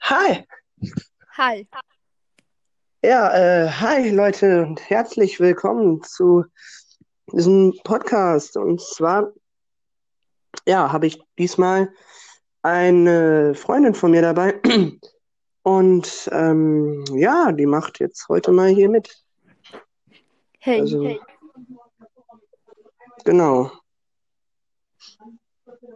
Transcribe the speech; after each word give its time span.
Hi. 0.00 0.44
Hi. 1.36 1.66
Ja, 3.02 3.34
äh, 3.34 3.68
hi 3.68 4.10
Leute 4.10 4.62
und 4.62 4.88
herzlich 4.88 5.40
willkommen 5.40 6.02
zu 6.02 6.44
diesem 7.32 7.74
Podcast. 7.84 8.56
Und 8.56 8.80
zwar, 8.80 9.32
ja, 10.66 10.92
habe 10.92 11.06
ich 11.06 11.20
diesmal 11.38 11.92
eine 12.62 13.54
Freundin 13.54 13.94
von 13.94 14.10
mir 14.10 14.22
dabei. 14.22 14.60
Und 15.62 16.28
ähm, 16.32 17.04
ja, 17.14 17.50
die 17.52 17.64
macht 17.64 17.98
jetzt 17.98 18.28
heute 18.28 18.52
mal 18.52 18.68
hier 18.68 18.90
mit. 18.90 19.24
Hey, 20.60 20.80
Also, 20.80 21.02
hey. 21.04 21.20
genau. 23.24 23.70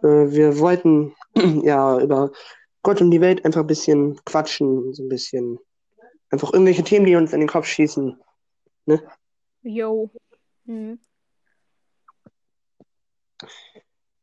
Äh, 0.03 0.31
wir 0.31 0.59
wollten 0.59 1.15
ja 1.65 2.01
über 2.01 2.33
Gott 2.83 3.01
und 3.01 3.11
die 3.11 3.21
Welt 3.21 3.45
einfach 3.45 3.61
ein 3.61 3.67
bisschen 3.67 4.19
quatschen, 4.25 4.93
so 4.95 5.03
ein 5.03 5.09
bisschen 5.09 5.59
einfach 6.31 6.53
irgendwelche 6.53 6.85
Themen, 6.85 7.07
die 7.07 7.17
uns 7.17 7.33
in 7.33 7.41
den 7.41 7.49
Kopf 7.49 7.67
schießen. 7.67 8.19
Yo. 9.63 10.11
Hm. 10.67 10.99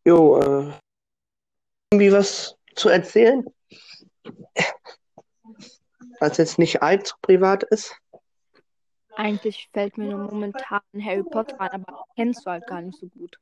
Jo, 0.05 0.39
äh, 0.39 0.73
irgendwie 1.91 2.11
was 2.11 2.57
zu 2.75 2.89
erzählen? 2.89 3.45
Was 6.19 6.37
jetzt 6.37 6.59
nicht 6.59 6.81
allzu 6.81 7.15
privat 7.21 7.63
ist. 7.63 7.95
Eigentlich 9.15 9.69
fällt 9.71 9.97
mir 9.97 10.09
nur 10.09 10.31
momentan 10.31 10.81
Harry 10.99 11.23
Potter 11.23 11.59
an, 11.61 11.69
aber 11.69 12.05
kennst 12.15 12.45
du 12.45 12.51
halt 12.51 12.67
gar 12.67 12.81
nicht 12.81 12.99
so 12.99 13.07
gut. 13.07 13.39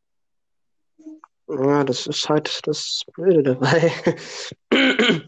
Ja, 1.48 1.84
das 1.84 2.08
ist 2.08 2.30
halt 2.30 2.62
das 2.66 3.04
Blöde 3.14 3.44
dabei. 3.44 3.92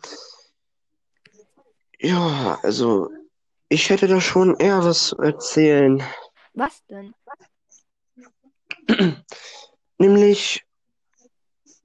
Ja, 2.00 2.60
also 2.62 3.10
ich 3.70 3.90
hätte 3.90 4.08
da 4.08 4.22
schon 4.22 4.56
eher 4.58 4.84
was 4.84 5.08
zu 5.08 5.18
erzählen. 5.18 6.04
Was 6.54 6.86
denn? 6.86 7.16
Nämlich, 9.98 10.64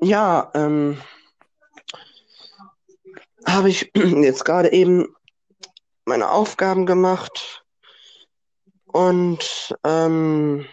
ja, 0.00 0.50
ähm, 0.54 1.00
habe 3.46 3.70
ich 3.70 3.90
jetzt 3.94 4.44
gerade 4.44 4.72
eben 4.72 5.14
meine 6.04 6.30
Aufgaben 6.30 6.86
gemacht 6.86 7.64
und 8.86 9.74
ähm, 9.84 10.66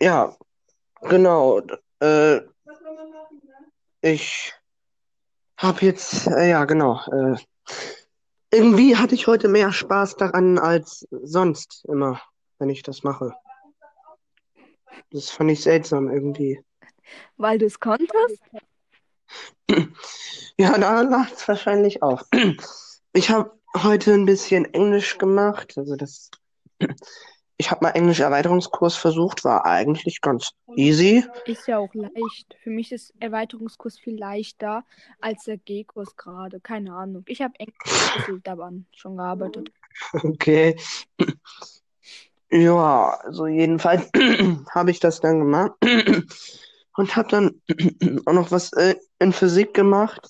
ja, 0.00 0.36
genau. 1.02 1.62
Äh, 2.00 2.40
ich 4.00 4.52
habe 5.56 5.84
jetzt, 5.84 6.26
äh, 6.28 6.50
ja, 6.50 6.64
genau. 6.64 7.00
Äh, 7.10 7.36
irgendwie 8.50 8.96
hatte 8.96 9.14
ich 9.14 9.26
heute 9.26 9.48
mehr 9.48 9.72
Spaß 9.72 10.16
daran 10.16 10.58
als 10.58 11.06
sonst 11.10 11.84
immer, 11.88 12.20
wenn 12.58 12.70
ich 12.70 12.82
das 12.82 13.02
mache. 13.02 13.34
Das 15.10 15.30
fand 15.30 15.50
ich 15.50 15.62
seltsam 15.62 16.10
irgendwie. 16.10 16.62
Weil 17.36 17.58
du 17.58 17.66
es 17.66 17.78
konntest? 17.80 18.12
Ja, 20.60 20.76
da 20.76 21.02
lag 21.02 21.30
es 21.30 21.46
wahrscheinlich 21.46 22.02
auch. 22.02 22.24
Ich 23.14 23.30
habe 23.30 23.58
heute 23.74 24.12
ein 24.12 24.26
bisschen 24.26 24.72
Englisch 24.74 25.18
gemacht. 25.18 25.74
Also 25.76 25.96
das, 25.96 26.30
ich 27.58 27.72
habe 27.72 27.84
mal 27.84 27.90
Englisch-Erweiterungskurs 27.90 28.96
versucht, 28.96 29.44
war 29.44 29.66
eigentlich 29.66 30.20
ganz 30.20 30.52
easy. 30.76 31.24
Ist 31.44 31.66
ja 31.66 31.78
auch 31.78 31.92
leicht. 31.92 32.56
Für 32.62 32.70
mich 32.70 32.92
ist 32.92 33.12
Erweiterungskurs 33.18 33.98
viel 33.98 34.16
leichter 34.16 34.84
als 35.20 35.44
der 35.44 35.58
G-Kurs 35.58 36.16
gerade. 36.16 36.60
Keine 36.60 36.94
Ahnung. 36.94 37.24
Ich 37.26 37.42
habe 37.42 37.54
Englisch 37.58 38.40
daran 38.44 38.86
schon 38.94 39.16
gearbeitet. 39.16 39.70
Okay. 40.12 40.76
Ja, 42.50 43.18
also 43.24 43.48
jedenfalls 43.48 44.08
habe 44.70 44.92
ich 44.92 45.00
das 45.00 45.20
dann 45.20 45.40
gemacht 45.40 45.72
und 46.96 47.16
habe 47.16 47.28
dann 47.28 47.60
auch 48.26 48.32
noch 48.32 48.52
was 48.52 48.72
äh, 48.74 48.94
in 49.18 49.32
Physik 49.32 49.74
gemacht. 49.74 50.26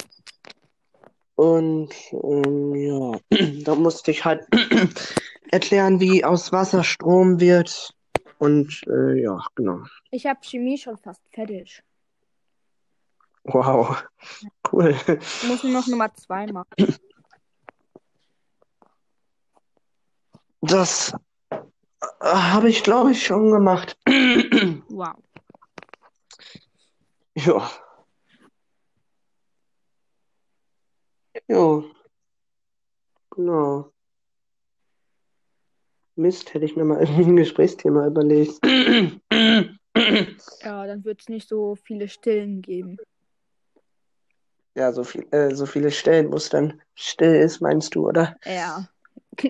Und 1.38 1.94
ähm, 2.10 2.74
ja, 2.74 3.12
da 3.64 3.76
musste 3.76 4.10
ich 4.10 4.24
halt 4.24 4.44
erklären, 5.52 6.00
wie 6.00 6.24
aus 6.24 6.50
Wasser 6.50 6.82
Strom 6.82 7.38
wird. 7.38 7.94
Und 8.38 8.82
äh, 8.88 9.22
ja, 9.22 9.40
genau. 9.54 9.84
Ich 10.10 10.26
habe 10.26 10.40
Chemie 10.42 10.76
schon 10.76 10.96
fast 10.96 11.22
fertig. 11.30 11.80
Wow, 13.44 14.02
cool. 14.72 14.96
Ich 15.06 15.48
muss 15.48 15.62
nur 15.62 15.74
noch 15.74 15.86
Nummer 15.86 16.12
zwei 16.14 16.50
machen. 16.50 16.98
Das 20.60 21.14
äh, 21.50 21.56
habe 22.20 22.68
ich, 22.68 22.82
glaube 22.82 23.12
ich, 23.12 23.24
schon 23.24 23.52
gemacht. 23.52 23.96
Wow. 24.88 25.14
Ja. 27.36 27.70
Ja, 31.46 31.82
genau. 33.30 33.92
Mist, 36.16 36.52
hätte 36.52 36.64
ich 36.64 36.76
mir 36.76 36.84
mal 36.84 37.00
irgendwie 37.00 37.24
ein 37.24 37.36
Gesprächsthema 37.36 38.06
überlegt. 38.06 38.58
Ja, 40.62 40.86
dann 40.86 41.04
wird 41.04 41.20
es 41.20 41.28
nicht 41.28 41.48
so 41.48 41.76
viele 41.76 42.08
Stillen 42.08 42.62
geben. 42.62 42.98
Ja, 44.74 44.92
so 44.92 45.02
viel, 45.02 45.26
äh, 45.32 45.54
so 45.54 45.66
viele 45.66 45.90
Stellen, 45.90 46.30
wo 46.30 46.36
es 46.36 46.50
dann 46.50 46.80
still 46.94 47.34
ist, 47.34 47.60
meinst 47.60 47.94
du, 47.94 48.08
oder? 48.08 48.36
Ja. 48.44 48.88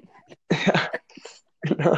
Ja, 0.50 0.90
genau. 1.60 1.96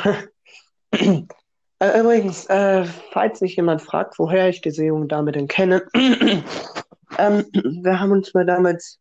Übrigens, 1.80 2.46
äh, 2.46 2.84
falls 3.12 3.38
sich 3.38 3.56
jemand 3.56 3.82
fragt, 3.82 4.18
woher 4.18 4.48
ich 4.48 4.60
diese 4.60 4.84
junge 4.84 5.06
Dame 5.06 5.32
denn 5.32 5.46
kenne, 5.46 5.86
ähm, 5.94 7.46
wir 7.52 8.00
haben 8.00 8.12
uns 8.12 8.34
mal 8.34 8.44
damals 8.44 8.98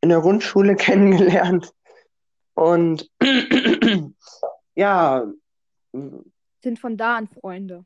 in 0.00 0.08
der 0.10 0.20
Grundschule 0.20 0.76
kennengelernt 0.76 1.72
und 2.54 3.10
ja, 4.74 5.26
Sind 5.92 6.78
von 6.78 6.96
da 6.96 7.16
an 7.16 7.28
Freunde. 7.28 7.84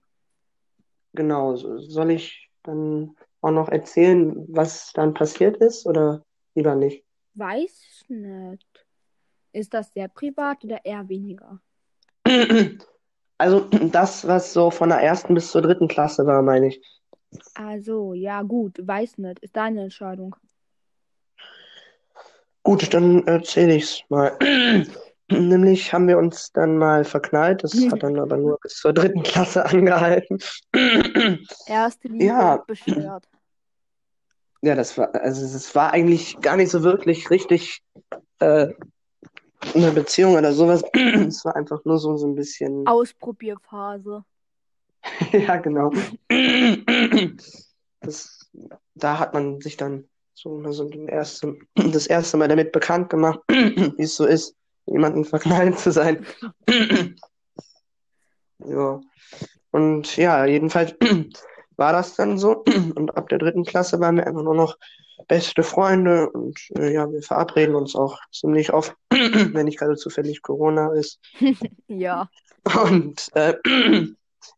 genau, 1.14 1.56
so- 1.56 1.78
soll 1.78 2.10
ich 2.12 2.50
dann 2.62 3.16
auch 3.40 3.50
noch 3.50 3.68
erzählen, 3.68 4.46
was 4.48 4.92
dann 4.94 5.14
passiert 5.14 5.56
ist 5.58 5.86
oder 5.86 6.22
lieber 6.54 6.74
nicht? 6.74 7.04
Weiß 7.34 8.04
nicht. 8.08 8.66
Ist 9.52 9.74
das 9.74 9.92
sehr 9.92 10.08
privat 10.08 10.64
oder 10.64 10.84
eher 10.84 11.08
weniger? 11.08 11.60
Also 13.38 13.60
das, 13.90 14.24
was 14.28 14.52
so 14.52 14.70
von 14.70 14.90
der 14.90 14.98
ersten 14.98 15.34
bis 15.34 15.50
zur 15.50 15.62
dritten 15.62 15.88
Klasse 15.88 16.24
war, 16.26 16.42
meine 16.42 16.68
ich. 16.68 16.80
Also, 17.54 18.14
ja, 18.14 18.42
gut. 18.42 18.78
Weiß 18.86 19.18
nicht. 19.18 19.40
Ist 19.40 19.56
deine 19.56 19.82
Entscheidung. 19.82 20.36
Gut, 22.62 22.92
dann 22.94 23.26
erzähle 23.26 23.76
ich's 23.76 24.02
mal. 24.08 24.36
Nämlich 25.30 25.92
haben 25.92 26.08
wir 26.08 26.18
uns 26.18 26.52
dann 26.52 26.76
mal 26.76 27.04
verknallt. 27.04 27.64
Das 27.64 27.74
hat 27.90 28.02
dann 28.02 28.18
aber 28.18 28.36
nur 28.36 28.58
bis 28.62 28.74
zur 28.76 28.92
dritten 28.92 29.22
Klasse 29.22 29.64
angehalten. 29.66 30.38
Erste 31.66 32.08
Liebe 32.08 32.24
Ja. 32.24 32.56
beschwert. 32.66 33.28
Ja, 34.64 34.76
das 34.76 34.96
war, 34.96 35.12
also 35.14 35.44
es 35.44 35.74
war 35.74 35.92
eigentlich 35.92 36.38
gar 36.40 36.56
nicht 36.56 36.70
so 36.70 36.82
wirklich 36.84 37.30
richtig 37.30 37.82
äh, 38.38 38.68
eine 39.74 39.90
Beziehung 39.90 40.34
oder 40.36 40.52
sowas. 40.52 40.84
Es 40.94 41.44
war 41.44 41.56
einfach 41.56 41.84
nur 41.84 41.98
so, 41.98 42.16
so 42.16 42.26
ein 42.28 42.34
bisschen. 42.34 42.86
Ausprobierphase. 42.86 44.24
Ja, 45.32 45.56
genau. 45.56 45.90
Das, 48.00 48.50
da 48.94 49.18
hat 49.18 49.34
man 49.34 49.60
sich 49.60 49.76
dann 49.76 50.08
so, 50.34 50.58
mal 50.58 50.72
so 50.72 50.88
den 50.88 51.08
erste, 51.08 51.56
das 51.74 52.06
erste 52.06 52.36
Mal 52.36 52.48
damit 52.48 52.72
bekannt 52.72 53.10
gemacht, 53.10 53.40
wie 53.48 54.02
es 54.02 54.16
so 54.16 54.26
ist, 54.26 54.54
jemanden 54.86 55.24
verknallt 55.24 55.78
zu 55.78 55.92
sein. 55.92 56.26
Ja. 58.64 59.00
Und 59.72 60.16
ja, 60.16 60.44
jedenfalls 60.44 60.94
war 61.76 61.92
das 61.92 62.14
dann 62.14 62.38
so. 62.38 62.62
Und 62.94 63.16
ab 63.16 63.28
der 63.28 63.38
dritten 63.38 63.64
Klasse 63.64 63.98
waren 64.00 64.16
wir 64.16 64.26
einfach 64.26 64.44
nur 64.44 64.54
noch 64.54 64.76
beste 65.28 65.62
Freunde. 65.62 66.30
Und 66.30 66.58
äh, 66.76 66.92
ja, 66.92 67.10
wir 67.10 67.22
verabreden 67.22 67.74
uns 67.74 67.94
auch 67.94 68.18
ziemlich 68.32 68.72
oft, 68.72 68.94
wenn 69.10 69.64
nicht 69.64 69.78
gerade 69.78 69.96
zufällig 69.96 70.42
Corona 70.42 70.92
ist. 70.92 71.18
Ja. 71.88 72.28
Und 72.86 73.28
äh, 73.34 73.54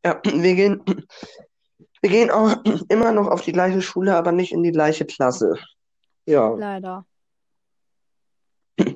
ja, 0.05 0.21
wir 0.23 0.55
gehen, 0.55 0.83
wir 2.05 2.11
gehen 2.11 2.31
auch 2.31 2.55
immer 2.91 3.13
noch 3.13 3.29
auf 3.29 3.41
die 3.41 3.53
gleiche 3.53 3.81
Schule, 3.81 4.15
aber 4.15 4.31
nicht 4.31 4.53
in 4.53 4.63
die 4.63 4.73
gleiche 4.73 5.07
Klasse. 5.07 5.55
Ja, 6.27 6.51
Leider. 6.51 7.07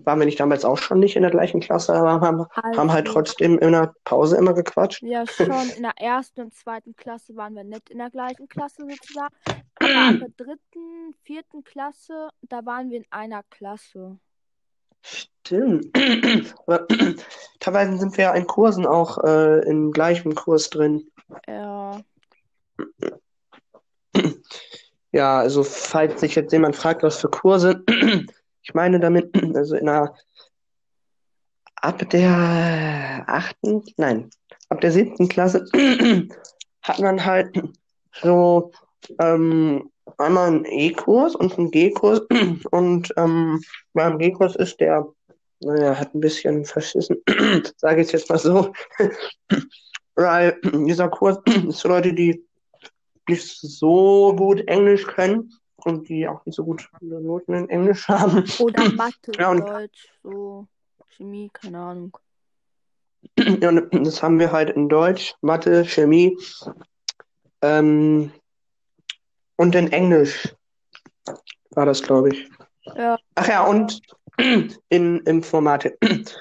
waren 0.04 0.18
wir 0.18 0.26
nicht 0.26 0.38
damals 0.40 0.66
auch 0.66 0.76
schon 0.76 0.98
nicht 1.00 1.16
in 1.16 1.22
der 1.22 1.30
gleichen 1.30 1.60
Klasse, 1.60 1.94
aber 1.94 2.20
haben, 2.20 2.44
haben 2.52 2.92
halt 2.92 3.06
Also, 3.06 3.12
trotzdem 3.20 3.58
in 3.58 3.72
der 3.72 3.94
Pause 4.04 4.36
immer 4.36 4.52
gequatscht. 4.52 5.02
Ja, 5.02 5.26
schon 5.26 5.70
in 5.74 5.84
der 5.84 5.98
ersten 5.98 6.42
und 6.42 6.54
zweiten 6.54 6.94
Klasse 6.96 7.34
waren 7.34 7.54
wir 7.54 7.64
nicht 7.64 7.88
in 7.88 7.96
der 7.98 8.10
gleichen 8.10 8.46
Klasse 8.46 8.86
sozusagen. 8.86 9.34
aber 9.80 10.08
ab 10.08 10.14
der 10.36 10.46
dritten, 10.46 11.14
vierten 11.22 11.64
Klasse, 11.64 12.28
da 12.42 12.66
waren 12.66 12.90
wir 12.90 12.98
in 12.98 13.06
einer 13.08 13.42
Klasse. 13.44 14.18
Stimmt. 15.00 15.86
Aber 16.66 16.86
teilweise 17.60 17.96
sind 17.96 18.16
wir 18.18 18.24
ja 18.24 18.34
in 18.34 18.46
Kursen 18.46 18.84
auch 18.84 19.16
äh, 19.24 19.66
im 19.66 19.92
gleichen 19.92 20.34
Kurs 20.34 20.68
drin. 20.68 21.08
Ja. 21.46 22.00
Ja, 25.12 25.38
also 25.38 25.62
falls 25.62 26.20
sich 26.20 26.34
jetzt 26.34 26.52
jemand 26.52 26.76
fragt, 26.76 27.02
was 27.02 27.18
für 27.18 27.30
Kurse, 27.30 27.82
ich 28.62 28.74
meine 28.74 29.00
damit, 29.00 29.30
also 29.56 29.76
in 29.76 29.88
einer 29.88 30.14
ab 31.76 32.08
der 32.10 33.24
achten, 33.26 33.82
nein, 33.96 34.30
ab 34.68 34.80
der 34.80 34.92
siebten 34.92 35.28
Klasse 35.28 35.64
hat 36.82 36.98
man 36.98 37.24
halt 37.24 37.58
so 38.20 38.72
ähm, 39.20 39.90
einmal 40.18 40.48
einen 40.48 40.64
E-Kurs 40.66 41.34
und 41.36 41.56
einen 41.56 41.70
G-Kurs 41.70 42.20
und 42.70 43.12
ähm, 43.16 43.62
beim 43.94 44.18
G-Kurs 44.18 44.56
ist 44.56 44.78
der, 44.80 45.06
naja, 45.60 45.98
hat 45.98 46.14
ein 46.14 46.20
bisschen 46.20 46.64
verschissen, 46.64 47.16
sage 47.76 48.02
ich 48.02 48.12
jetzt 48.12 48.28
mal 48.28 48.38
so, 48.38 48.72
weil 50.16 50.60
dieser 50.64 51.08
Kurs 51.08 51.38
ist 51.66 51.80
für 51.80 51.88
Leute, 51.88 52.12
die 52.12 52.44
nicht 53.28 53.46
so 53.60 54.34
gut 54.36 54.66
Englisch 54.68 55.06
können 55.06 55.52
und 55.76 56.08
die 56.08 56.26
auch 56.28 56.44
nicht 56.46 56.56
so 56.56 56.64
gut 56.64 56.88
Noten 57.00 57.54
in 57.54 57.68
Englisch 57.68 58.08
haben. 58.08 58.44
Oder 58.58 58.90
Mathe, 58.92 59.32
Ja, 59.38 59.50
und- 59.50 59.60
Deutsch, 59.68 60.08
so 60.22 60.66
Chemie, 61.16 61.50
keine 61.52 61.78
Ahnung. 61.78 62.16
Ja, 63.60 63.68
und 63.70 64.06
das 64.06 64.22
haben 64.22 64.38
wir 64.38 64.52
halt 64.52 64.70
in 64.70 64.88
Deutsch, 64.88 65.34
Mathe, 65.40 65.84
Chemie 65.84 66.36
ähm, 67.62 68.30
und 69.56 69.74
in 69.74 69.90
Englisch 69.92 70.54
war 71.70 71.86
das, 71.86 72.02
glaube 72.02 72.30
ich. 72.30 72.48
Ja, 72.96 73.18
Ach 73.34 73.48
ja, 73.48 73.64
und 73.66 74.00
in 74.88 75.18
Informatik. 75.20 75.96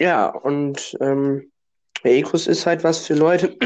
Ja, 0.00 0.28
und 0.28 0.96
ähm, 1.00 1.52
der 2.02 2.12
E-Kurs 2.12 2.46
ist 2.46 2.64
halt 2.64 2.82
was 2.82 3.06
für 3.06 3.14
Leute, 3.14 3.56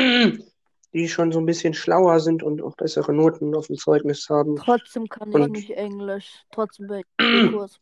die 0.96 1.08
schon 1.08 1.30
so 1.30 1.38
ein 1.38 1.46
bisschen 1.46 1.74
schlauer 1.74 2.20
sind 2.20 2.42
und 2.42 2.62
auch 2.62 2.74
bessere 2.76 3.12
Noten 3.12 3.54
auf 3.54 3.66
dem 3.68 3.76
Zeugnis 3.76 4.28
haben. 4.30 4.56
trotzdem 4.56 5.08
kann 5.08 5.28
ich 5.28 5.34
Und- 5.34 5.52
nicht 5.52 5.70
Englisch. 5.70 6.42
Trotzdem 6.52 6.86
bin 6.88 7.02
ich 7.20 7.26
im 7.44 7.52
Kurs. 7.52 7.80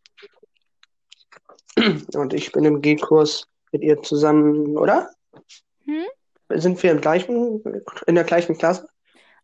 Und 2.14 2.34
ich 2.34 2.52
bin 2.52 2.64
im 2.64 2.81
G-Kurs 2.82 3.49
mit 3.72 3.82
ihr 3.82 4.00
zusammen, 4.02 4.76
oder? 4.76 5.11
Hm? 5.84 6.05
Sind 6.50 6.82
wir 6.82 6.93
im 6.93 7.00
gleichen, 7.00 7.62
in 8.06 8.14
der 8.14 8.25
gleichen 8.25 8.56
Klasse, 8.56 8.87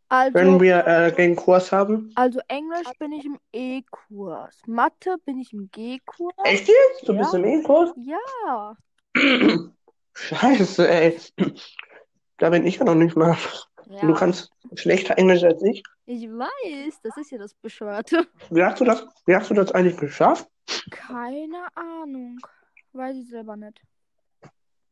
Also, 0.08 0.34
wenn 0.34 0.60
wir 0.60 0.86
äh, 0.86 1.12
den 1.14 1.34
Kurs 1.34 1.72
haben? 1.72 2.12
also 2.14 2.40
Englisch 2.48 2.86
bin 2.98 3.12
ich 3.12 3.24
im 3.24 3.38
E-Kurs. 3.52 4.56
Mathe 4.66 5.16
bin 5.24 5.40
ich 5.40 5.52
im 5.52 5.70
G-Kurs. 5.72 6.34
Echt 6.44 6.68
jetzt? 6.68 7.08
Du 7.08 7.12
Ja. 7.14 7.20
bist 7.20 7.34
im 7.34 7.44
E-Kurs? 7.44 7.90
Ja. 7.96 8.76
Scheiße, 10.14 10.88
ey. 10.88 11.18
Da 12.40 12.48
bin 12.48 12.66
ich 12.66 12.76
ja 12.76 12.84
noch 12.84 12.94
nicht 12.94 13.16
mal. 13.16 13.36
Ja. 13.90 14.00
Du 14.00 14.14
kannst 14.14 14.50
schlechter 14.74 15.18
Englisch 15.18 15.44
als 15.44 15.62
ich. 15.62 15.82
Ich 16.06 16.26
weiß, 16.26 17.00
das 17.02 17.16
ist 17.18 17.30
ja 17.30 17.38
das 17.38 17.54
Beschwerte. 17.54 18.26
Wie 18.50 18.64
hast 18.64 18.80
du 18.80 18.84
das, 18.84 19.04
wie 19.26 19.36
hast 19.36 19.50
du 19.50 19.54
das 19.54 19.72
eigentlich 19.72 19.98
geschafft? 19.98 20.48
Keine 20.90 21.66
Ahnung. 21.74 22.38
Weiß 22.92 23.16
ich 23.16 23.28
selber 23.28 23.56
nicht. 23.56 23.80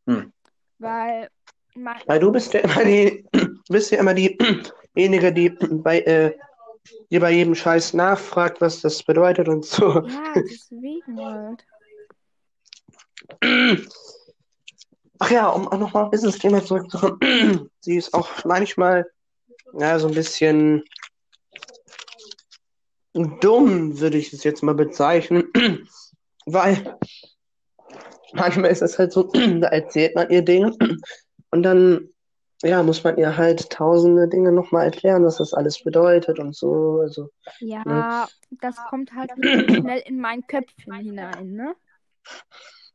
Hm. 0.07 0.33
Weil, 0.79 1.31
mein, 1.75 1.97
Weil 2.07 2.21
du 2.21 2.31
bist 2.31 2.53
ja 2.53 2.61
immer 2.61 2.85
die, 2.85 3.25
bist 3.71 3.91
ja 3.93 3.99
immer 3.99 4.15
diejenige, 4.95 5.33
die 5.33 5.49
bei, 5.49 6.01
äh, 6.01 6.37
die 7.11 7.19
bei 7.19 7.31
jedem 7.31 7.55
Scheiß 7.55 7.95
nachfragt, 7.95 8.61
was 8.61 8.83
das 8.83 9.03
bedeutet 9.03 9.49
und 9.49 9.65
so. 9.65 10.07
ja, 10.07 10.35
deswegen 10.35 11.25
halt. 11.25 11.65
Ach 15.21 15.31
ja, 15.31 15.49
um 15.49 15.69
auch 15.69 15.79
nochmal 15.79 16.05
auf 16.05 16.11
dieses 16.11 16.39
Thema 16.39 16.65
zurückzukommen. 16.65 17.19
Sie 17.81 17.97
ist 17.97 18.15
auch 18.15 18.45
manchmal, 18.45 19.11
ja, 19.73 19.99
so 19.99 20.09
ein 20.09 20.15
bisschen 20.15 20.85
dumm, 23.15 23.99
würde 23.99 24.19
ich 24.19 24.33
es 24.33 24.45
jetzt 24.45 24.63
mal 24.63 24.75
bezeichnen. 24.75 25.45
Weil 26.47 26.99
manchmal 28.33 28.71
ist 28.71 28.83
es 28.83 28.99
halt 28.99 29.13
so, 29.13 29.25
da 29.33 29.69
erzählt 29.69 30.15
man 30.15 30.31
ihr 30.31 30.43
Dinge 30.43 30.77
und 31.51 31.63
dann, 31.63 32.09
ja, 32.63 32.83
muss 32.83 33.03
man 33.05 33.19
ihr 33.19 33.37
halt 33.37 33.71
tausende 33.71 34.29
Dinge 34.29 34.53
nochmal 34.53 34.85
erklären, 34.85 35.25
was 35.25 35.39
das 35.39 35.55
alles 35.55 35.83
bedeutet 35.83 36.39
und 36.39 36.55
so. 36.55 37.01
Also, 37.01 37.31
Ja, 37.61 38.29
das 38.61 38.77
kommt 38.89 39.13
halt 39.13 39.31
schnell 39.33 40.03
in 40.07 40.21
mein 40.21 40.47
Köpfchen 40.47 40.95
hinein, 40.95 41.53
ne? 41.53 41.75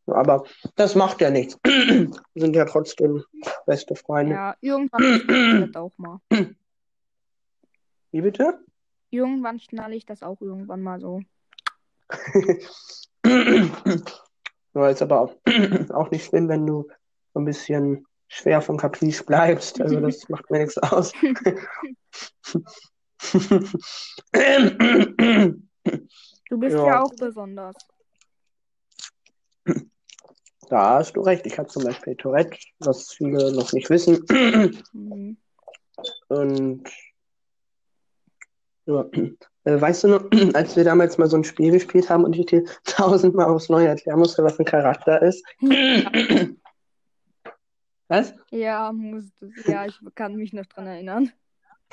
Aber 0.08 0.44
das 0.76 0.96
macht 0.96 1.22
ja 1.22 1.30
nichts. 1.30 1.58
Wir 1.64 2.10
sind 2.36 2.56
ja 2.56 2.66
trotzdem 2.66 3.24
beste 3.66 3.96
Freunde. 3.96 4.36
Ja, 4.36 4.56
irgendwann 4.62 5.20
schnalle 5.20 5.66
ich 5.66 5.72
das 5.72 5.82
auch 5.82 5.98
mal. 5.98 6.20
Wie 8.12 8.22
bitte? 8.22 8.60
Irgendwann 9.10 9.60
schnalle 9.60 9.96
ich 9.96 10.06
das 10.06 10.24
auch 10.24 10.42
irgendwann 10.42 10.82
mal 10.82 11.00
so. 11.00 11.22
Ja, 14.76 14.90
ist 14.90 15.04
aber 15.04 15.22
auch, 15.22 15.36
auch 15.94 16.10
nicht 16.10 16.26
schlimm, 16.26 16.50
wenn 16.50 16.66
du 16.66 16.88
so 17.34 17.40
ein 17.40 17.46
bisschen 17.46 18.08
schwer 18.28 18.60
vom 18.62 18.78
Caprice 18.78 19.24
bleibst. 19.24 19.80
Also 19.80 20.00
das 20.00 20.26
macht 20.30 20.50
mir 20.50 20.60
nichts 20.60 20.78
aus. 20.80 21.14
Du 26.50 26.60
bist 26.60 26.76
Ja. 26.76 26.86
ja 26.86 27.02
auch 27.02 27.16
besonders. 27.16 27.76
Da 30.69 30.95
hast 30.95 31.15
du 31.15 31.21
recht. 31.21 31.45
Ich 31.45 31.57
habe 31.57 31.68
zum 31.68 31.83
Beispiel 31.83 32.15
Tourette, 32.15 32.57
was 32.80 33.12
viele 33.13 33.51
noch 33.54 33.71
nicht 33.74 33.89
wissen. 33.89 34.25
Mhm. 34.94 35.38
Und 36.27 36.89
ja, 38.86 39.06
äh, 39.65 39.80
weißt 39.80 40.04
du 40.04 40.07
noch, 40.10 40.25
als 40.54 40.75
wir 40.75 40.83
damals 40.83 41.18
mal 41.18 41.30
so 41.30 41.38
ein 41.38 41.44
Spiel 41.44 41.71
gespielt 41.71 42.10
haben 42.10 42.25
und 42.25 42.36
ich 42.36 42.45
dir 42.48 42.63
tausendmal 42.86 43.48
aufs 43.48 43.69
Neue 43.69 43.88
erklären 43.88 44.19
musste, 44.19 44.44
was 44.44 44.60
ein 44.60 44.65
Charakter 44.65 45.21
ist? 45.21 45.44
Was? 48.09 48.33
Ja, 48.51 48.92
musst 48.92 49.31
du. 49.39 49.50
Ja, 49.66 49.86
ich 49.86 49.98
kann 50.13 50.36
mich 50.36 50.51
noch 50.54 50.66
dran 50.66 50.88
erinnern. 50.88 51.31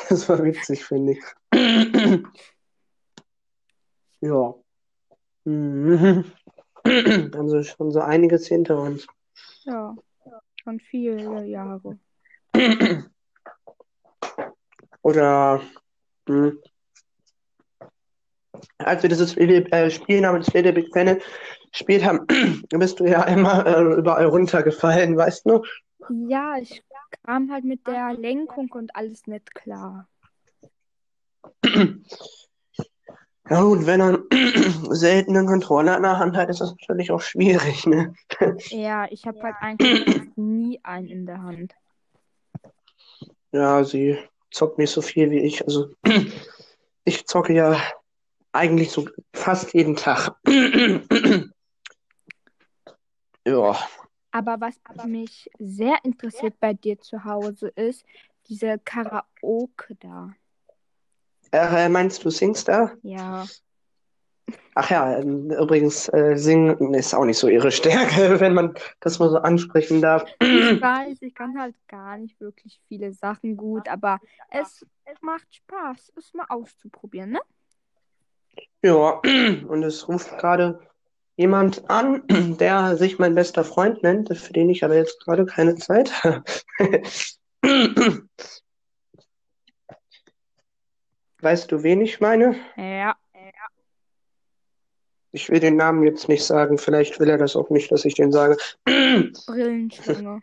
Das 0.08 0.28
war 0.28 0.42
witzig, 0.42 0.84
finde 0.84 1.12
ich. 1.12 1.22
Ja. 4.22 4.54
Mhm. 5.44 6.24
Also 7.36 7.62
schon 7.62 7.90
so 7.90 8.00
einiges 8.00 8.46
hinter 8.46 8.80
uns. 8.80 9.06
Ja, 9.64 9.94
schon 10.62 10.80
viele 10.80 11.44
Jahre. 11.46 11.98
Oder 15.02 15.60
hm, 16.28 16.58
als 18.78 19.02
wir 19.02 19.08
dieses 19.08 19.32
Spiel, 19.32 19.66
äh, 19.72 19.90
Spiel 19.90 20.20
namens 20.20 20.52
Little 20.52 20.72
Big 20.72 20.90
Planet 20.92 21.22
gespielt 21.72 22.04
haben, 22.04 22.26
bist 22.70 23.00
du 23.00 23.04
ja 23.06 23.24
immer 23.24 23.66
äh, 23.66 23.94
überall 23.98 24.26
runtergefallen, 24.26 25.16
weißt 25.16 25.46
du? 25.46 25.62
Ja, 26.28 26.56
ich 26.58 26.82
kam 27.24 27.50
halt 27.50 27.64
mit 27.64 27.86
der 27.86 28.14
Lenkung 28.14 28.70
und 28.72 28.94
alles 28.96 29.26
nicht 29.26 29.54
klar. 29.54 30.08
Ja 33.50 33.62
gut, 33.62 33.84
wenn 33.84 34.00
er 34.00 34.20
selten 34.94 35.36
einen 35.36 35.48
Controller 35.48 35.96
in 35.96 36.04
der 36.04 36.18
Hand 36.18 36.36
hat, 36.36 36.48
ist 36.48 36.60
das 36.60 36.70
natürlich 36.70 37.10
auch 37.10 37.20
schwierig, 37.20 37.84
ne? 37.84 38.14
Ja, 38.68 39.06
ich 39.10 39.26
habe 39.26 39.42
halt 39.42 39.56
eigentlich 39.60 40.36
nie 40.36 40.78
einen 40.84 41.08
in 41.08 41.26
der 41.26 41.42
Hand. 41.42 41.74
Ja, 43.50 43.82
sie 43.82 44.16
zockt 44.52 44.78
nicht 44.78 44.90
so 44.90 45.02
viel 45.02 45.32
wie 45.32 45.40
ich. 45.40 45.64
Also 45.64 45.92
ich 47.04 47.26
zocke 47.26 47.52
ja 47.52 47.76
eigentlich 48.52 48.92
so 48.92 49.08
fast 49.34 49.74
jeden 49.74 49.96
Tag. 49.96 50.36
Ja. 53.46 53.74
Aber 54.32 54.60
was 54.60 54.74
mich 55.06 55.50
sehr 55.58 55.96
interessiert 56.04 56.60
bei 56.60 56.74
dir 56.74 57.00
zu 57.00 57.24
Hause 57.24 57.68
ist, 57.68 58.04
diese 58.48 58.78
Karaoke 58.78 59.96
da. 59.98 60.34
Äh, 61.52 61.88
meinst 61.88 62.24
du 62.24 62.30
Singstar? 62.30 62.92
Ja. 63.02 63.46
Ach 64.74 64.90
ja, 64.90 65.18
ähm, 65.18 65.50
übrigens, 65.50 66.08
äh, 66.08 66.36
singen 66.36 66.94
ist 66.94 67.14
auch 67.14 67.24
nicht 67.24 67.38
so 67.38 67.48
ihre 67.48 67.70
Stärke, 67.70 68.40
wenn 68.40 68.54
man 68.54 68.74
das 69.00 69.18
mal 69.18 69.28
so 69.28 69.38
ansprechen 69.38 70.00
darf. 70.00 70.24
Ich 70.40 70.40
weiß, 70.80 71.22
ich 71.22 71.34
kann 71.34 71.58
halt 71.58 71.74
gar 71.88 72.16
nicht 72.16 72.40
wirklich 72.40 72.80
viele 72.88 73.12
Sachen 73.12 73.56
gut, 73.56 73.88
aber 73.88 74.20
es, 74.50 74.86
es 75.04 75.20
macht 75.22 75.46
Spaß, 75.54 76.12
es 76.16 76.32
mal 76.34 76.46
auszuprobieren, 76.48 77.32
ne? 77.32 77.40
Ja, 78.82 79.20
und 79.68 79.82
es 79.82 80.08
ruft 80.08 80.38
gerade 80.38 80.80
jemand 81.36 81.88
an, 81.90 82.22
der 82.58 82.96
sich 82.96 83.18
mein 83.18 83.34
bester 83.34 83.64
Freund 83.64 84.02
nennt, 84.02 84.36
für 84.36 84.52
den 84.52 84.70
ich 84.70 84.84
aber 84.84 84.94
jetzt 84.94 85.20
gerade 85.24 85.46
keine 85.46 85.74
Zeit 85.74 86.12
habe. 86.24 86.44
Weißt 91.42 91.70
du, 91.72 91.82
wen 91.82 92.00
ich 92.00 92.20
meine? 92.20 92.56
Ja. 92.76 93.16
Ich 95.32 95.48
will 95.48 95.60
den 95.60 95.76
Namen 95.76 96.02
jetzt 96.04 96.28
nicht 96.28 96.44
sagen. 96.44 96.76
Vielleicht 96.76 97.20
will 97.20 97.30
er 97.30 97.38
das 97.38 97.54
auch 97.54 97.70
nicht, 97.70 97.92
dass 97.92 98.04
ich 98.04 98.14
den 98.14 98.32
sage. 98.32 98.56
Brillenschlange. 98.84 100.42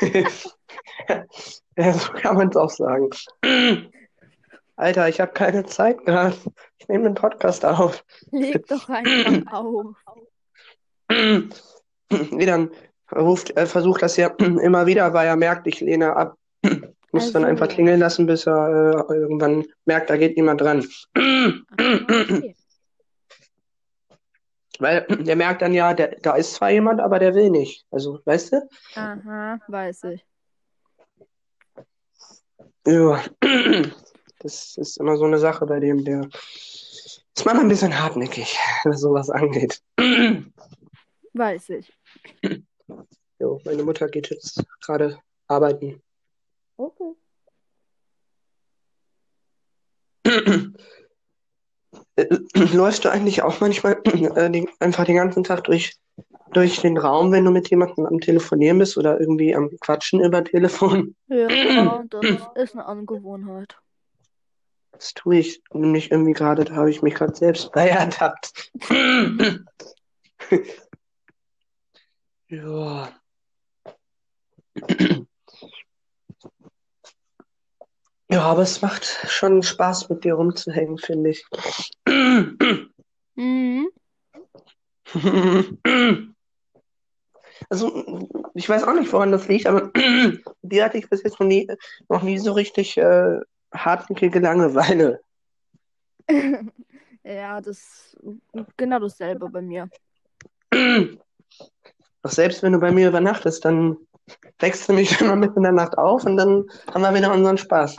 ja, 1.76 1.92
so 1.92 2.12
kann 2.12 2.36
man 2.36 2.48
es 2.48 2.56
auch 2.56 2.70
sagen. 2.70 3.10
Alter, 4.76 5.08
ich 5.08 5.20
habe 5.20 5.32
keine 5.32 5.64
Zeit 5.64 6.04
gerade. 6.04 6.36
Ich 6.78 6.88
nehme 6.88 7.04
den 7.04 7.14
Podcast 7.14 7.64
auf. 7.64 8.04
Leg 8.32 8.66
doch 8.66 8.88
einfach 8.88 9.52
auf. 9.52 9.96
Wie 11.08 12.46
dann 12.46 12.70
ruft, 13.14 13.50
er 13.50 13.66
versucht 13.66 14.02
das 14.02 14.16
ja 14.16 14.28
immer 14.38 14.86
wieder, 14.86 15.12
weil 15.12 15.26
er 15.26 15.36
merkt, 15.36 15.66
ich 15.66 15.80
lehne 15.80 16.16
ab. 16.16 16.36
Muss 17.12 17.32
dann 17.32 17.44
Also. 17.44 17.52
einfach 17.52 17.68
klingeln 17.68 18.00
lassen, 18.00 18.26
bis 18.26 18.46
er 18.46 19.06
äh, 19.08 19.14
irgendwann 19.14 19.64
merkt, 19.84 20.10
da 20.10 20.16
geht 20.16 20.36
niemand 20.36 20.60
dran. 20.60 20.86
Okay. 21.14 22.56
Weil 24.78 25.06
der 25.06 25.36
merkt 25.36 25.62
dann 25.62 25.74
ja, 25.74 25.94
der, 25.94 26.16
da 26.22 26.34
ist 26.34 26.54
zwar 26.54 26.70
jemand, 26.70 27.00
aber 27.00 27.18
der 27.18 27.34
will 27.34 27.50
nicht. 27.50 27.84
Also, 27.90 28.20
weißt 28.24 28.52
du? 28.52 28.68
Aha, 28.94 29.60
weiß 29.68 30.04
ich. 30.04 30.26
Ja. 32.86 33.22
Das 34.40 34.76
ist 34.76 34.96
immer 34.98 35.16
so 35.16 35.24
eine 35.24 35.38
Sache 35.38 35.66
bei 35.66 35.78
dem, 35.78 36.04
der 36.04 36.28
ist 36.32 37.44
manchmal 37.44 37.66
ein 37.66 37.68
bisschen 37.68 37.96
hartnäckig, 37.96 38.58
was 38.82 39.00
sowas 39.00 39.30
angeht. 39.30 39.80
Weiß 41.32 41.68
ich. 41.70 41.92
Jo, 43.38 43.60
meine 43.64 43.84
Mutter 43.84 44.08
geht 44.08 44.30
jetzt 44.30 44.64
gerade 44.80 45.18
arbeiten. 45.46 46.02
Okay. 46.76 47.14
Äh, 52.16 52.26
Läufst 52.54 53.04
du 53.04 53.10
eigentlich 53.10 53.42
auch 53.42 53.60
manchmal 53.60 54.00
äh, 54.04 54.50
den, 54.50 54.68
einfach 54.80 55.04
den 55.04 55.16
ganzen 55.16 55.44
Tag 55.44 55.64
durch, 55.64 55.96
durch 56.52 56.80
den 56.80 56.98
Raum, 56.98 57.32
wenn 57.32 57.44
du 57.44 57.50
mit 57.50 57.70
jemandem 57.70 58.06
am 58.06 58.20
Telefonieren 58.20 58.78
bist 58.78 58.96
oder 58.96 59.20
irgendwie 59.20 59.54
am 59.54 59.70
Quatschen 59.80 60.20
über 60.20 60.44
Telefon? 60.44 61.14
Ja, 61.28 61.48
das 62.10 62.24
ist 62.54 62.74
eine 62.74 62.86
Angewohnheit. 62.86 63.76
Das 64.92 65.14
tue 65.14 65.38
ich 65.38 65.62
nämlich 65.72 66.10
irgendwie 66.10 66.32
gerade, 66.32 66.64
da 66.64 66.74
habe 66.74 66.90
ich 66.90 67.02
mich 67.02 67.14
gerade 67.14 67.34
selbst 67.34 67.72
bei 67.72 67.88
ertappt. 67.88 68.70
Ja. 72.48 73.08
Ja, 78.32 78.44
aber 78.44 78.62
es 78.62 78.80
macht 78.80 79.04
schon 79.28 79.62
Spaß, 79.62 80.08
mit 80.08 80.24
dir 80.24 80.32
rumzuhängen, 80.32 80.96
finde 80.96 81.30
ich. 81.30 81.44
Mhm. 83.34 83.90
Also, 87.70 88.28
ich 88.54 88.68
weiß 88.68 88.82
auch 88.84 88.94
nicht, 88.94 89.12
woran 89.12 89.30
das 89.30 89.46
liegt, 89.48 89.66
aber 89.66 89.92
dir 90.62 90.84
hatte 90.84 90.98
ich 90.98 91.08
bis 91.08 91.22
jetzt 91.22 91.38
noch 91.38 91.46
nie, 91.46 91.68
noch 92.08 92.22
nie 92.22 92.36
so 92.38 92.52
richtig 92.52 92.96
äh, 92.98 93.38
hartnäckige 93.72 94.40
Langeweile. 94.40 95.20
Ja, 97.24 97.60
das 97.60 98.16
genau 98.76 98.98
dasselbe 98.98 99.48
bei 99.48 99.62
mir. 99.62 99.88
Doch 100.72 102.30
selbst 102.30 102.64
wenn 102.64 102.72
du 102.72 102.80
bei 102.80 102.90
mir 102.90 103.08
übernachtest, 103.08 103.64
dann 103.64 103.96
wächst 104.58 104.88
du 104.88 104.92
mich 104.92 105.10
immer 105.20 105.36
mitten 105.36 105.58
in 105.58 105.64
der 105.64 105.72
Nacht 105.72 105.98
auf 105.98 106.24
und 106.24 106.36
dann 106.36 106.64
haben 106.92 107.02
wir 107.02 107.14
wieder 107.14 107.32
unseren 107.32 107.58
Spaß. 107.58 107.96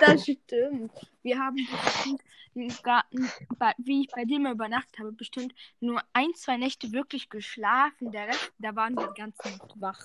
Das 0.00 0.22
stimmt. 0.22 0.92
Wir 1.22 1.38
haben 1.38 1.56
bestimmt 1.56 2.22
im 2.54 2.68
Garten, 2.82 3.30
wie 3.78 4.02
ich 4.02 4.08
bei 4.08 4.24
mal 4.38 4.52
übernachtet 4.52 4.98
habe, 4.98 5.12
bestimmt 5.12 5.54
nur 5.80 6.00
ein, 6.12 6.34
zwei 6.34 6.56
Nächte 6.56 6.92
wirklich 6.92 7.28
geschlafen. 7.28 8.10
Der 8.10 8.28
Rest, 8.28 8.52
da 8.58 8.74
waren 8.74 8.96
wir 8.96 9.06
die 9.14 9.20
ganze 9.20 9.48
Nacht 9.48 9.74
wach. 9.76 10.00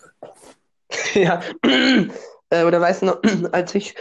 Ja. 1.13 1.41
Äh, 2.50 2.65
oder 2.65 2.79
weißt 2.79 3.01
du 3.01 3.05
noch, 3.07 3.22
als 3.51 3.74
ich 3.74 3.95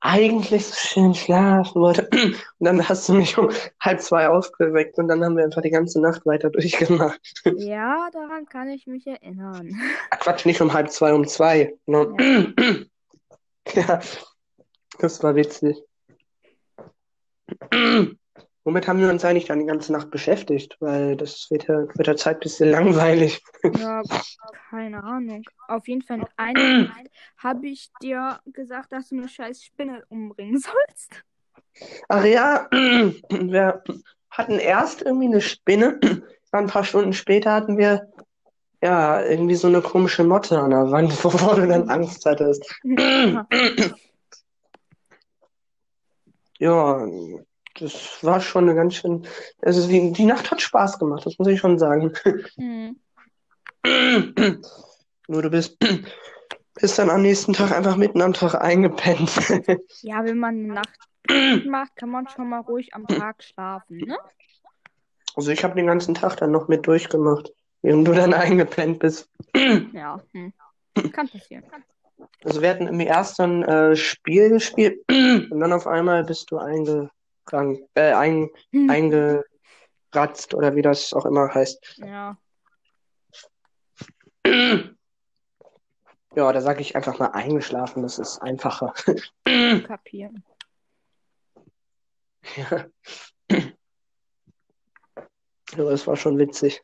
eigentlich 0.00 0.66
so 0.66 0.74
schön 0.74 1.14
schlafen 1.14 1.80
wollte 1.82 2.08
und 2.12 2.34
dann 2.58 2.88
hast 2.88 3.08
du 3.08 3.14
mich 3.14 3.36
um 3.36 3.50
halb 3.80 4.00
zwei 4.00 4.28
aufgeweckt 4.28 4.98
und 4.98 5.08
dann 5.08 5.22
haben 5.24 5.36
wir 5.36 5.44
einfach 5.44 5.62
die 5.62 5.70
ganze 5.70 6.00
Nacht 6.00 6.24
weiter 6.26 6.50
durchgemacht. 6.50 7.20
Ja, 7.56 8.08
daran 8.12 8.46
kann 8.46 8.68
ich 8.68 8.86
mich 8.86 9.06
erinnern. 9.06 9.78
Quatsch, 10.18 10.46
nicht 10.46 10.60
um 10.60 10.72
halb 10.72 10.90
zwei, 10.90 11.12
um 11.12 11.26
zwei. 11.26 11.74
Ne? 11.86 12.84
Ja, 13.74 14.00
das 14.98 15.22
war 15.22 15.34
witzig. 15.34 15.76
Womit 18.64 18.86
haben 18.86 19.00
wir 19.00 19.08
uns 19.08 19.24
eigentlich 19.24 19.46
dann 19.46 19.60
die 19.60 19.66
ganze 19.66 19.92
Nacht 19.92 20.10
beschäftigt? 20.10 20.76
Weil 20.80 21.16
das 21.16 21.50
wird 21.50 21.66
ja 21.66 21.86
mit 21.94 22.06
der 22.06 22.16
Zeit 22.16 22.36
ein 22.36 22.40
bisschen 22.40 22.70
langweilig. 22.70 23.42
Ja, 23.78 24.02
keine 24.68 25.02
Ahnung. 25.02 25.44
Auf 25.68 25.88
jeden 25.88 26.02
Fall 26.02 26.18
in 26.18 26.26
einer 26.36 26.82
Nacht 26.84 27.06
habe 27.38 27.68
ich 27.68 27.90
dir 28.02 28.38
gesagt, 28.46 28.92
dass 28.92 29.08
du 29.08 29.16
eine 29.16 29.28
scheiß 29.28 29.62
Spinne 29.62 30.04
umbringen 30.08 30.58
sollst. 30.58 31.24
Ach 32.08 32.24
ja, 32.24 32.68
wir 33.30 33.82
hatten 34.30 34.58
erst 34.58 35.02
irgendwie 35.02 35.26
eine 35.26 35.40
Spinne. 35.40 35.98
Ein 36.52 36.66
paar 36.66 36.84
Stunden 36.84 37.14
später 37.14 37.52
hatten 37.52 37.78
wir 37.78 38.08
ja 38.82 39.22
irgendwie 39.22 39.54
so 39.54 39.68
eine 39.68 39.80
komische 39.80 40.24
Motte 40.24 40.58
an 40.58 40.70
der 40.70 40.90
Wand, 40.90 41.12
wovor 41.24 41.56
du 41.56 41.66
dann 41.66 41.88
Angst 41.88 42.26
hattest. 42.26 42.64
Ja, 46.58 47.06
das 47.78 48.22
war 48.22 48.40
schon 48.40 48.64
eine 48.64 48.74
ganz 48.74 48.96
schön. 48.96 49.26
Also 49.62 49.86
die, 49.88 50.12
die 50.12 50.24
Nacht 50.24 50.50
hat 50.50 50.60
Spaß 50.60 50.98
gemacht, 50.98 51.24
das 51.26 51.38
muss 51.38 51.48
ich 51.48 51.60
schon 51.60 51.78
sagen. 51.78 52.12
Hm. 52.56 52.96
Nur 55.28 55.42
du 55.42 55.50
bist, 55.50 55.78
bist 56.74 56.98
dann 56.98 57.10
am 57.10 57.22
nächsten 57.22 57.52
Tag 57.52 57.72
einfach 57.72 57.96
mitten 57.96 58.20
am 58.20 58.32
Tag 58.32 58.54
eingepennt. 58.54 59.30
Ja, 60.02 60.24
wenn 60.24 60.38
man 60.38 60.54
eine 60.54 60.74
Nacht 60.74 60.98
macht, 61.66 61.96
kann 61.96 62.10
man 62.10 62.28
schon 62.28 62.48
mal 62.48 62.60
ruhig 62.60 62.94
am 62.94 63.06
Tag 63.06 63.42
schlafen, 63.42 63.98
ne? 63.98 64.18
Also 65.36 65.52
ich 65.52 65.62
habe 65.62 65.76
den 65.76 65.86
ganzen 65.86 66.14
Tag 66.14 66.36
dann 66.36 66.50
noch 66.50 66.68
mit 66.68 66.86
durchgemacht, 66.86 67.52
während 67.82 68.06
du 68.06 68.12
dann 68.12 68.34
eingepennt 68.34 68.98
bist. 68.98 69.30
Ja, 69.92 70.20
hm. 70.32 70.52
kann 71.12 71.28
passieren. 71.28 71.64
Also 72.44 72.60
wir 72.60 72.70
hatten 72.70 72.86
im 72.86 73.00
ersten 73.00 73.62
äh, 73.62 73.96
Spiel 73.96 74.50
gespielt 74.50 75.00
und 75.08 75.60
dann 75.60 75.72
auf 75.72 75.86
einmal 75.86 76.24
bist 76.24 76.50
du 76.50 76.58
eingegangen, 77.52 77.88
äh, 77.94 78.12
ein, 78.12 78.50
Hm. 78.72 78.90
eingeratzt 78.90 80.54
oder 80.54 80.74
wie 80.76 80.82
das 80.82 81.12
auch 81.12 81.26
immer 81.26 81.52
heißt. 81.54 81.98
Ja, 81.98 82.36
Ja, 86.36 86.52
da 86.52 86.60
sage 86.60 86.80
ich 86.80 86.94
einfach 86.94 87.18
mal 87.18 87.32
eingeschlafen, 87.32 88.02
das 88.04 88.18
ist 88.18 88.38
einfacher. 88.38 88.94
kapieren. 89.44 90.44
Ja. 92.56 92.86
Ja, 95.76 95.84
das 95.84 96.06
war 96.06 96.16
schon 96.16 96.38
witzig. 96.38 96.82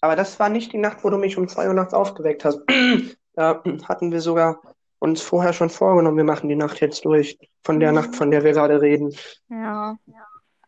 Aber 0.00 0.16
das 0.16 0.38
war 0.40 0.48
nicht 0.48 0.72
die 0.72 0.78
Nacht, 0.78 1.02
wo 1.04 1.10
du 1.10 1.16
mich 1.16 1.36
um 1.38 1.48
zwei 1.48 1.68
Uhr 1.68 1.74
nachts 1.74 1.94
aufgeweckt 1.94 2.44
hast. 2.44 2.60
Da 3.34 3.62
hatten 3.88 4.12
wir 4.12 4.20
sogar 4.20 4.60
uns 5.02 5.20
vorher 5.20 5.52
schon 5.52 5.68
vorgenommen, 5.68 6.16
wir 6.16 6.24
machen 6.24 6.48
die 6.48 6.54
Nacht 6.54 6.80
jetzt 6.80 7.04
durch. 7.04 7.36
Von 7.64 7.80
der 7.80 7.90
Nacht, 7.92 8.14
von 8.14 8.30
der 8.30 8.44
wir 8.44 8.52
gerade 8.52 8.80
reden. 8.80 9.14
Ja, 9.48 9.98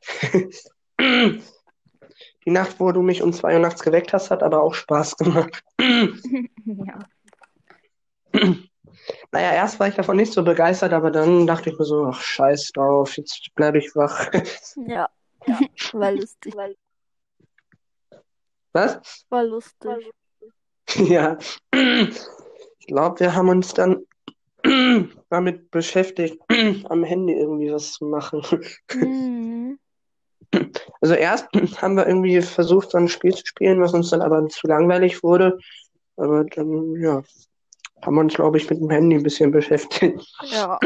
Die 2.47 2.51
Nacht, 2.51 2.79
wo 2.79 2.93
du 2.93 3.01
mich 3.01 3.23
um 3.23 3.33
zwei 3.33 3.55
Uhr 3.55 3.61
nachts 3.61 3.83
geweckt 3.83 4.13
hast, 4.13 4.31
hat 4.31 4.43
aber 4.43 4.63
auch 4.63 4.75
Spaß 4.75 5.17
gemacht. 5.17 5.63
ja. 5.81 6.99
Naja, 9.33 9.53
erst 9.53 9.79
war 9.79 9.89
ich 9.89 9.97
davon 9.97 10.17
nicht 10.17 10.33
so 10.33 10.43
begeistert, 10.43 10.95
aber 10.95 11.11
dann 11.11 11.47
dachte 11.47 11.69
ich 11.69 11.79
mir 11.79 11.85
so, 11.85 12.07
ach, 12.07 12.23
scheiß 12.23 12.73
drauf, 12.73 13.19
jetzt 13.19 13.51
bleibe 13.55 13.79
ich 13.79 13.95
wach. 13.95 14.31
Ja. 14.87 15.11
War 15.93 16.13
lustig. 16.13 16.55
Was? 18.73 19.27
War 19.29 19.45
lustig. 19.45 20.11
Ja. 20.95 21.39
Ich 22.79 22.89
glaube, 22.89 23.21
wir 23.21 23.35
haben 23.35 23.49
uns 23.49 23.73
dann 23.73 24.05
damit 25.31 25.71
beschäftigt, 25.71 26.39
am 26.89 27.05
Handy 27.05 27.35
irgendwie 27.35 27.73
was 27.73 27.93
zu 27.93 28.07
machen. 28.07 28.43
Mhm. 28.95 29.79
Also 31.01 31.15
erst 31.15 31.49
haben 31.83 31.97
wir 31.97 32.07
irgendwie 32.07 32.41
versucht, 32.41 32.93
so 32.93 32.99
ein 32.99 33.09
Spiel 33.09 33.35
zu 33.35 33.45
spielen, 33.45 33.81
was 33.81 33.93
uns 33.93 34.11
dann 34.11 34.23
aber 34.23 34.49
zu 34.49 34.69
langweilig 34.69 35.23
wurde. 35.23 35.59
Aber 36.17 36.45
dann, 36.45 36.95
ja, 36.95 37.23
haben 38.03 38.15
wir 38.15 38.21
uns, 38.21 38.35
glaube 38.35 38.59
ich, 38.59 38.71
mit 38.71 38.79
dem 38.81 38.89
Handy 38.89 39.17
ein 39.17 39.23
bisschen 39.23 39.51
beschäftigt. 39.51 40.25
Ja. 40.45 40.79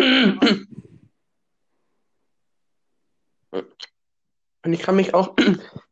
Und 4.65 4.73
ich 4.73 4.81
kann 4.81 4.97
mich 4.97 5.15
auch 5.15 5.35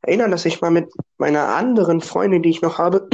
erinnern, 0.03 0.31
dass 0.31 0.45
ich 0.45 0.61
mal 0.61 0.71
mit 0.71 0.93
meiner 1.19 1.49
anderen 1.49 2.01
Freundin, 2.01 2.43
die 2.43 2.51
ich 2.51 2.63
noch 2.63 2.79
habe, 2.79 3.09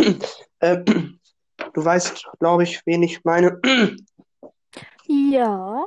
äh, 0.61 0.79
du 0.85 1.85
weißt, 1.85 2.25
glaube 2.41 2.65
ich, 2.65 2.81
wen 2.87 3.03
ich 3.03 3.25
meine, 3.25 3.61
Ja. 5.13 5.87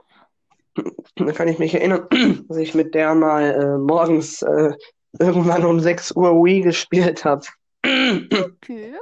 Da 1.15 1.31
kann 1.31 1.47
ich 1.47 1.57
mich 1.57 1.73
erinnern, 1.73 2.07
dass 2.47 2.57
ich 2.57 2.75
mit 2.75 2.93
der 2.93 3.15
mal 3.15 3.43
äh, 3.43 3.77
morgens 3.77 4.41
äh, 4.41 4.73
irgendwann 5.19 5.65
um 5.65 5.79
6 5.79 6.11
Uhr 6.15 6.31
Wii 6.43 6.61
gespielt 6.61 7.25
habe. 7.25 7.45
Okay. 8.31 8.95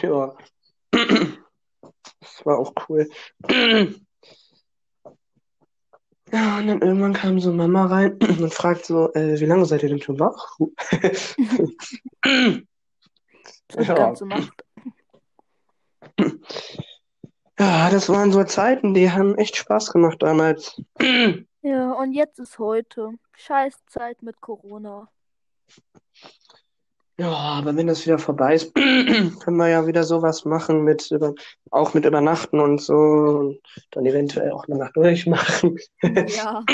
Ja. 0.00 0.34
Das 2.20 2.46
war 2.46 2.58
auch 2.58 2.72
cool. 2.88 3.08
Ja, 6.32 6.58
und 6.58 6.66
dann 6.66 6.80
irgendwann 6.80 7.12
kam 7.12 7.40
so 7.40 7.52
Mama 7.52 7.86
rein 7.86 8.12
und 8.12 8.54
fragt 8.54 8.86
so, 8.86 9.12
äh, 9.12 9.38
wie 9.38 9.44
lange 9.44 9.66
seid 9.66 9.82
ihr 9.82 9.88
denn 9.88 10.00
schon 10.00 10.18
wach? 10.18 10.56
Ja. 13.78 13.94
ganze 13.94 14.26
Nacht. 14.26 14.64
Ja, 17.62 17.90
das 17.90 18.08
waren 18.08 18.32
so 18.32 18.42
Zeiten, 18.42 18.92
die 18.92 19.08
haben 19.08 19.38
echt 19.38 19.54
Spaß 19.54 19.92
gemacht 19.92 20.20
damals. 20.20 20.82
Ja, 21.62 21.92
und 21.92 22.12
jetzt 22.12 22.40
ist 22.40 22.58
heute. 22.58 23.10
Scheißzeit 23.36 24.20
mit 24.20 24.40
Corona. 24.40 25.08
Ja, 27.18 27.30
aber 27.30 27.76
wenn 27.76 27.86
das 27.86 28.04
wieder 28.04 28.18
vorbei 28.18 28.56
ist, 28.56 28.74
können 28.74 29.56
wir 29.58 29.68
ja 29.68 29.86
wieder 29.86 30.02
sowas 30.02 30.44
machen 30.44 30.82
mit 30.82 31.08
über, 31.12 31.34
auch 31.70 31.94
mit 31.94 32.04
Übernachten 32.04 32.58
und 32.58 32.82
so 32.82 32.96
und 32.96 33.60
dann 33.92 34.06
eventuell 34.06 34.50
auch 34.50 34.66
eine 34.66 34.78
Nacht 34.78 34.96
durchmachen. 34.96 35.78
Ja. 36.02 36.64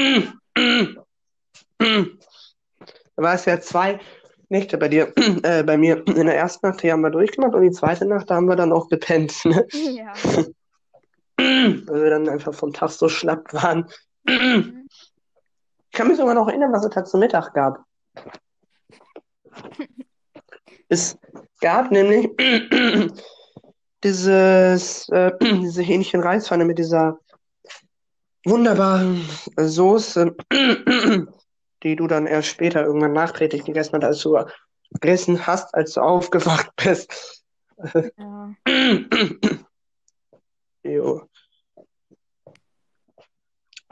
Da 1.78 3.24
war 3.24 3.34
es 3.34 3.44
ja 3.44 3.60
zwei 3.60 4.00
Nächte 4.48 4.78
bei 4.78 4.88
dir, 4.88 5.12
äh, 5.42 5.62
bei 5.64 5.76
mir. 5.76 6.02
In 6.06 6.26
der 6.26 6.36
ersten 6.36 6.66
Nacht, 6.66 6.82
die 6.82 6.90
haben 6.90 7.02
wir 7.02 7.10
durchgemacht 7.10 7.54
und 7.54 7.62
die 7.62 7.72
zweite 7.72 8.06
Nacht, 8.06 8.30
da 8.30 8.36
haben 8.36 8.48
wir 8.48 8.56
dann 8.56 8.72
auch 8.72 8.88
gepennt, 8.88 9.44
ne? 9.44 9.66
Ja. 9.72 10.14
Weil 11.38 12.02
wir 12.02 12.10
dann 12.10 12.28
einfach 12.28 12.52
vom 12.52 12.72
Tag 12.72 12.90
so 12.90 13.08
schlapp 13.08 13.52
waren. 13.54 13.86
Ich 14.24 15.92
kann 15.92 16.08
mich 16.08 16.16
sogar 16.18 16.34
noch 16.34 16.48
erinnern, 16.48 16.72
was 16.72 16.84
es 16.84 16.90
da 16.90 17.04
zum 17.04 17.20
Mittag 17.20 17.54
gab. 17.54 17.84
Es 20.88 21.16
gab 21.60 21.90
nämlich 21.90 22.28
dieses, 24.02 25.08
äh, 25.10 25.32
diese 25.40 25.82
Hähnchen-Reispfanne 25.82 26.64
mit 26.64 26.78
dieser 26.78 27.18
wunderbaren 28.44 29.28
Soße, 29.56 30.34
die 31.82 31.96
du 31.96 32.06
dann 32.06 32.26
erst 32.26 32.48
später 32.48 32.84
irgendwann 32.84 33.12
nachträglich 33.12 33.64
gegessen 33.64 33.96
hast, 33.96 34.04
als 34.04 34.20
du 34.22 34.38
gegessen 34.92 35.46
hast, 35.46 35.74
als 35.74 35.92
du 35.94 36.00
aufgewacht 36.00 36.70
bist. 36.76 37.44
Ja. 38.16 38.54
Jo. 40.82 41.27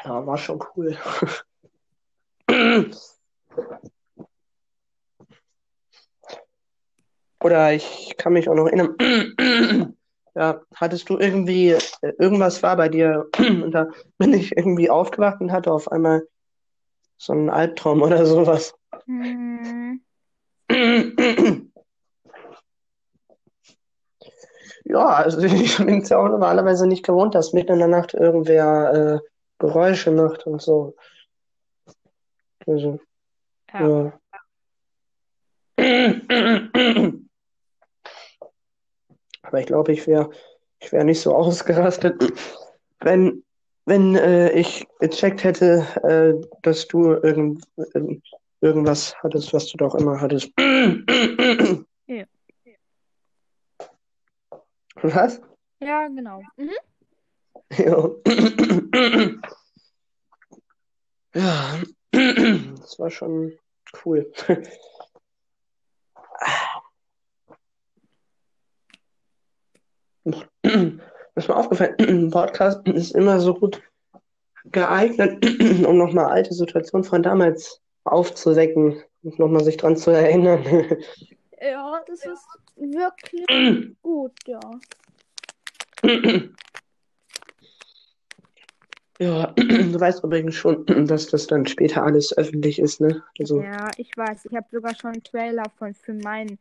Ja, 0.07 0.25
war 0.25 0.39
schon 0.39 0.63
cool. 0.77 0.97
Oder 7.43 7.73
ich 7.73 8.15
kann 8.17 8.33
mich 8.35 8.49
auch 8.49 8.55
noch 8.55 8.67
erinnern. 8.67 9.97
Ja, 10.37 10.61
hattest 10.75 11.09
du 11.09 11.17
irgendwie, 11.19 11.71
äh, 11.71 12.13
irgendwas 12.19 12.63
war 12.63 12.77
bei 12.77 12.91
dir 12.91 13.27
und 13.39 13.73
da 13.73 13.89
bin 14.19 14.35
ich 14.35 14.55
irgendwie 14.55 14.91
aufgewacht 14.91 15.41
und 15.41 15.51
hatte 15.51 15.73
auf 15.73 15.91
einmal 15.91 16.29
so 17.17 17.33
einen 17.33 17.49
Albtraum 17.49 18.03
oder 18.03 18.27
sowas. 18.27 18.75
Hm. 19.07 20.03
Ja, 24.85 25.07
also 25.07 25.41
ich 25.47 25.79
bin 25.79 26.03
es 26.03 26.11
ja 26.11 26.19
auch 26.19 26.29
normalerweise 26.29 26.87
nicht 26.87 27.05
gewohnt, 27.05 27.35
dass 27.35 27.55
mitten 27.55 27.73
in 27.73 27.79
der 27.79 27.89
Nacht 27.89 28.13
irgendwer 28.15 29.23
äh, 29.23 29.27
Geräusche 29.59 30.11
macht 30.11 30.47
und 30.47 30.61
so. 30.61 30.95
Also, 32.67 33.01
Ja. 33.73 33.89
ja. 33.89 34.21
Aber 39.43 39.61
ich 39.61 39.67
glaube, 39.67 39.93
ich 39.93 40.07
wäre 40.07 40.31
ich 40.81 40.93
wär 40.93 41.05
nicht 41.05 41.21
so 41.21 41.35
ausgerastet, 41.35 42.33
wenn, 43.01 43.45
wenn 43.87 44.15
äh, 44.17 44.51
ich 44.53 44.87
gecheckt 45.01 45.43
hätte, 45.45 45.87
äh, 46.03 46.35
dass 46.63 46.87
du 46.89 47.13
irgend, 47.15 47.65
ähm, 47.95 48.23
irgendwas 48.61 49.15
hattest, 49.23 49.53
was 49.53 49.69
du 49.69 49.79
doch 49.79 49.95
immer 49.95 50.21
hattest. 50.21 50.51
Ja. 52.09 52.25
Was? 55.03 55.41
Ja, 55.81 56.09
genau. 56.09 56.41
Mhm. 56.57 56.71
Ja. 57.71 58.11
Ja, 61.37 61.79
das 62.13 62.99
war 62.99 63.11
schon 63.11 63.59
cool. 64.07 64.33
ist 70.25 71.49
mir 71.49 71.57
aufgefallen, 71.57 71.95
ein 71.99 72.31
Podcast 72.31 72.89
ist 72.89 73.15
immer 73.15 73.39
so 73.39 73.53
gut 73.53 73.83
geeignet, 74.65 75.45
um 75.87 75.99
nochmal 75.99 76.27
alte 76.27 76.55
Situationen 76.55 77.05
von 77.05 77.23
damals 77.23 77.83
aufzuwecken 78.05 79.03
und 79.23 79.39
nochmal 79.39 79.63
sich 79.63 79.77
dran 79.77 79.99
zu 79.99 80.11
erinnern. 80.11 80.65
Ja, 81.61 82.03
das 82.07 82.25
ist 82.25 82.47
wirklich 82.77 83.95
gut, 84.01 84.33
ja. 84.47 84.61
Ja, 89.19 89.47
du 89.57 89.99
weißt 89.99 90.23
übrigens 90.25 90.55
schon, 90.55 90.85
dass 91.07 91.29
das 91.29 91.47
dann 91.47 91.67
später 91.67 92.03
alles 92.03 92.37
öffentlich 92.37 92.79
ist, 92.79 93.01
ne? 93.01 93.23
Also, 93.39 93.63
Ja, 93.63 93.91
ich 93.97 94.17
weiß. 94.17 94.47
Ich 94.47 94.57
habe 94.57 94.67
sogar 94.71 94.95
schon 94.95 95.13
einen 95.13 95.25
Trailer 95.25 95.71
von 95.79 95.95
für 95.95 96.13
meinen 96.13 96.59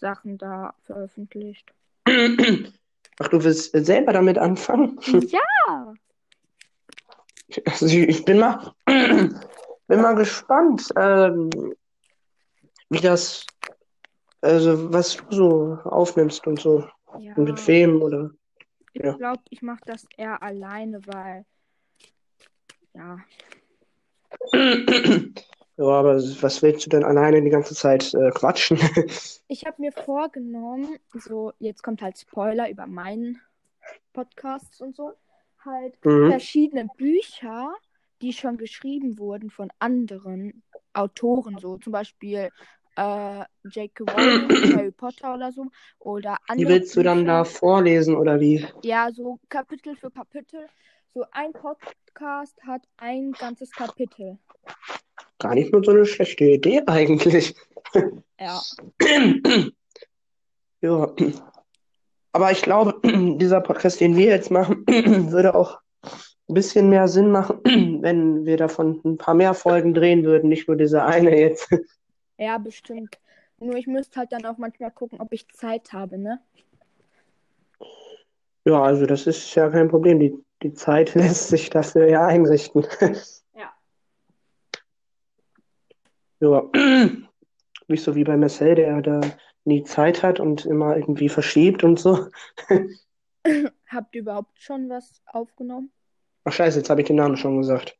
Sachen 0.00 0.38
da 0.38 0.74
veröffentlicht. 0.82 1.72
ach, 2.06 3.28
du 3.28 3.42
willst 3.42 3.72
selber 3.72 4.12
damit 4.12 4.38
anfangen? 4.38 4.98
Ja. 5.30 5.94
Also 7.66 7.86
ich, 7.86 8.24
bin 8.24 8.38
mal, 8.38 8.72
bin 8.86 10.00
mal 10.00 10.14
gespannt, 10.14 10.88
ähm, 10.96 11.50
wie 12.88 13.00
das, 13.00 13.46
also 14.40 14.92
was 14.92 15.16
du 15.16 15.24
so 15.30 15.78
aufnimmst 15.84 16.46
und 16.46 16.58
so. 16.58 16.88
Ja. 17.18 17.34
Und 17.36 17.44
mit 17.44 17.68
wem 17.68 18.02
oder. 18.02 18.30
Ich 18.92 19.02
Ja. 19.02 19.12
glaube, 19.12 19.42
ich 19.50 19.62
mache 19.62 19.82
das 19.84 20.06
eher 20.16 20.42
alleine, 20.42 21.06
weil 21.06 21.44
ja, 22.94 23.18
Ja, 25.76 25.86
aber 25.86 26.16
was 26.16 26.62
willst 26.62 26.86
du 26.86 26.90
denn 26.90 27.04
alleine 27.04 27.42
die 27.42 27.50
ganze 27.50 27.74
Zeit 27.74 28.14
äh, 28.14 28.30
quatschen? 28.30 28.78
ich 29.48 29.64
habe 29.66 29.80
mir 29.80 29.92
vorgenommen, 29.92 30.98
so 31.12 31.52
jetzt 31.58 31.82
kommt 31.82 32.02
halt 32.02 32.18
Spoiler 32.18 32.70
über 32.70 32.86
meinen 32.86 33.40
Podcasts 34.12 34.80
und 34.80 34.96
so, 34.96 35.12
halt 35.64 35.98
Mhm. 36.04 36.30
verschiedene 36.30 36.86
Bücher, 36.96 37.74
die 38.22 38.32
schon 38.32 38.56
geschrieben 38.56 39.18
wurden 39.18 39.50
von 39.50 39.70
anderen 39.78 40.62
Autoren, 40.92 41.58
so 41.58 41.78
zum 41.78 41.92
Beispiel 41.92 42.50
äh, 42.96 43.44
J.K. 43.64 44.04
Rowling, 44.04 44.62
Harry 44.72 44.92
Potter 44.92 45.34
oder 45.34 45.52
so, 45.52 45.66
oder 45.98 46.38
Die 46.56 46.62
andere 46.62 46.68
willst 46.68 46.96
du 46.96 47.02
dann 47.02 47.26
da 47.26 47.44
Bücher. 47.44 47.44
vorlesen 47.44 48.16
oder 48.16 48.40
wie? 48.40 48.66
Ja, 48.82 49.10
so 49.12 49.40
Kapitel 49.48 49.96
für 49.96 50.10
Kapitel. 50.10 50.68
So 51.14 51.24
ein 51.30 51.52
Podcast 51.52 52.60
hat 52.66 52.82
ein 52.96 53.30
ganzes 53.30 53.70
Kapitel. 53.70 54.36
Gar 55.38 55.54
nicht 55.54 55.72
nur 55.72 55.84
so 55.84 55.92
eine 55.92 56.04
schlechte 56.06 56.44
Idee 56.44 56.82
eigentlich. 56.86 57.54
Ja. 58.38 58.60
Ja. 60.80 61.14
Aber 62.32 62.52
ich 62.52 62.60
glaube, 62.60 63.00
dieser 63.38 63.62
Podcast, 63.62 64.00
den 64.00 64.16
wir 64.18 64.26
jetzt 64.26 64.50
machen, 64.50 64.84
würde 65.30 65.54
auch 65.54 65.80
ein 66.02 66.52
bisschen 66.52 66.90
mehr 66.90 67.08
Sinn 67.08 67.30
machen, 67.30 67.60
wenn 68.02 68.44
wir 68.44 68.58
davon 68.58 69.00
ein 69.02 69.16
paar 69.16 69.32
mehr 69.32 69.54
Folgen 69.54 69.94
drehen 69.94 70.24
würden, 70.24 70.50
nicht 70.50 70.68
nur 70.68 70.76
diese 70.76 71.02
eine 71.02 71.40
jetzt. 71.40 71.70
Ja, 72.36 72.58
bestimmt. 72.58 73.16
Nur 73.60 73.76
ich 73.76 73.86
müsste 73.86 74.18
halt 74.20 74.32
dann 74.32 74.44
auch 74.44 74.58
manchmal 74.58 74.90
gucken, 74.90 75.20
ob 75.22 75.32
ich 75.32 75.48
Zeit 75.48 75.94
habe, 75.94 76.18
ne? 76.18 76.38
Ja, 78.66 78.82
also 78.82 79.06
das 79.06 79.26
ist 79.26 79.54
ja 79.54 79.70
kein 79.70 79.88
Problem. 79.88 80.20
Die, 80.20 80.36
die 80.64 80.72
Zeit 80.72 81.14
lässt 81.14 81.48
sich 81.48 81.70
dafür 81.70 82.08
ja 82.08 82.26
einrichten. 82.26 82.84
Ja. 83.54 83.72
Ja. 86.40 86.62
Nicht 87.86 88.02
so 88.02 88.14
wie 88.14 88.24
bei 88.24 88.36
Marcel, 88.36 88.74
der 88.74 89.02
da 89.02 89.20
nie 89.64 89.84
Zeit 89.84 90.22
hat 90.22 90.40
und 90.40 90.64
immer 90.64 90.96
irgendwie 90.96 91.28
verschiebt 91.28 91.84
und 91.84 92.00
so. 92.00 92.28
Habt 93.86 94.14
ihr 94.14 94.22
überhaupt 94.22 94.60
schon 94.60 94.88
was 94.88 95.22
aufgenommen? 95.26 95.92
Ach 96.44 96.52
scheiße, 96.52 96.78
jetzt 96.78 96.88
habe 96.90 97.02
ich 97.02 97.06
den 97.06 97.16
Namen 97.16 97.36
schon 97.36 97.58
gesagt. 97.58 97.98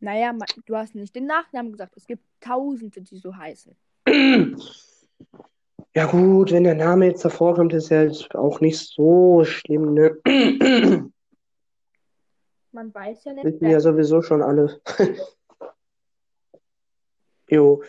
Naja, 0.00 0.34
du 0.66 0.76
hast 0.76 0.94
nicht 0.94 1.14
den 1.14 1.26
Nachnamen 1.26 1.72
gesagt. 1.72 1.96
Es 1.96 2.06
gibt 2.06 2.24
Tausende, 2.40 3.00
die 3.00 3.16
so 3.16 3.34
heißen. 3.34 3.74
Ja 5.94 6.06
gut, 6.06 6.52
wenn 6.52 6.64
der 6.64 6.74
Name 6.74 7.04
jetzt 7.04 7.22
davor 7.22 7.54
kommt, 7.54 7.74
ist 7.74 7.90
ja 7.90 8.04
jetzt 8.04 8.34
auch 8.34 8.62
nicht 8.62 8.78
so 8.78 9.44
schlimm, 9.44 9.92
ne? 9.92 10.16
Man 12.72 12.94
weiß 12.94 13.24
ja 13.24 13.34
nicht. 13.34 13.44
Wissen 13.44 13.68
ja 13.68 13.80
sowieso 13.80 14.22
schon 14.22 14.42
alle. 14.42 14.80
Jo. 17.48 17.82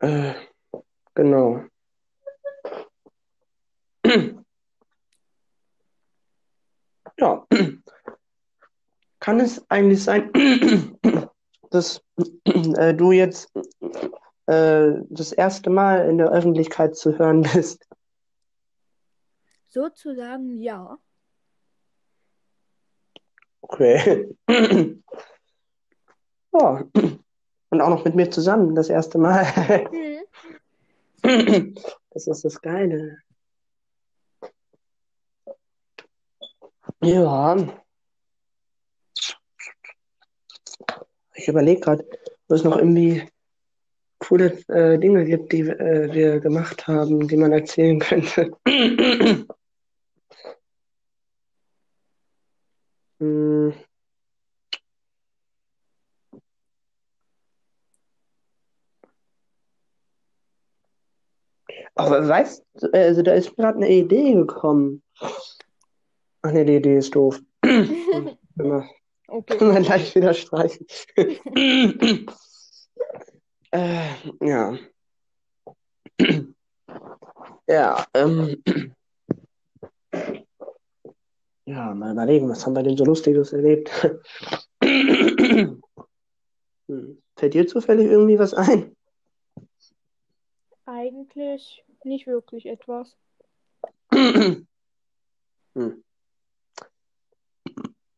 Äh, 0.00 0.34
genau. 1.14 1.64
Ja. 7.18 7.46
Kann 9.20 9.38
es 9.40 9.64
eigentlich 9.70 10.02
sein, 10.02 10.32
dass 11.70 12.02
äh, 12.44 12.94
du 12.94 13.12
jetzt 13.12 13.52
äh, 14.46 14.90
das 15.08 15.32
erste 15.32 15.70
Mal 15.70 16.08
in 16.08 16.18
der 16.18 16.30
Öffentlichkeit 16.32 16.96
zu 16.96 17.16
hören 17.18 17.42
bist? 17.54 17.86
Sozusagen 19.68 20.58
ja. 20.58 20.98
Okay. 23.72 24.28
Ja. 26.54 26.84
Und 27.70 27.80
auch 27.80 27.88
noch 27.88 28.04
mit 28.04 28.14
mir 28.14 28.30
zusammen, 28.30 28.74
das 28.74 28.90
erste 28.90 29.18
Mal. 29.18 29.88
Mhm. 31.24 31.74
Das 32.10 32.26
ist 32.26 32.44
das 32.44 32.60
Geile. 32.60 33.16
Ja. 37.00 37.56
Ich 41.34 41.48
überlege 41.48 41.80
gerade, 41.80 42.04
ob 42.48 42.50
es 42.54 42.64
noch 42.64 42.76
irgendwie 42.76 43.26
coole 44.18 44.58
äh, 44.68 44.98
Dinge 44.98 45.24
gibt, 45.24 45.52
die 45.52 45.60
äh, 45.60 46.12
wir 46.12 46.40
gemacht 46.40 46.86
haben, 46.86 47.26
die 47.26 47.36
man 47.38 47.52
erzählen 47.52 47.98
könnte. 47.98 48.50
Hm. 53.22 53.72
Aber 61.94 62.26
weißt 62.26 62.64
du, 62.80 62.92
also 62.92 63.22
da 63.22 63.34
ist 63.34 63.50
mir 63.50 63.62
gerade 63.62 63.76
eine 63.76 63.90
Idee 63.90 64.32
gekommen. 64.32 65.04
Ach 65.20 66.50
nee, 66.50 66.64
die 66.64 66.76
Idee 66.76 66.98
ist 66.98 67.14
doof. 67.14 67.40
Immer, 67.62 68.88
Okay. 69.28 69.56
immer 69.60 69.80
gleich 69.80 70.12
wieder 70.16 70.34
streichen. 70.34 70.84
äh, 73.70 74.08
ja. 74.40 74.78
Ja, 77.68 78.04
ähm. 78.14 78.62
Ja, 81.64 81.94
mal 81.94 82.12
überlegen, 82.12 82.48
was 82.48 82.66
haben 82.66 82.74
wir 82.74 82.82
denn 82.82 82.96
so 82.96 83.04
Lustiges 83.04 83.52
erlebt? 83.52 83.90
Hm. 86.88 87.22
Fällt 87.36 87.54
dir 87.54 87.66
zufällig 87.66 88.06
irgendwie 88.10 88.38
was 88.38 88.54
ein? 88.54 88.96
Eigentlich 90.84 91.84
nicht 92.04 92.26
wirklich 92.26 92.66
etwas. 92.66 93.16
Hm. 95.74 96.04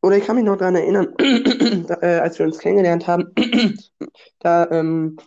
Oder 0.02 0.16
ich 0.16 0.24
kann 0.24 0.34
mich 0.34 0.44
noch 0.44 0.56
daran 0.56 0.74
erinnern, 0.74 1.14
da, 1.86 1.98
äh, 2.02 2.18
als 2.18 2.38
wir 2.40 2.46
uns 2.46 2.58
kennengelernt 2.58 3.06
haben, 3.06 3.32
da 4.40 4.68
ähm, 4.72 5.18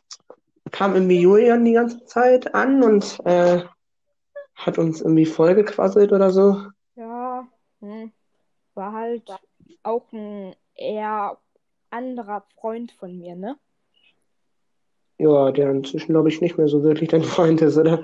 kam 0.71 0.93
irgendwie 0.93 1.21
Julian 1.21 1.63
die 1.63 1.71
ganze 1.71 2.03
Zeit 2.03 2.53
an 2.53 2.83
und 2.83 3.17
äh, 3.23 3.63
hat 4.55 4.77
uns 4.77 4.99
irgendwie 4.99 5.25
vollgequasselt 5.25 6.11
oder 6.11 6.31
so. 6.31 6.67
Hm. 7.87 8.11
war 8.73 8.91
halt 8.91 9.31
auch 9.83 10.11
ein 10.11 10.55
eher 10.75 11.37
anderer 11.89 12.41
Freund 12.59 12.91
von 12.91 13.17
mir, 13.17 13.35
ne? 13.35 13.57
Ja, 15.17 15.51
der 15.51 15.71
inzwischen, 15.71 16.11
glaube 16.11 16.29
ich, 16.29 16.41
nicht 16.41 16.57
mehr 16.57 16.67
so 16.67 16.83
wirklich 16.83 17.09
dein 17.09 17.23
Freund 17.23 17.61
ist, 17.61 17.77
oder? 17.77 18.03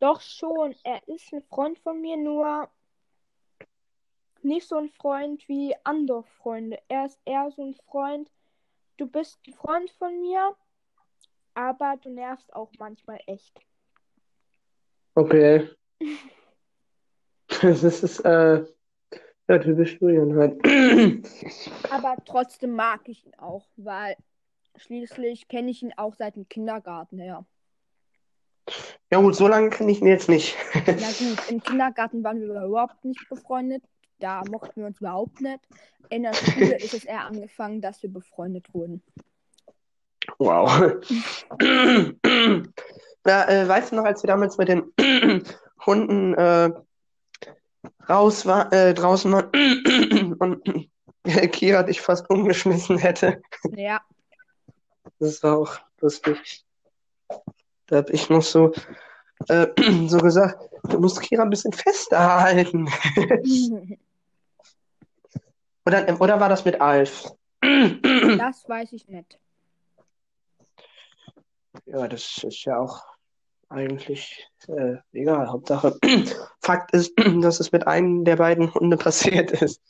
Doch 0.00 0.20
schon, 0.22 0.74
er 0.84 1.06
ist 1.06 1.32
ein 1.32 1.42
Freund 1.42 1.78
von 1.78 2.00
mir, 2.00 2.16
nur 2.16 2.68
nicht 4.42 4.66
so 4.66 4.76
ein 4.76 4.88
Freund 4.88 5.46
wie 5.48 5.74
andere 5.84 6.22
Freunde. 6.22 6.78
Er 6.88 7.06
ist 7.06 7.20
eher 7.24 7.50
so 7.54 7.62
ein 7.62 7.74
Freund, 7.90 8.30
du 8.96 9.06
bist 9.06 9.38
ein 9.46 9.52
Freund 9.52 9.90
von 9.90 10.18
mir, 10.20 10.56
aber 11.54 11.96
du 12.02 12.10
nervst 12.10 12.52
auch 12.54 12.70
manchmal 12.78 13.20
echt. 13.26 13.60
Okay. 15.14 15.68
Das 17.62 17.82
ist, 17.82 18.20
äh, 18.20 18.64
ja, 19.48 19.58
typisch 19.58 19.98
Julian 20.00 20.36
halt. 20.36 20.58
Aber 21.90 22.16
trotzdem 22.24 22.72
mag 22.72 23.08
ich 23.08 23.24
ihn 23.26 23.34
auch, 23.38 23.66
weil 23.76 24.16
schließlich 24.76 25.48
kenne 25.48 25.70
ich 25.70 25.82
ihn 25.82 25.92
auch 25.96 26.14
seit 26.14 26.36
dem 26.36 26.48
Kindergarten 26.48 27.18
her. 27.18 27.44
Ja 29.10 29.20
gut, 29.20 29.36
so 29.36 29.46
lange 29.46 29.70
kenne 29.70 29.92
ich 29.92 30.00
ihn 30.00 30.06
jetzt 30.06 30.28
nicht. 30.28 30.56
Na 30.74 30.82
gut, 30.92 31.50
im 31.50 31.62
Kindergarten 31.62 32.24
waren 32.24 32.40
wir 32.40 32.62
überhaupt 32.64 33.04
nicht 33.04 33.28
befreundet. 33.28 33.84
Da 34.18 34.42
mochten 34.50 34.80
wir 34.80 34.86
uns 34.86 35.00
überhaupt 35.00 35.40
nicht. 35.40 35.60
In 36.08 36.22
der 36.22 36.34
Schule 36.34 36.76
ist 36.76 36.94
es 36.94 37.04
eher 37.04 37.24
angefangen, 37.26 37.80
dass 37.80 38.02
wir 38.02 38.12
befreundet 38.12 38.72
wurden. 38.72 39.02
Wow. 40.38 40.94
Ja, 43.26 43.48
äh, 43.48 43.66
weißt 43.66 43.92
du 43.92 43.96
noch, 43.96 44.04
als 44.04 44.22
wir 44.22 44.28
damals 44.28 44.58
mit 44.58 44.68
den 44.68 44.92
Hunden 45.86 46.34
äh, 46.34 46.70
raus 48.08 48.46
war, 48.46 48.72
äh, 48.72 48.94
draußen 48.94 49.32
waren 49.32 50.34
und 50.38 50.88
äh, 51.24 51.48
Kira 51.48 51.82
dich 51.82 52.00
fast 52.00 52.28
umgeschmissen 52.30 52.98
hätte? 52.98 53.42
Ja, 53.76 54.00
Das 55.18 55.42
war 55.42 55.58
auch 55.58 55.78
lustig. 56.00 56.64
Da 57.86 57.96
habe 57.96 58.12
ich 58.12 58.28
noch 58.30 58.42
so, 58.42 58.72
äh, 59.48 59.66
so 60.08 60.18
gesagt, 60.18 60.58
du 60.84 61.00
musst 61.00 61.20
Kira 61.20 61.42
ein 61.42 61.50
bisschen 61.50 61.72
fester 61.72 62.40
halten. 62.40 62.88
Oder, 65.86 66.18
oder 66.18 66.40
war 66.40 66.48
das 66.48 66.64
mit 66.64 66.80
Alf? 66.80 67.30
das 67.60 68.66
weiß 68.66 68.94
ich 68.94 69.06
nicht. 69.06 69.38
Ja, 71.84 72.08
das 72.08 72.42
ist 72.42 72.64
ja 72.64 72.78
auch 72.78 73.02
eigentlich 73.74 74.48
äh, 74.68 74.96
egal. 75.12 75.48
Hauptsache, 75.48 75.98
Fakt 76.60 76.92
ist, 76.92 77.12
dass 77.42 77.60
es 77.60 77.72
mit 77.72 77.86
einem 77.86 78.24
der 78.24 78.36
beiden 78.36 78.72
Hunde 78.72 78.96
passiert 78.98 79.50
ist. 79.50 79.82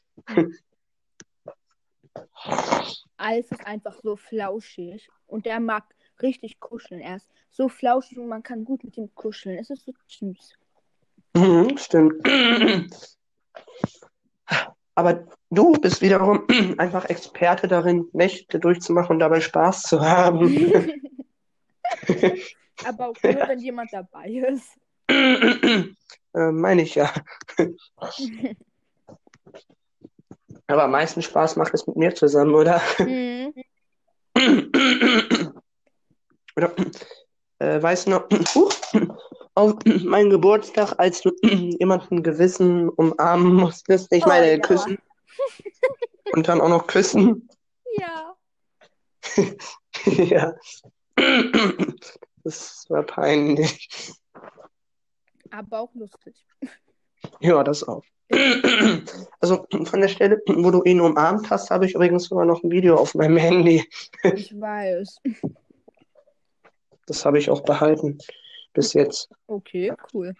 Alf 3.16 3.50
ist 3.50 3.66
einfach 3.66 3.94
so 4.02 4.16
flauschig 4.16 5.08
und 5.26 5.46
der 5.46 5.60
mag 5.60 5.84
richtig 6.22 6.60
kuscheln. 6.60 7.00
Er 7.00 7.16
ist 7.16 7.28
so 7.50 7.68
flauschig 7.68 8.18
und 8.18 8.28
man 8.28 8.42
kann 8.42 8.64
gut 8.64 8.84
mit 8.84 8.96
ihm 8.96 9.14
kuscheln. 9.14 9.58
Es 9.58 9.70
ist 9.70 9.84
so 9.84 9.92
süß. 10.06 10.54
Mhm, 11.36 11.76
stimmt. 11.78 12.26
Aber 14.94 15.26
du 15.50 15.72
bist 15.72 16.02
wiederum 16.02 16.46
einfach 16.78 17.06
Experte 17.06 17.68
darin, 17.68 18.08
Nächte 18.12 18.60
durchzumachen 18.60 19.14
und 19.14 19.20
dabei 19.20 19.40
Spaß 19.40 19.82
zu 19.82 20.00
haben. 20.00 20.92
Aber 22.84 23.08
auch 23.10 23.22
nur, 23.22 23.48
wenn 23.48 23.60
jemand 23.60 23.92
dabei 23.92 24.28
ist. 24.28 24.76
äh, 25.08 25.94
meine 26.32 26.82
ich 26.82 26.94
ja. 26.94 27.12
Aber 30.66 30.84
am 30.84 30.92
meisten 30.92 31.20
Spaß 31.20 31.56
macht 31.56 31.74
es 31.74 31.86
mit 31.86 31.96
mir 31.96 32.14
zusammen, 32.14 32.54
oder? 32.54 32.80
Mhm. 32.98 33.52
Oder 36.56 36.72
äh, 37.58 37.82
weißt 37.82 38.06
du 38.06 38.10
noch, 38.10 38.28
auf 39.54 39.74
meinen 39.84 40.30
Geburtstag, 40.30 40.94
als 40.98 41.20
du 41.20 41.30
jemanden 41.42 42.22
gewissen 42.22 42.88
umarmen 42.88 43.54
musstest, 43.54 44.12
ich 44.12 44.24
Oh, 44.24 44.28
meine 44.28 44.52
ja. 44.52 44.58
küssen 44.58 44.98
und 46.32 46.48
dann 46.48 46.60
auch 46.60 46.68
noch 46.68 46.86
küssen. 46.86 47.48
Ja. 47.98 48.36
ja. 50.06 50.54
Das 52.44 52.84
war 52.88 53.02
peinlich. 53.02 53.88
Aber 55.50 55.80
auch 55.80 55.94
lustig. 55.94 56.46
Ja, 57.40 57.64
das 57.64 57.86
auch. 57.86 58.04
Also 59.40 59.66
von 59.84 60.00
der 60.00 60.08
Stelle, 60.08 60.42
wo 60.46 60.70
du 60.70 60.82
ihn 60.84 61.00
umarmt 61.00 61.50
hast, 61.50 61.70
habe 61.70 61.86
ich 61.86 61.94
übrigens 61.94 62.24
sogar 62.24 62.44
noch 62.44 62.62
ein 62.62 62.70
Video 62.70 62.96
auf 62.96 63.14
meinem 63.14 63.36
Handy. 63.36 63.88
Ich 64.22 64.58
weiß. 64.58 65.20
Das 67.06 67.24
habe 67.24 67.38
ich 67.38 67.50
auch 67.50 67.62
behalten 67.62 68.18
bis 68.72 68.92
jetzt. 68.92 69.30
Okay, 69.46 69.92
cool. 70.12 70.34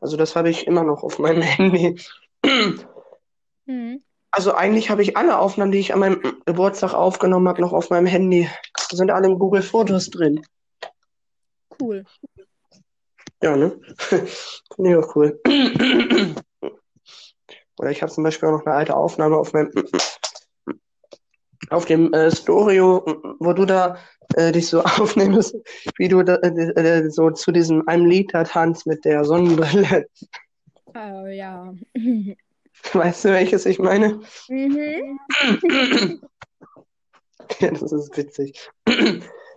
Also 0.00 0.16
das 0.16 0.36
habe 0.36 0.50
ich 0.50 0.66
immer 0.66 0.82
noch 0.82 1.02
auf 1.02 1.18
meinem 1.18 1.42
Handy. 1.42 2.00
Mhm. 3.66 4.02
Also 4.30 4.54
eigentlich 4.54 4.90
habe 4.90 5.02
ich 5.02 5.16
alle 5.16 5.38
Aufnahmen, 5.38 5.72
die 5.72 5.78
ich 5.78 5.92
an 5.92 6.00
meinem 6.00 6.37
Geburtstag 6.48 6.94
aufgenommen 6.94 7.46
habe, 7.46 7.60
noch 7.60 7.72
auf 7.72 7.90
meinem 7.90 8.06
Handy. 8.06 8.48
Die 8.90 8.96
sind 8.96 9.10
alle 9.10 9.28
in 9.28 9.38
Google 9.38 9.62
Fotos 9.62 10.10
drin. 10.10 10.42
Cool. 11.80 12.04
Ja, 13.42 13.54
ne? 13.56 13.78
Finde 14.74 14.90
ich 14.90 14.96
auch 14.96 15.14
cool. 15.14 15.40
Oder 17.78 17.90
ich 17.90 18.02
habe 18.02 18.10
zum 18.10 18.24
Beispiel 18.24 18.48
auch 18.48 18.52
noch 18.58 18.66
eine 18.66 18.74
alte 18.74 18.96
Aufnahme 18.96 19.36
auf 19.36 19.52
meinem 19.52 19.70
auf 21.70 21.84
dem 21.84 22.12
äh, 22.14 22.34
Storio, 22.34 23.04
wo 23.40 23.52
du 23.52 23.66
da 23.66 23.98
äh, 24.34 24.52
dich 24.52 24.68
so 24.68 24.82
aufnimmst, 24.84 25.54
wie 25.98 26.08
du 26.08 26.22
da, 26.22 26.36
äh, 26.36 26.48
äh, 26.48 27.10
so 27.10 27.30
zu 27.30 27.52
diesem 27.52 27.86
einem 27.86 28.06
Lied 28.06 28.32
da 28.32 28.44
tanzt 28.44 28.86
mit 28.86 29.04
der 29.04 29.24
Sonnenbrille. 29.24 30.06
Oh 30.86 31.26
ja. 31.26 31.74
Weißt 32.92 33.24
du, 33.24 33.28
welches 33.30 33.66
ich 33.66 33.78
meine? 33.78 34.20
Mhm. 34.48 35.18
Ja, 37.60 37.70
das 37.70 37.92
ist 37.92 38.16
witzig. 38.16 38.70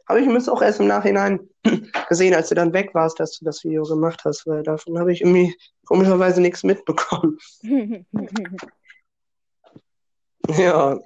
Habe 0.10 0.20
ich 0.20 0.26
übrigens 0.26 0.50
auch 0.50 0.62
erst 0.62 0.80
im 0.80 0.88
Nachhinein 0.88 1.48
gesehen, 2.10 2.34
als 2.34 2.50
du 2.50 2.56
dann 2.56 2.74
weg 2.74 2.90
warst, 2.94 3.20
dass 3.20 3.38
du 3.38 3.46
das 3.46 3.64
Video 3.64 3.84
gemacht 3.84 4.24
hast, 4.26 4.46
weil 4.48 4.64
davon 4.64 5.00
habe 5.00 5.14
ich 5.14 5.22
irgendwie 5.22 5.56
komischerweise 5.86 6.42
nichts 6.42 6.64
mitbekommen. 6.64 7.38
Ja. 10.50 11.00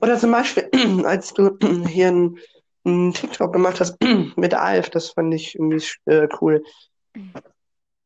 Oder 0.00 0.18
zum 0.18 0.32
Beispiel, 0.32 0.68
als 1.04 1.32
du 1.34 1.56
hier 1.86 2.08
einen, 2.08 2.38
einen 2.84 3.12
TikTok 3.12 3.52
gemacht 3.52 3.78
hast 3.78 3.96
mit 4.36 4.54
Alf, 4.54 4.90
das 4.90 5.10
fand 5.10 5.32
ich 5.34 5.54
irgendwie 5.54 5.84
äh, 6.06 6.28
cool. 6.40 6.64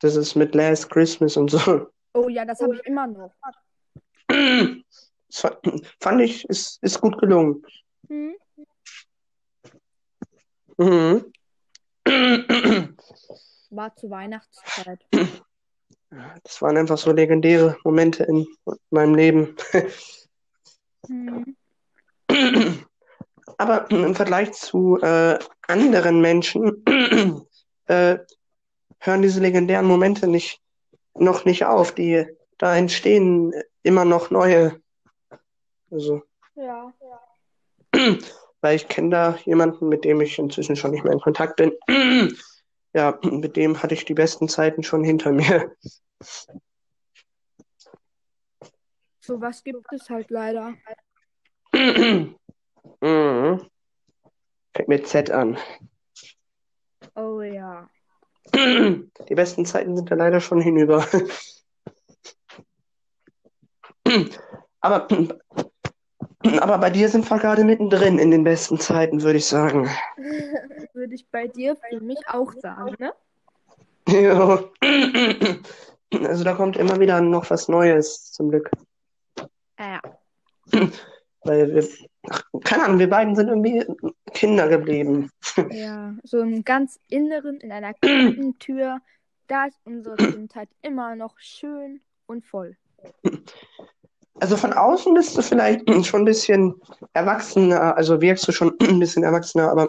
Das 0.01 0.17
ist 0.17 0.35
mit 0.35 0.55
Last 0.55 0.91
Christmas 0.91 1.37
und 1.37 1.51
so. 1.51 1.87
Oh 2.15 2.29
ja, 2.29 2.45
das 2.45 2.61
habe 2.61 2.75
ich 2.75 2.81
immer 2.87 3.07
noch. 3.07 3.33
Das 4.29 5.41
fa- 5.41 5.61
fand 6.01 6.21
ich, 6.23 6.45
ist, 6.49 6.79
ist 6.83 7.01
gut 7.01 7.19
gelungen. 7.19 7.63
Mhm. 8.09 8.37
Mhm. 10.79 11.33
War 13.71 13.97
zur 13.97 14.11
Weihnachtszeit. 14.11 15.01
Das 16.45 16.63
waren 16.63 16.77
einfach 16.77 16.99
so 16.99 17.13
legendäre 17.13 17.77
Momente 17.85 18.25
in 18.25 18.47
meinem 18.91 19.15
Leben. 19.15 19.57
Mhm. 21.09 21.57
Aber 23.59 23.91
im 23.91 24.15
Vergleich 24.15 24.53
zu 24.53 24.99
äh, 25.01 25.39
anderen 25.67 26.21
Menschen 26.21 26.85
äh, 27.87 28.19
hören 28.99 29.23
diese 29.23 29.41
legendären 29.41 29.87
Momente 29.87 30.27
nicht, 30.27 30.61
noch 31.15 31.45
nicht 31.45 31.65
auf. 31.65 31.93
Die, 31.93 32.27
da 32.59 32.77
entstehen 32.77 33.53
immer 33.83 34.05
noch 34.05 34.31
neue. 34.31 34.81
Also, 35.91 36.23
Ja. 36.55 36.93
weil 38.61 38.77
ich 38.77 38.89
kenne 38.89 39.11
da 39.11 39.39
jemanden, 39.45 39.89
mit 39.89 40.05
dem 40.05 40.21
ich 40.21 40.39
inzwischen 40.39 40.77
schon 40.77 40.91
nicht 40.91 41.05
mehr 41.05 41.13
in 41.13 41.21
Kontakt 41.21 41.57
bin. 41.57 41.73
Ja, 42.95 43.19
mit 43.23 43.57
dem 43.57 43.83
hatte 43.83 43.93
ich 43.93 44.07
die 44.07 44.15
besten 44.15 44.49
Zeiten 44.49 44.83
schon 44.83 45.05
hinter 45.05 45.31
mir. 45.31 45.77
So 49.21 49.39
was 49.39 49.63
gibt 49.63 49.85
es 49.93 50.09
halt 50.09 50.31
leider. 50.31 50.75
Mhm. 53.01 53.69
Fängt 54.75 54.89
mit 54.89 55.07
Z 55.07 55.31
an. 55.31 55.59
Oh 57.15 57.43
ja. 57.43 57.91
Die 58.57 59.35
besten 59.35 59.67
Zeiten 59.67 59.97
sind 59.97 60.11
da 60.11 60.15
leider 60.15 60.41
schon 60.41 60.61
hinüber. 60.61 61.07
Aber, 64.81 65.09
aber 66.61 66.79
bei 66.79 66.91
dir 66.91 67.09
sind 67.09 67.29
wir 67.29 67.39
gerade 67.39 67.65
mittendrin 67.65 68.19
in 68.19 68.31
den 68.31 68.45
besten 68.45 68.79
Zeiten, 68.79 69.23
würde 69.23 69.39
ich 69.39 69.47
sagen. 69.47 69.91
Würde 70.93 71.15
ich 71.15 71.29
bei 71.31 71.49
dir 71.49 71.77
für 71.91 72.01
mich 72.01 72.19
auch 72.29 72.53
sagen, 72.53 72.95
ne? 72.99 73.13
Ja. 74.09 74.63
Also 76.23 76.45
da 76.45 76.55
kommt 76.55 76.77
immer 76.77 77.01
wieder 77.01 77.21
noch 77.21 77.51
was 77.51 77.69
Neues, 77.69 78.31
zum 78.33 78.51
Glück. 78.51 78.71
Ja. 79.79 80.01
Weil 81.43 81.75
wir, 81.75 81.89
keine 82.65 82.85
Ahnung, 82.85 82.99
wir 82.99 83.11
beiden 83.11 83.37
sind 83.37 83.49
irgendwie 83.49 83.85
Kinder 84.33 84.69
geblieben. 84.69 85.31
Ja. 85.71 86.15
So 86.25 86.41
im 86.41 86.65
ganz 86.65 86.99
Inneren, 87.09 87.59
in 87.61 87.73
einer 87.73 87.95
kalten 87.95 88.59
Tür, 88.59 89.01
da 89.47 89.67
ist 89.67 89.79
unsere 89.85 90.17
Kindheit 90.17 90.69
immer 90.83 91.17
noch 91.17 91.39
schön 91.39 92.01
und 92.27 92.45
voll. 92.45 92.77
Also 94.41 94.57
von 94.57 94.73
außen 94.73 95.15
bist 95.15 95.37
du 95.37 95.43
vielleicht 95.43 95.83
schon 96.07 96.23
ein 96.23 96.27
bisschen 96.27 96.75
erwachsener, 97.15 97.97
also 97.97 98.21
wirkst 98.21 98.47
du 98.49 98.53
schon 98.53 98.75
ein 98.81 98.99
bisschen 98.99 99.23
erwachsener, 99.23 99.71
aber 99.71 99.87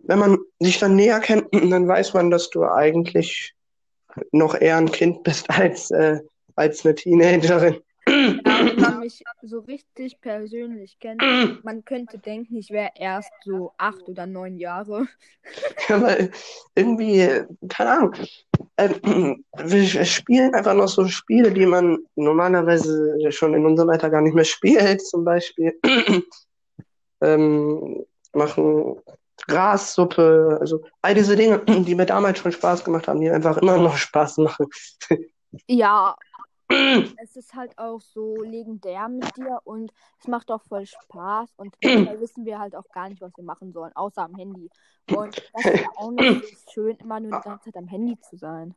wenn 0.00 0.18
man 0.18 0.38
dich 0.60 0.78
dann 0.78 0.96
näher 0.96 1.20
kennt, 1.20 1.46
dann 1.52 1.86
weiß 1.86 2.14
man, 2.14 2.30
dass 2.30 2.50
du 2.50 2.64
eigentlich 2.64 3.54
noch 4.32 4.54
eher 4.54 4.76
ein 4.76 4.90
Kind 4.90 5.22
bist 5.22 5.48
als, 5.50 5.90
äh, 5.90 6.20
als 6.56 6.84
eine 6.84 6.94
Teenagerin. 6.94 7.80
Ja, 8.44 8.66
wenn 8.66 8.80
man 8.80 9.00
mich 9.00 9.22
so 9.42 9.60
richtig 9.60 10.20
persönlich 10.20 10.98
kennt, 10.98 11.22
man 11.64 11.84
könnte 11.84 12.18
denken, 12.18 12.56
ich 12.56 12.70
wäre 12.70 12.90
erst 12.94 13.32
so 13.44 13.72
acht 13.78 14.08
oder 14.08 14.26
neun 14.26 14.58
Jahre. 14.58 15.06
Ja, 15.88 16.00
weil 16.00 16.30
irgendwie, 16.76 17.26
keine 17.68 17.90
Ahnung, 17.90 18.14
ähm, 18.76 19.44
wir 19.56 20.04
spielen 20.04 20.54
einfach 20.54 20.74
noch 20.74 20.86
so 20.86 21.06
Spiele, 21.08 21.50
die 21.50 21.66
man 21.66 21.98
normalerweise 22.14 23.32
schon 23.32 23.54
in 23.54 23.66
unserem 23.66 23.90
Alter 23.90 24.10
gar 24.10 24.20
nicht 24.20 24.34
mehr 24.34 24.44
spielt, 24.44 25.02
zum 25.02 25.24
Beispiel. 25.24 25.76
ähm, 27.20 28.04
machen 28.32 29.00
Grassuppe, 29.46 30.58
also 30.60 30.82
all 31.02 31.14
diese 31.14 31.36
Dinge, 31.36 31.58
die 31.66 31.94
mir 31.94 32.06
damals 32.06 32.38
schon 32.38 32.52
Spaß 32.52 32.84
gemacht 32.84 33.08
haben, 33.08 33.20
die 33.20 33.30
einfach 33.30 33.56
immer 33.58 33.78
noch 33.78 33.96
Spaß 33.96 34.38
machen. 34.38 34.66
Ja, 35.66 36.14
es 37.22 37.36
ist 37.36 37.54
halt 37.54 37.76
auch 37.78 38.00
so 38.00 38.42
legendär 38.42 39.08
mit 39.08 39.36
dir 39.36 39.60
und 39.64 39.92
es 40.20 40.28
macht 40.28 40.50
auch 40.50 40.62
voll 40.62 40.86
Spaß 40.86 41.50
und 41.56 41.74
manchmal 41.84 42.20
wissen 42.20 42.44
wir 42.44 42.58
halt 42.58 42.76
auch 42.76 42.88
gar 42.92 43.08
nicht, 43.08 43.20
was 43.20 43.36
wir 43.36 43.44
machen 43.44 43.72
sollen, 43.72 43.94
außer 43.94 44.22
am 44.22 44.34
Handy. 44.36 44.70
Und 45.12 45.42
das 45.54 45.64
ist 45.64 45.80
ja 45.80 45.88
auch 45.96 46.10
noch 46.12 46.22
so 46.22 46.72
schön, 46.72 46.96
immer 46.96 47.20
nur 47.20 47.38
die 47.38 47.48
ganze 47.48 47.64
Zeit 47.66 47.76
am 47.76 47.88
Handy 47.88 48.18
zu 48.20 48.36
sein. 48.36 48.74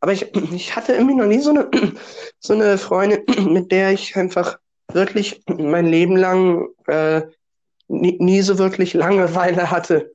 Aber 0.00 0.12
ich, 0.12 0.34
ich 0.34 0.74
hatte 0.74 0.94
irgendwie 0.94 1.14
noch 1.14 1.26
nie 1.26 1.40
so 1.40 1.50
eine, 1.50 1.70
so 2.38 2.54
eine 2.54 2.78
Freundin, 2.78 3.52
mit 3.52 3.70
der 3.70 3.92
ich 3.92 4.16
einfach 4.16 4.58
wirklich 4.92 5.42
mein 5.46 5.86
Leben 5.86 6.16
lang 6.16 6.68
äh, 6.86 7.22
nie, 7.88 8.16
nie 8.18 8.40
so 8.40 8.58
wirklich 8.58 8.94
Langeweile 8.94 9.70
hatte. 9.70 10.12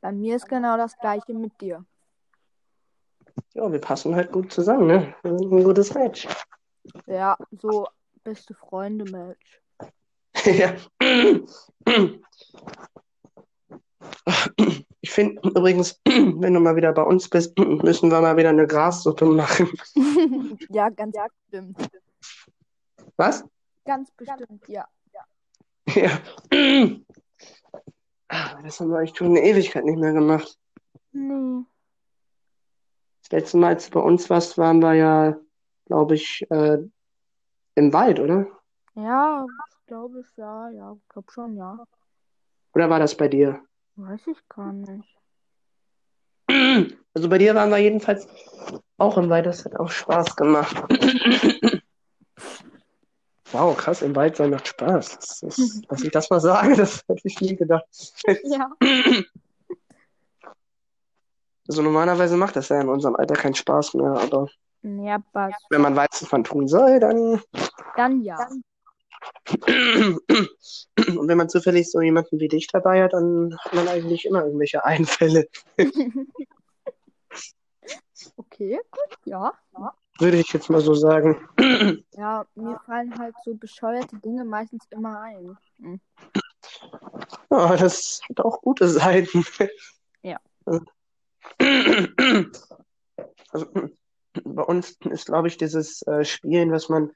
Bei 0.00 0.12
mir 0.12 0.36
ist 0.36 0.48
genau 0.48 0.76
das 0.76 0.96
gleiche 0.98 1.34
mit 1.34 1.60
dir. 1.60 1.84
Ja, 3.56 3.72
wir 3.72 3.80
passen 3.80 4.14
halt 4.14 4.32
gut 4.32 4.52
zusammen, 4.52 4.86
ne? 4.86 5.14
Wir 5.22 5.38
sind 5.38 5.50
ein 5.50 5.64
gutes 5.64 5.94
Match. 5.94 6.28
Ja, 7.06 7.38
so 7.52 7.86
beste 8.22 8.54
Freunde-Match. 8.54 9.62
Ja. 10.44 10.76
Ich 15.00 15.10
finde 15.10 15.40
übrigens, 15.48 15.98
wenn 16.04 16.52
du 16.52 16.60
mal 16.60 16.76
wieder 16.76 16.92
bei 16.92 17.02
uns 17.02 17.28
bist, 17.28 17.58
müssen 17.58 18.10
wir 18.10 18.20
mal 18.20 18.36
wieder 18.36 18.50
eine 18.50 18.66
Grassuppe 18.66 19.24
machen. 19.24 19.70
ja, 20.68 20.90
ganz 20.90 21.16
bestimmt. 21.50 21.88
Was? 23.16 23.44
Ganz 23.86 24.10
bestimmt, 24.12 24.68
ja. 24.68 24.86
Ja. 25.94 26.20
Ah, 28.28 28.60
Das 28.62 28.78
haben 28.78 28.90
wir 28.90 28.98
eigentlich 28.98 29.16
schon 29.16 29.28
eine 29.28 29.42
Ewigkeit 29.42 29.84
nicht 29.84 29.98
mehr 29.98 30.12
gemacht. 30.12 30.58
Nee. 31.12 31.64
Das 33.28 33.40
letzte 33.40 33.56
Mal, 33.56 33.74
als 33.74 33.86
du 33.86 33.98
bei 33.98 34.00
uns 34.00 34.30
warst, 34.30 34.56
waren 34.56 34.80
wir 34.80 34.94
ja, 34.94 35.36
glaube 35.86 36.14
ich, 36.14 36.46
äh, 36.48 36.78
im 37.74 37.92
Wald, 37.92 38.20
oder? 38.20 38.46
Ja, 38.94 39.44
glaube 39.88 40.20
ich, 40.20 40.36
ja, 40.36 40.70
ja, 40.70 40.96
glaube 41.08 41.32
schon, 41.32 41.56
ja. 41.56 41.76
Oder 42.72 42.88
war 42.88 43.00
das 43.00 43.16
bei 43.16 43.26
dir? 43.26 43.60
Weiß 43.96 44.28
ich 44.28 44.38
gar 44.48 44.72
nicht. 44.72 45.18
Also 47.14 47.28
bei 47.28 47.38
dir 47.38 47.56
waren 47.56 47.70
wir 47.70 47.78
jedenfalls 47.78 48.28
auch 48.96 49.18
im 49.18 49.28
Wald. 49.28 49.46
Das 49.46 49.64
hat 49.64 49.74
auch 49.74 49.90
Spaß 49.90 50.36
gemacht. 50.36 50.76
Wow, 53.50 53.76
krass, 53.76 54.02
im 54.02 54.14
Wald 54.14 54.36
sein 54.36 54.50
macht 54.50 54.68
Spaß. 54.68 55.18
Das, 55.18 55.40
das, 55.40 55.82
dass 55.88 56.02
ich 56.02 56.10
das 56.10 56.30
mal 56.30 56.40
sage, 56.40 56.76
das 56.76 57.02
hätte 57.08 57.22
ich 57.24 57.40
nie 57.40 57.56
gedacht. 57.56 57.86
Ja. 58.44 58.70
Also 61.68 61.82
normalerweise 61.82 62.36
macht 62.36 62.56
das 62.56 62.68
ja 62.68 62.80
in 62.80 62.88
unserem 62.88 63.16
Alter 63.16 63.34
keinen 63.34 63.54
Spaß 63.54 63.94
mehr, 63.94 64.12
aber 64.12 64.48
Ja, 64.82 65.20
wenn 65.70 65.80
man 65.80 65.96
weiß, 65.96 66.22
was 66.22 66.32
man 66.32 66.44
tun 66.44 66.68
soll, 66.68 67.00
dann. 67.00 67.40
Dann 67.96 68.22
ja. 68.22 68.36
Und 69.66 71.28
wenn 71.28 71.38
man 71.38 71.48
zufällig 71.48 71.90
so 71.90 72.00
jemanden 72.00 72.38
wie 72.38 72.48
dich 72.48 72.66
dabei 72.68 73.02
hat, 73.02 73.12
dann 73.12 73.56
hat 73.58 73.74
man 73.74 73.88
eigentlich 73.88 74.24
immer 74.24 74.44
irgendwelche 74.44 74.84
Einfälle, 74.84 75.48
Okay, 78.36 78.80
gut, 78.90 79.18
ja. 79.24 79.52
würde 80.18 80.38
ich 80.38 80.52
jetzt 80.52 80.70
mal 80.70 80.80
so 80.80 80.94
sagen. 80.94 81.48
Ja, 82.12 82.46
mir 82.54 82.80
fallen 82.86 83.16
halt 83.18 83.34
so 83.44 83.54
bescheuerte 83.54 84.16
Dinge 84.16 84.44
meistens 84.44 84.84
immer 84.90 85.20
ein. 85.20 85.56
Hm. 85.78 86.00
Ja, 87.50 87.76
das 87.76 88.20
hat 88.28 88.40
auch 88.40 88.60
gute 88.62 88.88
Seiten. 88.88 89.44
Ja. 90.22 90.38
Also, 93.52 93.66
bei 94.44 94.62
uns 94.62 94.98
ist, 95.08 95.26
glaube 95.26 95.48
ich, 95.48 95.56
dieses 95.56 96.02
äh, 96.02 96.24
Spielen, 96.24 96.70
was 96.70 96.88
man 96.88 97.10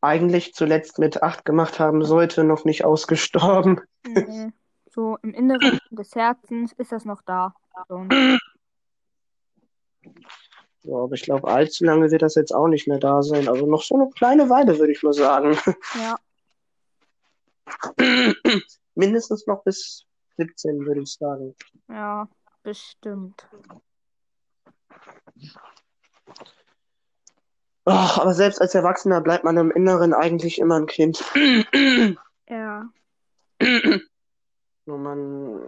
eigentlich 0.00 0.54
zuletzt 0.54 0.98
mit 0.98 1.22
acht 1.22 1.44
gemacht 1.44 1.78
haben 1.78 2.04
sollte, 2.04 2.44
noch 2.44 2.64
nicht 2.64 2.84
ausgestorben. 2.84 3.80
Nee. 4.06 4.52
So 4.90 5.18
im 5.22 5.34
Inneren 5.34 5.78
des 5.90 6.14
Herzens 6.14 6.72
ist 6.72 6.92
das 6.92 7.04
noch 7.04 7.22
da. 7.22 7.54
So. 7.88 8.06
Ja, 10.82 10.96
aber 10.98 11.14
ich 11.14 11.22
glaube, 11.22 11.48
allzu 11.48 11.84
lange 11.84 12.10
wird 12.10 12.22
das 12.22 12.34
jetzt 12.34 12.54
auch 12.54 12.68
nicht 12.68 12.86
mehr 12.86 12.98
da 12.98 13.22
sein. 13.22 13.48
Also 13.48 13.66
noch 13.66 13.82
so 13.82 13.94
eine 13.94 14.10
kleine 14.10 14.50
Weile, 14.50 14.78
würde 14.78 14.92
ich 14.92 15.02
mal 15.02 15.14
sagen. 15.14 15.56
Ja. 15.94 16.16
Mindestens 18.94 19.46
noch 19.46 19.64
bis 19.64 20.04
17, 20.36 20.84
würde 20.84 21.00
ich 21.00 21.12
sagen. 21.14 21.54
Ja, 21.88 22.28
bestimmt. 22.64 23.46
Ach, 27.84 28.18
aber 28.18 28.34
selbst 28.34 28.60
als 28.60 28.74
Erwachsener 28.74 29.20
bleibt 29.20 29.44
man 29.44 29.56
im 29.56 29.70
Inneren 29.70 30.14
eigentlich 30.14 30.58
immer 30.58 30.76
ein 30.76 30.86
Kind. 30.86 31.22
Ja. 32.48 32.90
Nur 34.86 34.98
man 34.98 35.60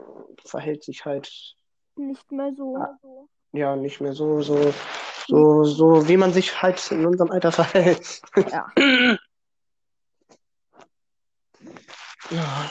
verhält 0.45 0.83
sich 0.85 1.05
halt 1.05 1.57
Nicht 1.97 2.31
mehr 2.33 2.53
so. 2.55 2.79
ja 3.53 3.77
nicht 3.77 4.01
mehr 4.01 4.13
so, 4.13 4.43
so, 4.43 4.75
so, 5.27 5.65
so, 5.65 6.09
wie 6.09 6.17
man 6.17 6.33
sich 6.33 6.61
halt 6.63 6.91
in 6.91 7.07
unserem 7.07 7.31
Alter 7.31 7.53
verhält. 7.53 8.21
Ja. 8.51 8.73
Ja. 12.31 12.71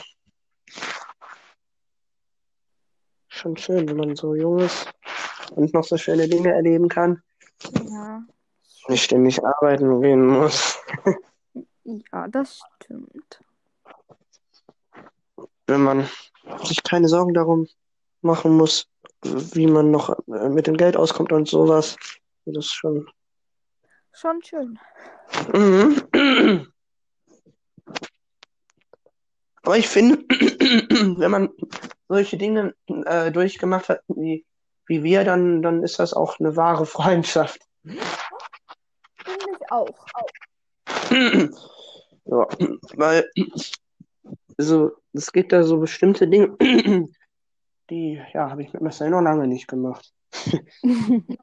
Schon 3.36 3.54
schön, 3.58 3.86
wenn 3.86 3.98
man 3.98 4.16
so 4.16 4.34
jung 4.34 4.60
ist 4.60 4.90
und 5.50 5.74
noch 5.74 5.84
so 5.84 5.98
schöne 5.98 6.26
Dinge 6.26 6.54
erleben 6.54 6.88
kann. 6.88 7.22
Ja. 7.86 8.22
Nicht 8.88 9.04
ständig 9.04 9.44
arbeiten 9.44 10.00
gehen 10.00 10.26
muss. 10.26 10.78
Ja, 11.84 12.26
das 12.28 12.62
stimmt. 12.76 13.40
Wenn 15.66 15.82
man 15.82 16.08
sich 16.64 16.82
keine 16.82 17.08
Sorgen 17.08 17.34
darum 17.34 17.68
machen 18.22 18.56
muss, 18.56 18.88
wie 19.22 19.66
man 19.66 19.90
noch 19.90 20.18
äh, 20.28 20.48
mit 20.48 20.66
dem 20.66 20.78
Geld 20.78 20.96
auskommt 20.96 21.30
und 21.30 21.46
sowas. 21.46 21.96
Das 22.46 22.64
ist 22.64 22.72
schon. 22.72 23.06
Schon 24.12 24.42
schön. 24.42 24.78
Mhm. 25.52 26.72
Aber 29.66 29.76
ich 29.76 29.88
finde, 29.88 30.18
wenn 31.18 31.30
man 31.30 31.50
solche 32.08 32.36
Dinge 32.36 32.72
äh, 32.86 33.32
durchgemacht 33.32 33.88
hat, 33.88 34.00
wie, 34.06 34.46
wie 34.86 35.02
wir, 35.02 35.24
dann, 35.24 35.60
dann 35.60 35.82
ist 35.82 35.98
das 35.98 36.14
auch 36.14 36.38
eine 36.38 36.54
wahre 36.54 36.86
Freundschaft. 36.86 37.60
Finde 37.82 37.98
ich 39.60 39.70
auch. 39.70 40.06
Ja, 42.28 42.44
weil 42.96 43.30
so, 44.58 44.90
es 45.12 45.30
gibt 45.30 45.52
da 45.52 45.62
so 45.62 45.78
bestimmte 45.78 46.26
Dinge, 46.26 46.56
die, 47.90 48.20
ja, 48.34 48.50
habe 48.50 48.64
ich 48.64 48.72
mit 48.72 48.82
Marcel 48.82 49.10
noch 49.10 49.20
lange 49.20 49.46
nicht 49.46 49.68
gemacht. 49.68 50.12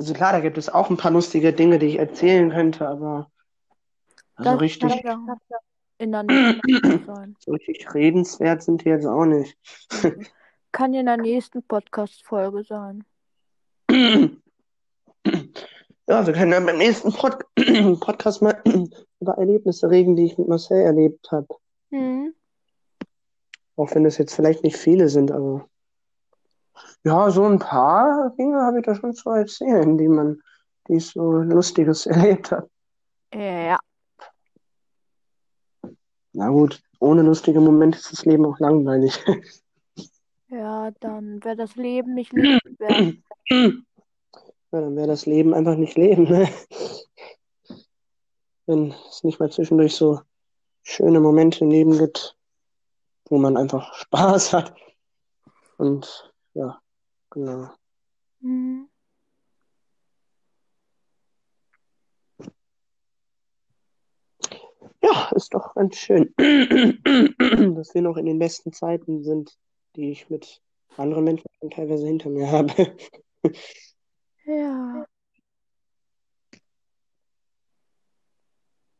Also 0.00 0.14
klar, 0.14 0.30
da 0.30 0.38
gibt 0.38 0.56
es 0.56 0.68
auch 0.68 0.90
ein 0.90 0.96
paar 0.96 1.10
lustige 1.10 1.52
Dinge, 1.52 1.80
die 1.80 1.86
ich 1.86 1.98
erzählen 1.98 2.50
könnte, 2.50 2.86
aber 2.86 3.32
so 4.36 4.44
Das 4.44 4.60
richtig, 4.60 5.02
ja 5.02 5.18
in 5.98 6.12
der 6.12 6.22
nächsten 6.66 7.04
sein. 7.04 7.36
so 7.38 7.52
richtig 7.52 7.92
redenswert 7.94 8.62
sind 8.62 8.84
die 8.84 8.88
jetzt 8.88 9.06
auch 9.06 9.26
nicht. 9.26 9.56
Kann 10.72 10.92
ja 10.94 11.00
in 11.00 11.06
der 11.06 11.16
nächsten 11.16 11.62
Podcast-Folge 11.62 12.64
sein. 12.64 13.04
Ja, 16.10 16.26
wir 16.26 16.32
können 16.32 16.52
dann 16.52 16.64
beim 16.64 16.78
nächsten 16.78 17.12
Pod 17.12 17.44
Podcast 18.00 18.40
mal 18.40 18.62
über 19.20 19.32
Erlebnisse 19.34 19.90
reden, 19.90 20.16
die 20.16 20.24
ich 20.24 20.38
mit 20.38 20.48
Marcel 20.48 20.80
erlebt 20.80 21.30
habe. 21.30 21.48
Hm. 21.90 22.32
Auch 23.76 23.94
wenn 23.94 24.06
es 24.06 24.16
jetzt 24.16 24.34
vielleicht 24.34 24.64
nicht 24.64 24.78
viele 24.78 25.10
sind, 25.10 25.30
aber 25.30 25.68
ja, 27.04 27.30
so 27.30 27.44
ein 27.44 27.58
paar 27.58 28.34
Dinge 28.38 28.58
habe 28.62 28.78
ich 28.78 28.86
da 28.86 28.94
schon 28.94 29.12
zu 29.12 29.28
erzählen, 29.28 29.98
die 29.98 30.08
man, 30.08 30.40
die 30.88 30.94
ich 30.94 31.06
so 31.08 31.30
Lustiges 31.30 32.06
erlebt 32.06 32.52
habe. 32.52 32.70
Ja. 33.34 33.78
Na 36.32 36.48
gut, 36.50 36.82
ohne 37.00 37.22
lustige 37.22 37.60
Momente 37.60 37.98
ist 37.98 38.12
das 38.12 38.24
Leben 38.24 38.46
auch 38.46 38.58
langweilig. 38.58 39.18
Ja, 40.50 40.90
dann 41.00 41.44
wäre 41.44 41.56
das 41.56 41.76
Leben 41.76 42.14
nicht 42.14 42.32
lebenswert. 42.32 43.18
Ja, 43.50 44.80
dann 44.80 44.96
wäre 44.96 45.06
das 45.06 45.26
Leben 45.26 45.52
einfach 45.52 45.76
nicht 45.76 45.96
Leben, 45.96 46.24
ne? 46.24 46.48
Wenn 48.64 48.94
es 49.10 49.24
nicht 49.24 49.40
mal 49.40 49.50
zwischendurch 49.50 49.94
so 49.94 50.20
schöne 50.82 51.20
Momente 51.20 51.64
im 51.64 51.70
Leben 51.70 51.98
gibt, 51.98 52.36
wo 53.28 53.36
man 53.36 53.58
einfach 53.58 53.94
Spaß 54.00 54.54
hat. 54.54 54.74
Und 55.76 56.32
ja, 56.54 56.80
genau. 57.30 57.70
Hm. 58.40 58.87
Ja, 65.02 65.30
ist 65.34 65.54
doch 65.54 65.74
ganz 65.74 65.96
schön, 65.96 66.34
dass 67.74 67.94
wir 67.94 68.02
noch 68.02 68.16
in 68.16 68.26
den 68.26 68.38
besten 68.38 68.72
Zeiten 68.72 69.22
sind, 69.22 69.56
die 69.96 70.10
ich 70.10 70.28
mit 70.28 70.60
anderen 70.96 71.24
Menschen 71.24 71.46
teilweise 71.70 72.06
hinter 72.06 72.30
mir 72.30 72.50
habe. 72.50 72.96
Ja. 74.44 75.06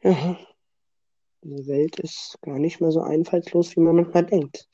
Ja, 0.02 0.38
die 1.42 1.66
Welt 1.66 1.98
ist 1.98 2.38
gar 2.42 2.58
nicht 2.58 2.80
mehr 2.80 2.92
so 2.92 3.00
einfallslos, 3.00 3.74
wie 3.74 3.80
man 3.80 3.96
manchmal 3.96 4.26
denkt. 4.26 4.68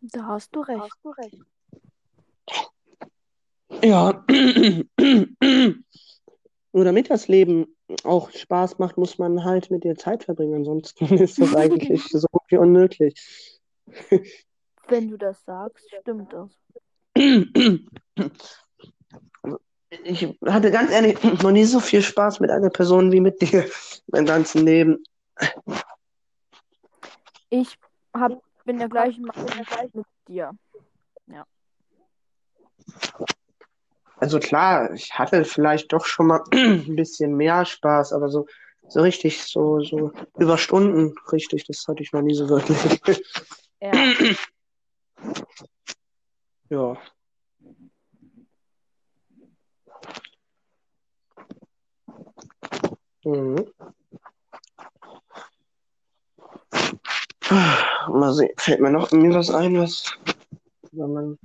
Da 0.00 0.26
hast 0.26 0.54
du 0.54 0.60
recht. 0.60 0.92
Ja, 3.82 4.24
nur 6.76 6.84
damit 6.84 7.08
das 7.08 7.26
Leben 7.26 7.74
auch 8.04 8.30
Spaß 8.30 8.78
macht, 8.78 8.98
muss 8.98 9.16
man 9.16 9.44
halt 9.44 9.70
mit 9.70 9.82
dir 9.82 9.96
Zeit 9.96 10.24
verbringen. 10.24 10.56
Ansonsten 10.56 11.06
ist 11.16 11.40
das 11.40 11.56
eigentlich 11.56 12.04
so 12.10 12.28
gut 12.30 12.42
wie 12.48 12.58
unmöglich. 12.58 13.18
Wenn 14.86 15.08
du 15.08 15.16
das 15.16 15.42
sagst, 15.46 15.88
stimmt 16.02 16.34
das. 16.34 16.50
Ich 20.04 20.38
hatte 20.44 20.70
ganz 20.70 20.90
ehrlich 20.90 21.22
noch 21.22 21.50
nie 21.50 21.64
so 21.64 21.80
viel 21.80 22.02
Spaß 22.02 22.40
mit 22.40 22.50
einer 22.50 22.68
Person 22.68 23.10
wie 23.10 23.20
mit 23.20 23.40
dir 23.40 23.64
mein 24.08 24.26
ganzen 24.26 24.66
Leben. 24.66 25.02
Ich 27.48 27.78
hab, 28.12 28.42
bin 28.66 28.76
der 28.76 28.90
gleichen 28.90 29.24
Meinung 29.24 29.48
mit 29.94 30.06
dir. 30.28 30.50
Also 34.18 34.38
klar, 34.38 34.92
ich 34.94 35.12
hatte 35.12 35.44
vielleicht 35.44 35.92
doch 35.92 36.06
schon 36.06 36.28
mal 36.28 36.42
ein 36.52 36.96
bisschen 36.96 37.36
mehr 37.36 37.64
Spaß, 37.64 38.12
aber 38.12 38.28
so, 38.28 38.46
so 38.88 39.00
richtig, 39.00 39.42
so, 39.42 39.80
so 39.80 40.12
über 40.38 40.56
Stunden, 40.58 41.14
richtig, 41.32 41.64
das 41.66 41.84
hatte 41.86 42.02
ich 42.02 42.12
noch 42.12 42.22
nie 42.22 42.34
so 42.34 42.48
wirklich. 42.48 43.22
Ja. 43.80 43.92
Ja. 46.68 46.96
Mhm. 53.24 53.66
Mal 58.08 58.32
sehen, 58.34 58.50
fällt 58.56 58.80
mir 58.80 58.90
noch 58.90 59.12
irgendwie 59.12 59.34
was 59.34 59.50
ein, 59.50 59.78
was, 59.78 60.12
man, 60.92 61.38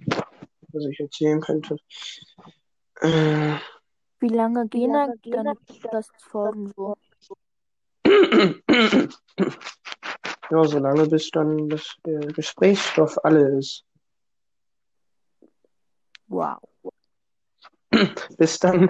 was 0.72 0.86
ich 0.86 0.99
erzählen 0.99 1.39
könnte. 1.39 1.78
Äh, 3.01 3.55
Wie 4.19 4.27
lange 4.27 4.67
gehen 4.67 4.95
eigentlich 4.95 5.33
deine 5.33 5.55
Podcast-Folgen 5.55 6.71
so? 6.75 6.95
ja, 10.51 10.63
solange 10.65 11.07
bis 11.07 11.31
dann 11.31 11.69
das, 11.69 11.95
der 12.05 12.19
Gesprächsstoff 12.19 13.17
alle 13.23 13.57
ist. 13.57 13.83
Wow. 16.27 16.59
Bis 18.37 18.59
dann, 18.59 18.89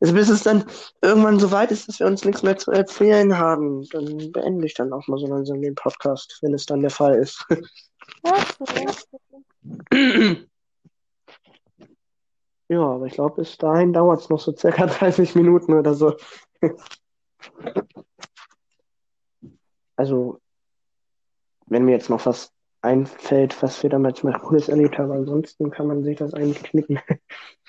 also 0.00 0.14
bis 0.14 0.28
es 0.28 0.42
dann 0.42 0.64
irgendwann 1.02 1.38
so 1.38 1.50
weit 1.52 1.70
ist, 1.70 1.88
dass 1.88 2.00
wir 2.00 2.06
uns 2.06 2.24
nichts 2.24 2.42
mehr 2.42 2.56
zu 2.56 2.70
erzählen 2.70 3.36
haben, 3.36 3.86
dann 3.90 4.32
beende 4.32 4.66
ich 4.66 4.74
dann 4.74 4.92
auch 4.92 5.06
mal 5.06 5.18
so 5.18 5.26
langsam 5.26 5.60
den 5.60 5.74
Podcast, 5.74 6.38
wenn 6.40 6.54
es 6.54 6.66
dann 6.66 6.80
der 6.80 6.90
Fall 6.90 7.14
ist. 7.16 7.46
Ja, 12.68 12.80
aber 12.80 13.06
ich 13.06 13.14
glaube, 13.14 13.42
bis 13.42 13.58
dahin 13.58 13.92
dauert 13.92 14.20
es 14.20 14.28
noch 14.28 14.40
so 14.40 14.54
circa 14.54 14.86
30 14.86 15.34
Minuten 15.34 15.74
oder 15.74 15.94
so. 15.94 16.16
Also, 19.96 20.38
wenn 21.66 21.84
mir 21.84 21.92
jetzt 21.92 22.10
noch 22.10 22.24
was 22.26 22.52
einfällt, 22.82 23.62
was 23.62 23.82
wir 23.82 23.90
damals 23.90 24.22
mal 24.22 24.38
Cooles 24.38 24.68
erlebt 24.68 24.98
haben. 24.98 25.12
Ansonsten 25.12 25.70
kann 25.70 25.86
man 25.86 26.02
sich 26.02 26.18
das 26.18 26.34
eigentlich 26.34 26.62
knicken. 26.62 27.00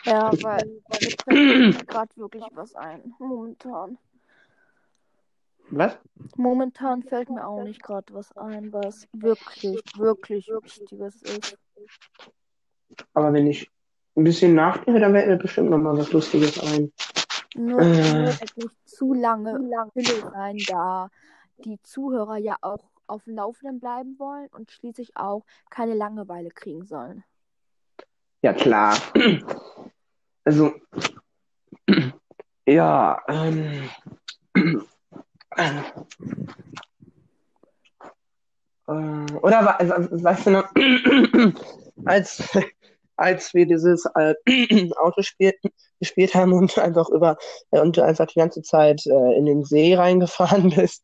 Ja, 0.03 0.31
weil 0.41 0.81
fällt 1.23 1.77
mir 1.77 1.85
gerade 1.85 2.17
wirklich 2.17 2.43
was 2.51 2.75
ein. 2.75 3.13
Momentan. 3.19 3.97
Was? 5.69 5.97
Momentan 6.35 7.03
fällt 7.03 7.29
mir 7.29 7.47
auch 7.47 7.63
nicht 7.63 7.81
gerade 7.81 8.13
was 8.13 8.35
ein, 8.35 8.73
was 8.73 9.07
wirklich, 9.13 9.81
wirklich 9.97 10.47
Wichtiges 10.47 11.21
ist. 11.21 11.57
Aber 13.13 13.33
wenn 13.33 13.47
ich 13.47 13.71
ein 14.15 14.23
bisschen 14.23 14.55
nachdenke, 14.55 14.99
dann 14.99 15.13
fällt 15.13 15.27
mir 15.27 15.37
bestimmt 15.37 15.69
noch 15.69 15.77
mal 15.77 15.97
was 15.97 16.11
Lustiges 16.11 16.59
ein. 16.59 16.91
Nur 17.55 17.81
Äh. 17.81 18.29
es 18.29 18.55
nicht 18.55 18.89
zu 18.89 19.13
lange 19.13 19.59
Stille 19.91 20.31
sein, 20.31 20.57
da 20.67 21.09
die 21.65 21.81
Zuhörer 21.83 22.37
ja 22.37 22.57
auch 22.61 22.91
auf 23.07 23.23
dem 23.25 23.35
Laufenden 23.35 23.79
bleiben 23.79 24.17
wollen 24.17 24.47
und 24.51 24.71
schließlich 24.71 25.15
auch 25.17 25.45
keine 25.69 25.93
Langeweile 25.93 26.49
kriegen 26.49 26.85
sollen. 26.85 27.23
Ja, 28.41 28.53
klar. 28.53 28.97
Also, 30.45 30.73
ja, 32.65 33.21
ähm, 33.29 33.89
äh, 35.55 35.81
oder 39.41 39.79
also, 39.79 40.23
weißt 40.23 40.47
du 40.47 40.49
noch, 40.51 40.69
als, 42.03 42.49
als 43.23 43.53
wir 43.53 43.65
dieses 43.65 44.05
äh, 44.15 44.35
Autospiel 44.97 45.53
gespielt 45.99 46.35
haben 46.35 46.53
und 46.53 46.77
einfach 46.77 47.09
über 47.09 47.37
äh, 47.71 47.79
und 47.79 47.97
du 47.97 48.03
einfach 48.03 48.27
die 48.27 48.39
ganze 48.39 48.61
Zeit 48.61 49.05
äh, 49.05 49.37
in 49.37 49.45
den 49.45 49.63
See 49.63 49.95
reingefahren 49.95 50.69
bist. 50.75 51.03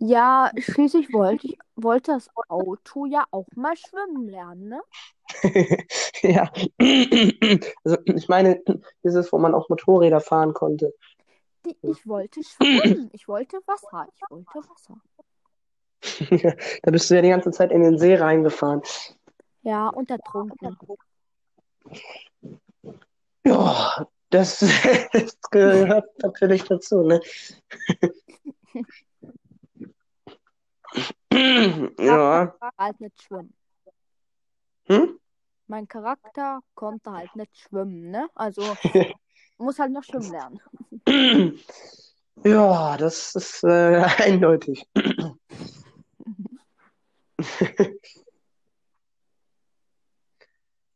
Ja, 0.00 0.50
schließlich 0.58 1.12
wollte 1.12 1.46
ich, 1.46 1.58
wollte 1.76 2.12
das 2.12 2.28
Auto 2.48 3.06
ja 3.06 3.24
auch 3.30 3.46
mal 3.54 3.76
schwimmen 3.76 4.28
lernen, 4.28 4.68
ne? 4.68 4.80
Ja, 6.22 6.50
also 7.84 7.98
ich 8.04 8.28
meine, 8.28 8.60
dieses, 9.04 9.32
wo 9.32 9.38
man 9.38 9.54
auch 9.54 9.68
Motorräder 9.68 10.20
fahren 10.20 10.52
konnte. 10.52 10.92
Ich 11.82 12.06
wollte 12.06 12.40
schwimmen. 12.42 13.08
Ich 13.12 13.28
wollte 13.28 13.58
Wasser. 13.66 14.06
Ich 14.14 14.30
wollte 14.30 14.68
Wasser. 14.68 15.00
Da 16.82 16.90
bist 16.90 17.08
du 17.08 17.14
ja 17.14 17.22
die 17.22 17.30
ganze 17.30 17.50
Zeit 17.50 17.72
in 17.72 17.82
den 17.82 17.98
See 17.98 18.14
reingefahren. 18.14 18.82
Ja, 19.62 19.88
und 19.88 20.10
ertrunken. 20.10 20.76
Ja, 23.44 24.06
das, 24.30 24.58
das 25.12 25.40
gehört 25.50 26.08
natürlich 26.22 26.64
dazu, 26.64 27.02
ne? 27.02 27.20
Ja. 31.98 32.54
Halt 32.78 33.00
nicht 33.00 33.20
schwimmen. 33.20 33.52
Hm? 34.86 35.18
Mein 35.66 35.88
Charakter 35.88 36.60
konnte 36.74 37.10
halt 37.10 37.34
nicht 37.34 37.56
schwimmen, 37.56 38.10
ne? 38.10 38.28
Also 38.34 38.62
muss 39.58 39.78
halt 39.78 39.92
noch 39.92 40.04
schwimmen 40.04 40.30
lernen. 40.30 40.60
Ja, 42.42 42.96
das 42.98 43.34
ist 43.36 43.64
äh, 43.64 44.02
eindeutig. 44.18 44.86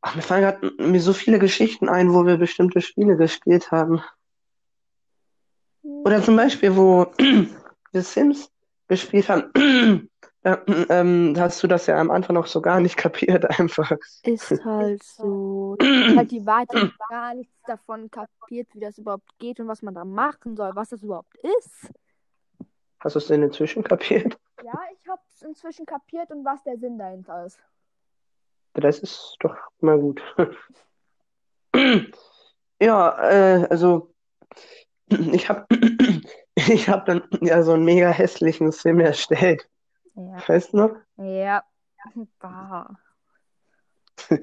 Ach, 0.00 0.14
mir 0.14 0.22
fallen 0.22 0.42
gerade 0.42 0.72
mir 0.82 1.00
so 1.00 1.12
viele 1.12 1.38
Geschichten 1.38 1.88
ein, 1.88 2.12
wo 2.12 2.24
wir 2.24 2.36
bestimmte 2.36 2.80
Spiele 2.80 3.16
gespielt 3.16 3.70
haben. 3.70 4.00
Oder 5.82 6.22
zum 6.22 6.36
Beispiel, 6.36 6.76
wo 6.76 7.06
wir 7.92 8.02
Sims 8.02 8.50
gespielt 8.88 9.28
haben. 9.28 10.08
Da, 10.42 10.62
ähm, 10.88 11.34
hast 11.36 11.60
du 11.64 11.66
das 11.66 11.86
ja 11.88 11.98
am 11.98 12.12
Anfang 12.12 12.34
noch 12.34 12.46
so 12.46 12.60
gar 12.60 12.78
nicht 12.78 12.96
kapiert, 12.96 13.58
einfach. 13.58 13.90
Ist 14.22 14.50
halt 14.64 15.02
so. 15.02 15.76
halt 16.16 16.30
die 16.30 16.46
Wahrheit 16.46 16.68
gar 17.10 17.34
nichts 17.34 17.60
davon 17.66 18.08
kapiert, 18.08 18.68
wie 18.72 18.78
das 18.78 18.98
überhaupt 18.98 19.36
geht 19.40 19.58
und 19.58 19.66
was 19.66 19.82
man 19.82 19.96
da 19.96 20.04
machen 20.04 20.56
soll, 20.56 20.70
was 20.76 20.90
das 20.90 21.02
überhaupt 21.02 21.36
ist. 21.58 21.90
Hast 23.00 23.16
du 23.16 23.18
es 23.18 23.26
denn 23.26 23.42
inzwischen 23.42 23.82
kapiert? 23.82 24.38
Ja, 24.64 24.80
ich 24.92 25.08
hab's 25.08 25.42
inzwischen 25.42 25.86
kapiert 25.86 26.30
und 26.30 26.44
was 26.44 26.62
der 26.62 26.78
Sinn 26.78 26.98
dahinter 26.98 27.44
ist. 27.44 27.58
Das 28.80 28.98
ist 29.00 29.36
doch 29.40 29.56
mal 29.80 29.98
gut. 29.98 30.22
Ja, 32.80 33.18
äh, 33.28 33.66
also 33.70 34.14
ich 35.08 35.48
habe 35.48 35.66
ich 36.54 36.88
hab 36.88 37.06
dann 37.06 37.24
ja 37.40 37.62
so 37.64 37.72
einen 37.72 37.84
mega 37.84 38.08
hässlichen 38.08 38.70
Sim 38.70 39.00
erstellt. 39.00 39.68
Ja. 40.14 40.36
Weißt 40.46 40.72
du 40.72 40.76
noch? 40.76 40.90
Ja. 41.16 41.62
Bah. 42.38 42.88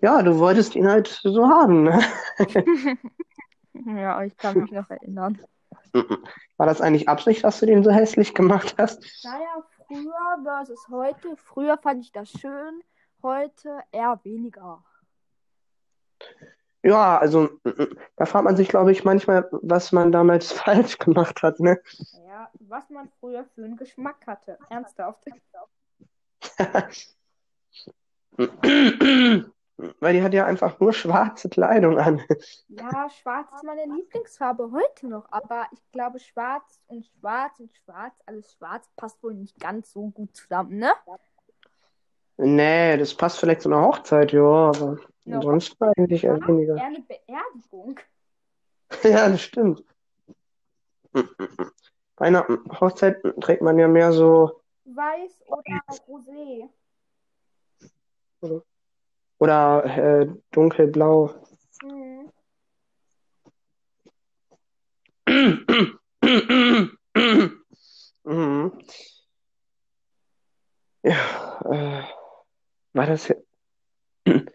Ja, 0.00 0.22
du 0.22 0.38
wolltest 0.38 0.76
ihn 0.76 0.88
halt 0.88 1.08
so 1.24 1.48
haben, 1.48 1.82
ne? 1.82 2.00
Ja, 3.86 4.22
ich 4.22 4.36
kann 4.36 4.58
mich 4.58 4.70
noch 4.70 4.88
erinnern. 4.90 5.40
War 6.56 6.66
das 6.66 6.80
eigentlich 6.80 7.08
Absicht, 7.08 7.42
dass 7.42 7.60
du 7.60 7.66
den 7.66 7.82
so 7.82 7.90
hässlich 7.90 8.34
gemacht 8.34 8.76
hast? 8.78 9.04
Naja, 9.24 9.64
früher 9.86 10.38
versus 10.44 10.86
heute. 10.88 11.36
Früher 11.36 11.78
fand 11.78 12.04
ich 12.04 12.12
das 12.12 12.30
schön, 12.30 12.80
heute 13.22 13.80
eher 13.92 14.18
weniger. 14.24 14.82
Ja, 16.82 17.18
also 17.18 17.50
da 18.16 18.24
fragt 18.24 18.44
man 18.44 18.56
sich, 18.56 18.68
glaube 18.68 18.92
ich, 18.92 19.04
manchmal, 19.04 19.48
was 19.50 19.92
man 19.92 20.12
damals 20.12 20.52
falsch 20.52 20.98
gemacht 20.98 21.42
hat, 21.42 21.60
ne? 21.60 21.80
Ja, 22.26 22.50
was 22.60 22.88
man 22.90 23.10
früher 23.20 23.44
für 23.54 23.64
einen 23.64 23.76
Geschmack 23.76 24.26
hatte. 24.26 24.58
Ernsthaft. 24.70 25.24
Weil 30.00 30.12
die 30.12 30.22
hat 30.22 30.34
ja 30.34 30.44
einfach 30.44 30.80
nur 30.80 30.92
schwarze 30.92 31.48
Kleidung 31.48 31.98
an. 31.98 32.20
Ja, 32.68 33.08
schwarz 33.10 33.52
ist 33.54 33.64
meine 33.64 33.84
Lieblingsfarbe 33.84 34.70
heute 34.72 35.08
noch, 35.08 35.30
aber 35.30 35.66
ich 35.72 35.80
glaube, 35.92 36.18
schwarz 36.18 36.80
und 36.86 37.06
schwarz 37.06 37.60
und 37.60 37.72
schwarz, 37.72 38.14
alles 38.26 38.52
schwarz, 38.52 38.90
passt 38.96 39.22
wohl 39.22 39.34
nicht 39.34 39.58
ganz 39.60 39.92
so 39.92 40.10
gut 40.10 40.36
zusammen, 40.36 40.78
ne? 40.78 40.90
Nee, 42.40 42.96
das 42.96 43.14
passt 43.14 43.40
vielleicht 43.40 43.62
zu 43.62 43.68
einer 43.68 43.82
Hochzeit, 43.82 44.32
ja, 44.32 44.40
aber 44.42 44.98
Ja. 45.24 45.36
ansonsten 45.36 45.82
eigentlich 45.84 46.22
eher 46.24 46.40
weniger. 46.46 46.76
Eher 46.76 46.86
eine 46.86 47.00
Beerdigung. 47.00 48.00
Ja, 49.02 49.28
das 49.28 49.42
stimmt. 49.42 49.84
Bei 51.12 52.26
einer 52.26 52.46
Hochzeit 52.80 53.20
trägt 53.40 53.60
man 53.62 53.78
ja 53.78 53.86
mehr 53.88 54.12
so, 54.12 54.62
Weiß 54.84 55.42
oder 55.46 55.80
Rosé. 56.08 56.68
oder 59.38 59.84
äh, 59.84 60.26
dunkelblau. 60.52 61.34
Mhm. 61.82 62.30
Mhm. 68.24 68.72
Ja, 71.02 71.60
äh, 71.70 72.02
war 72.92 73.06
das 73.06 73.28
jetzt, 73.28 73.46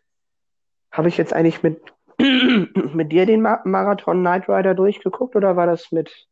habe 0.91 1.07
ich 1.07 1.17
jetzt 1.17 1.33
eigentlich 1.33 1.63
mit, 1.63 1.81
mit 2.19 3.11
dir 3.11 3.25
den 3.25 3.41
Ma 3.41 3.61
Marathon 3.65 4.19
Knight 4.19 4.49
Rider 4.49 4.75
durchgeguckt 4.75 5.35
oder 5.35 5.55
war 5.55 5.67
das 5.67 5.91
mit 5.91 6.27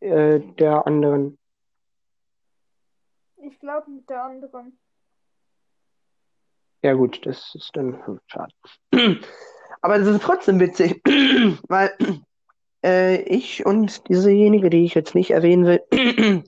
äh, 0.00 0.40
der 0.40 0.86
anderen? 0.86 1.38
Ich 3.36 3.58
glaube 3.58 3.90
mit 3.90 4.08
der 4.08 4.24
anderen. 4.24 4.78
Ja 6.82 6.94
gut, 6.94 7.24
das 7.26 7.54
ist 7.54 7.70
dann 7.74 8.04
hm, 8.06 8.20
schade. 8.26 8.54
Aber 9.80 9.96
es 9.96 10.06
ist 10.06 10.22
trotzdem 10.22 10.60
witzig, 10.60 11.00
weil 11.68 11.96
äh, 12.84 13.22
ich 13.22 13.64
und 13.64 14.08
diesejenige, 14.08 14.70
die 14.70 14.84
ich 14.84 14.94
jetzt 14.94 15.14
nicht 15.14 15.30
erwähnen 15.30 15.66
will, 15.66 16.44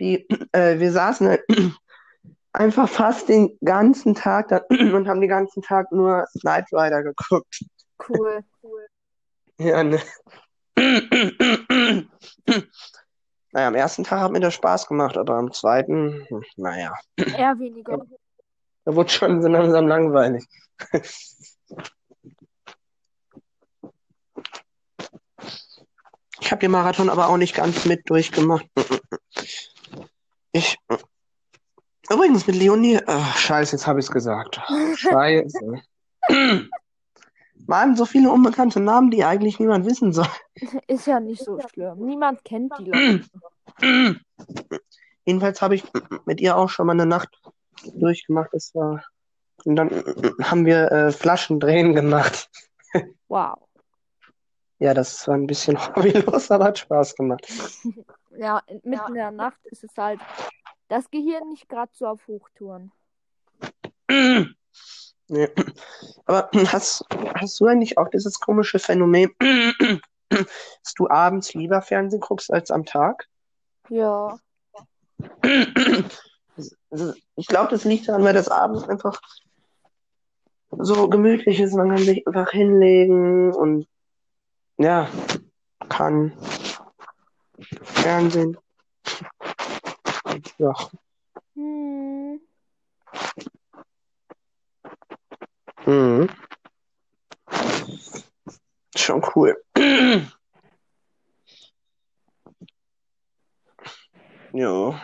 die, 0.00 0.26
äh, 0.52 0.78
wir 0.78 0.92
saßen 0.92 1.38
einfach 2.58 2.88
fast 2.88 3.28
den 3.28 3.56
ganzen 3.64 4.14
Tag 4.14 4.48
da 4.48 4.60
und 4.70 5.08
haben 5.08 5.20
den 5.20 5.30
ganzen 5.30 5.62
Tag 5.62 5.90
nur 5.92 6.26
Knight 6.40 6.66
Rider 6.72 7.02
geguckt. 7.02 7.64
Cool. 8.08 8.40
cool. 8.62 8.86
Ja, 9.60 9.82
ne? 9.82 10.00
Naja, 13.50 13.68
am 13.68 13.74
ersten 13.74 14.04
Tag 14.04 14.20
hat 14.20 14.30
mir 14.30 14.40
das 14.40 14.52
Spaß 14.54 14.86
gemacht, 14.86 15.16
aber 15.16 15.34
am 15.34 15.50
zweiten, 15.52 16.24
hm, 16.28 16.44
naja, 16.56 16.92
Eher 17.16 17.58
weniger. 17.58 18.04
da 18.84 18.94
wurde 18.94 19.08
schon 19.08 19.40
so 19.42 19.48
langsam 19.48 19.88
langweilig. 19.88 20.46
Ich 26.40 26.50
habe 26.52 26.60
den 26.60 26.70
Marathon 26.70 27.08
aber 27.08 27.28
auch 27.28 27.38
nicht 27.38 27.54
ganz 27.54 27.86
mit 27.86 28.08
durchgemacht. 28.10 28.66
Ich. 30.52 30.76
Übrigens 32.10 32.46
mit 32.46 32.56
Leonie. 32.56 33.00
Ach, 33.06 33.36
scheiße, 33.36 33.76
jetzt 33.76 33.86
habe 33.86 34.00
ich 34.00 34.06
es 34.06 34.10
gesagt. 34.10 34.60
Scheiße. 34.96 35.82
Mann, 37.66 37.96
so 37.96 38.06
viele 38.06 38.30
unbekannte 38.30 38.80
Namen, 38.80 39.10
die 39.10 39.24
eigentlich 39.24 39.60
niemand 39.60 39.84
wissen 39.84 40.12
soll. 40.12 40.28
Ist 40.86 41.06
ja 41.06 41.20
nicht 41.20 41.44
so 41.44 41.58
schlimm. 41.72 41.98
Niemand 41.98 42.44
kennt 42.44 42.72
die 42.78 42.90
Leute. 42.90 43.24
Jedenfalls 45.24 45.60
habe 45.60 45.74
ich 45.74 45.84
mit 46.24 46.40
ihr 46.40 46.56
auch 46.56 46.70
schon 46.70 46.86
mal 46.86 46.94
eine 46.94 47.06
Nacht 47.06 47.28
durchgemacht. 47.94 48.50
Das 48.52 48.74
war. 48.74 49.04
Und 49.64 49.76
dann 49.76 49.90
haben 50.42 50.64
wir 50.64 50.90
äh, 50.90 51.12
Flaschendrehen 51.12 51.94
gemacht. 51.94 52.48
Wow. 53.28 53.58
Ja, 54.78 54.94
das 54.94 55.26
war 55.26 55.34
ein 55.34 55.46
bisschen 55.46 55.76
hobbylos, 55.96 56.50
aber 56.50 56.66
hat 56.66 56.78
Spaß 56.78 57.16
gemacht. 57.16 57.46
Ja, 58.38 58.62
mitten 58.84 59.08
in 59.08 59.14
der 59.14 59.30
Nacht 59.30 59.58
ist 59.64 59.84
es 59.84 59.90
halt 59.96 60.20
das 60.88 61.10
Gehirn 61.10 61.48
nicht 61.48 61.68
gerade 61.68 61.92
so 61.94 62.06
auf 62.06 62.26
Hochtouren. 62.26 62.92
Nee. 65.28 65.48
Aber 66.24 66.48
hast, 66.72 67.04
hast 67.34 67.60
du 67.60 67.66
eigentlich 67.66 67.98
auch 67.98 68.08
dieses 68.08 68.40
komische 68.40 68.78
Phänomen, 68.78 69.30
dass 70.30 70.94
du 70.96 71.08
abends 71.08 71.54
lieber 71.54 71.82
Fernsehen 71.82 72.20
guckst 72.20 72.50
als 72.52 72.70
am 72.70 72.84
Tag? 72.84 73.28
Ja. 73.90 74.38
Ich 77.36 77.46
glaube, 77.46 77.70
das 77.70 77.84
liegt 77.84 78.08
daran, 78.08 78.24
weil 78.24 78.34
das 78.34 78.48
abends 78.48 78.88
einfach 78.88 79.20
so 80.70 81.08
gemütlich 81.08 81.60
ist. 81.60 81.74
Man 81.74 81.88
kann 81.88 81.98
sich 81.98 82.26
einfach 82.26 82.50
hinlegen 82.50 83.52
und 83.54 83.86
ja, 84.78 85.08
kann 85.88 86.32
Fernsehen. 87.82 88.56
Ja. 90.58 90.74
Hm. 91.54 92.40
Mhm. 95.86 96.28
Schon 98.96 99.22
cool. 99.34 99.56
Ja. 104.52 105.00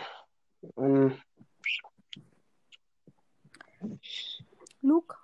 Ähm, 0.79 1.21
Luca, 4.81 5.17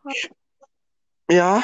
ja, 1.31 1.63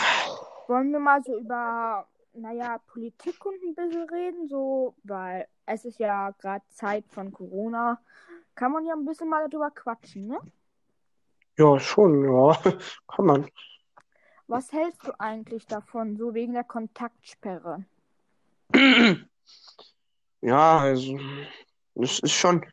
wollen 0.68 0.90
wir 0.90 0.98
mal 0.98 1.22
so 1.22 1.38
über, 1.38 2.08
naja, 2.32 2.78
Politik 2.86 3.44
und 3.44 3.62
ein 3.62 3.74
bisschen 3.74 4.08
reden, 4.08 4.48
so, 4.48 4.94
weil 5.04 5.46
es 5.66 5.84
ist 5.84 5.98
ja 5.98 6.30
gerade 6.32 6.64
Zeit 6.70 7.04
von 7.08 7.32
Corona. 7.32 8.00
Kann 8.56 8.72
man 8.72 8.84
ja 8.84 8.94
ein 8.94 9.04
bisschen 9.04 9.28
mal 9.28 9.48
darüber 9.48 9.70
quatschen, 9.70 10.26
ne? 10.26 10.40
ja, 11.58 11.78
schon, 11.78 12.24
ja. 12.24 12.58
Kann 13.08 13.26
man. 13.26 13.50
Was 14.48 14.72
hältst 14.72 15.06
du 15.06 15.12
eigentlich 15.18 15.66
davon, 15.66 16.16
so 16.16 16.34
wegen 16.34 16.52
der 16.52 16.64
Kontaktsperre? 16.64 17.84
Ja, 20.42 20.78
also, 20.78 21.18
das 21.94 22.20
ist 22.20 22.32
schon 22.32 22.64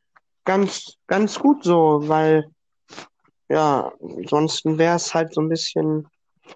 ganz, 0.43 0.97
ganz 1.07 1.39
gut 1.39 1.63
so, 1.63 2.07
weil, 2.07 2.51
ja, 3.49 3.91
ansonsten 3.99 4.77
wäre 4.77 4.97
es 4.97 5.13
halt 5.13 5.33
so 5.33 5.41
ein 5.41 5.49
bisschen, 5.49 6.07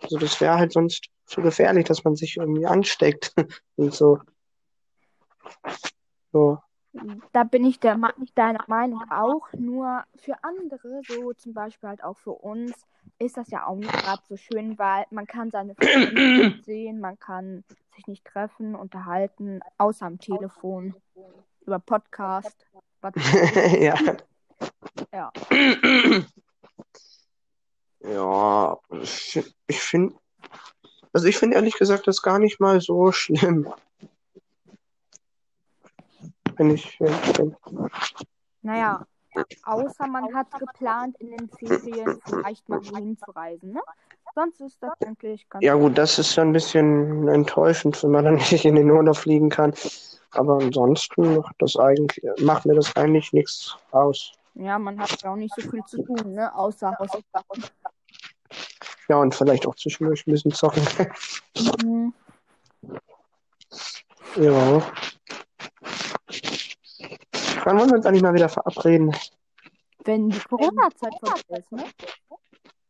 also 0.04 0.20
das 0.20 0.40
wäre 0.42 0.58
halt 0.60 0.74
sonst 0.74 1.08
zu 1.26 1.42
gefährlich, 1.42 1.86
dass 1.86 2.04
man 2.04 2.16
sich 2.16 2.38
irgendwie 2.38 2.68
ansteckt 2.68 3.34
und 3.78 3.96
so. 3.96 4.20
So. 6.34 6.60
Da 7.32 7.44
bin 7.44 7.66
ich 7.66 7.80
der, 7.80 8.00
deiner 8.36 8.64
Meinung 8.68 9.04
auch, 9.10 9.48
nur 9.54 10.04
für 10.16 10.36
andere, 10.44 11.02
so 11.08 11.34
zum 11.34 11.54
Beispiel 11.54 11.90
halt 11.90 12.04
auch 12.04 12.18
für 12.18 12.34
uns, 12.34 12.74
ist 13.20 13.38
das 13.38 13.50
ja 13.50 13.66
auch 13.66 13.76
nicht 13.76 13.92
gerade 13.92 14.22
so 14.28 14.38
schön, 14.38 14.78
weil 14.78 15.06
man 15.12 15.28
kann 15.28 15.52
seine 15.52 15.76
Freunde 15.76 16.14
nicht 16.14 16.66
sehen, 16.66 17.00
man 17.00 17.18
kann 17.20 17.64
sich 17.96 18.08
nicht 18.08 18.26
treffen, 18.26 18.76
unterhalten, 18.76 19.62
außer 19.78 20.06
am 20.06 20.20
Telefon, 20.20 20.96
über 21.66 21.80
Podcast. 21.80 22.68
Was 23.02 23.14
Ja. 23.80 23.96
Ja. 25.12 25.32
Ja, 28.00 28.78
ich, 29.02 29.44
ich 29.66 29.80
finde, 29.80 30.16
also 31.12 31.28
ich 31.28 31.38
finde 31.38 31.56
ehrlich 31.56 31.74
gesagt 31.74 32.08
das 32.08 32.22
gar 32.22 32.40
nicht 32.40 32.60
mal 32.60 32.80
so 32.80 33.12
schlimm. 33.12 33.74
Wenn 36.58 36.72
ich 36.72 37.00
ehrlich 37.00 37.34
bin. 37.34 37.56
Naja, 38.62 39.06
außer 39.64 40.08
man 40.08 40.34
hat 40.34 40.48
geplant, 40.60 41.16
in 41.20 41.32
den 41.32 41.50
Ferien 41.50 42.20
vielleicht 42.24 42.68
mal 42.68 42.80
wohin 42.90 43.18
zu 43.18 43.32
reisen, 43.32 43.74
ne? 43.74 43.82
Sonst 44.36 44.62
ist 44.62 44.78
das 44.82 44.92
eigentlich 45.04 45.50
ganz 45.50 45.64
Ja 45.64 45.74
gut, 45.76 45.98
das 45.98 46.20
ist 46.20 46.36
ja 46.36 46.44
ein 46.44 46.54
bisschen 46.54 47.28
enttäuschend, 47.28 48.02
wenn 48.04 48.12
man 48.12 48.26
dann 48.26 48.36
nicht 48.36 48.66
in 48.66 48.76
den 48.76 48.92
Urlaub 48.92 49.18
fliegen 49.18 49.50
kann. 49.50 49.74
Aber 50.32 50.58
ansonsten 50.62 51.38
macht 51.38 51.56
das 51.60 51.78
eigentlich, 51.78 52.24
macht 52.42 52.66
mir 52.66 52.76
das 52.76 52.96
eigentlich 52.96 53.34
nichts 53.34 53.76
aus. 53.92 54.34
Ja, 54.56 54.78
man 54.78 55.00
hat 55.00 55.22
ja 55.22 55.32
auch 55.32 55.36
nicht 55.36 55.56
so 55.56 55.62
viel 55.70 55.84
zu 55.86 56.04
tun, 56.04 56.34
ne? 56.34 56.54
Außer 56.54 56.96
Hausaufgaben. 56.98 57.64
Ja, 59.08 59.18
und 59.18 59.34
vielleicht 59.34 59.66
auch 59.68 59.76
zwischendurch 59.76 60.26
ein 60.28 60.32
bisschen 60.32 60.52
zocken. 60.52 60.86
Mhm. 61.84 62.14
Ja. 64.36 64.82
Wann 67.68 67.78
wollen 67.80 67.90
wir 67.90 67.98
uns 67.98 68.06
eigentlich 68.06 68.22
mal 68.22 68.34
wieder 68.34 68.48
verabreden? 68.48 69.14
Wenn 70.06 70.30
die 70.30 70.40
Corona-Zeit 70.40 71.14
vorbei 71.20 71.60
ist, 71.60 71.70
ne? 71.74 71.84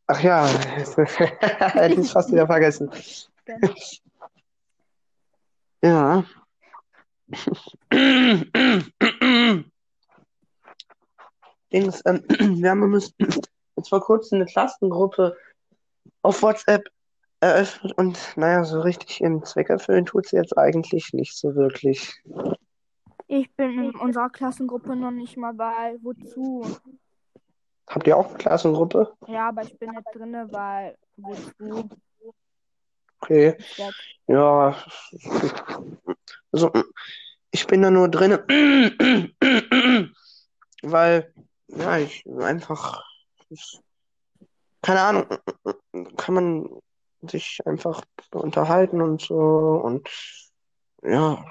Ach 0.05 0.21
ja, 0.21 0.45
hätte 1.09 1.99
ich 1.99 2.11
fast 2.11 2.31
wieder 2.31 2.45
vergessen. 2.45 2.91
Ja. 5.81 6.23
Dings, 11.73 12.03
ähm, 12.05 12.23
wir 12.61 12.69
haben 12.69 12.93
uns 12.93 13.15
jetzt 13.17 13.89
vor 13.89 14.01
kurzem 14.01 14.35
eine 14.35 14.45
Klassengruppe 14.45 15.35
auf 16.21 16.43
WhatsApp 16.43 16.83
eröffnet 17.39 17.93
und 17.97 18.19
naja, 18.35 18.63
so 18.63 18.81
richtig 18.81 19.21
ihren 19.21 19.43
Zweck 19.43 19.71
erfüllen 19.71 20.05
tut 20.05 20.27
sie 20.27 20.35
jetzt 20.35 20.55
eigentlich 20.55 21.13
nicht 21.13 21.35
so 21.35 21.55
wirklich. 21.55 22.21
Ich 23.27 23.53
bin 23.55 23.83
in 23.83 23.95
unserer 23.95 24.29
Klassengruppe 24.29 24.95
noch 24.95 25.11
nicht 25.11 25.35
mal 25.35 25.53
bei. 25.53 25.97
Wozu? 26.01 26.65
Habt 27.87 28.07
ihr 28.07 28.15
auch 28.17 28.27
eine 28.29 28.37
Klassengruppe? 28.37 29.13
Ja, 29.27 29.49
aber 29.49 29.63
ich 29.63 29.77
bin 29.77 29.91
nicht 29.91 30.07
drinne, 30.13 30.47
weil 30.51 30.97
wozu? 31.17 31.89
Okay. 33.19 33.55
Ich 33.59 33.83
Ja. 34.27 34.75
Also, 36.51 36.71
ich 37.51 37.67
bin 37.67 37.81
da 37.81 37.91
nur 37.91 38.07
drin, 38.07 38.31
weil, 40.83 41.33
ja, 41.67 41.97
ich 41.97 42.25
einfach, 42.27 43.03
keine 44.81 45.01
Ahnung, 45.01 45.25
kann 46.15 46.35
man 46.35 46.69
sich 47.21 47.59
einfach 47.65 48.03
unterhalten 48.31 49.01
und 49.01 49.21
so 49.21 49.35
und 49.35 50.07
ja, 51.03 51.43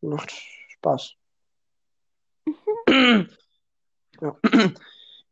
macht 0.00 0.32
Spaß. 0.80 1.14
Ja. 4.20 4.36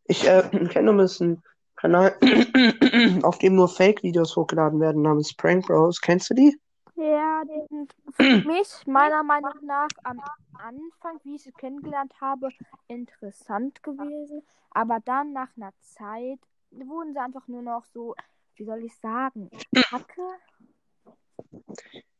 Ich 0.04 0.26
äh, 0.26 0.48
kenne 0.70 0.92
ein 0.92 0.96
bisschen 0.96 1.42
Kanal, 1.76 2.16
auf 3.22 3.36
dem 3.36 3.56
nur 3.56 3.68
Fake-Videos 3.68 4.34
hochgeladen 4.34 4.80
werden, 4.80 5.02
namens 5.02 5.34
Prank 5.34 5.66
Bros. 5.66 6.00
Kennst 6.00 6.30
du 6.30 6.34
die? 6.34 6.58
ja, 6.98 7.42
die 7.44 7.66
sind 7.68 7.94
für 8.10 8.48
mich 8.48 8.86
meiner 8.86 9.22
Meinung 9.22 9.52
nach 9.62 9.88
am 10.02 10.20
Anfang, 10.54 11.20
wie 11.22 11.36
ich 11.36 11.42
sie 11.42 11.52
kennengelernt 11.52 12.12
habe, 12.20 12.48
interessant 12.88 13.82
gewesen. 13.82 14.42
Aber 14.70 14.98
dann 15.04 15.32
nach 15.32 15.48
einer 15.56 15.72
Zeit 15.80 16.40
wurden 16.70 17.12
sie 17.12 17.20
einfach 17.20 17.46
nur 17.46 17.62
noch 17.62 17.84
so, 17.92 18.14
wie 18.56 18.64
soll 18.64 18.82
ich 18.84 18.96
sagen, 18.96 19.50
Kacke. 19.74 20.22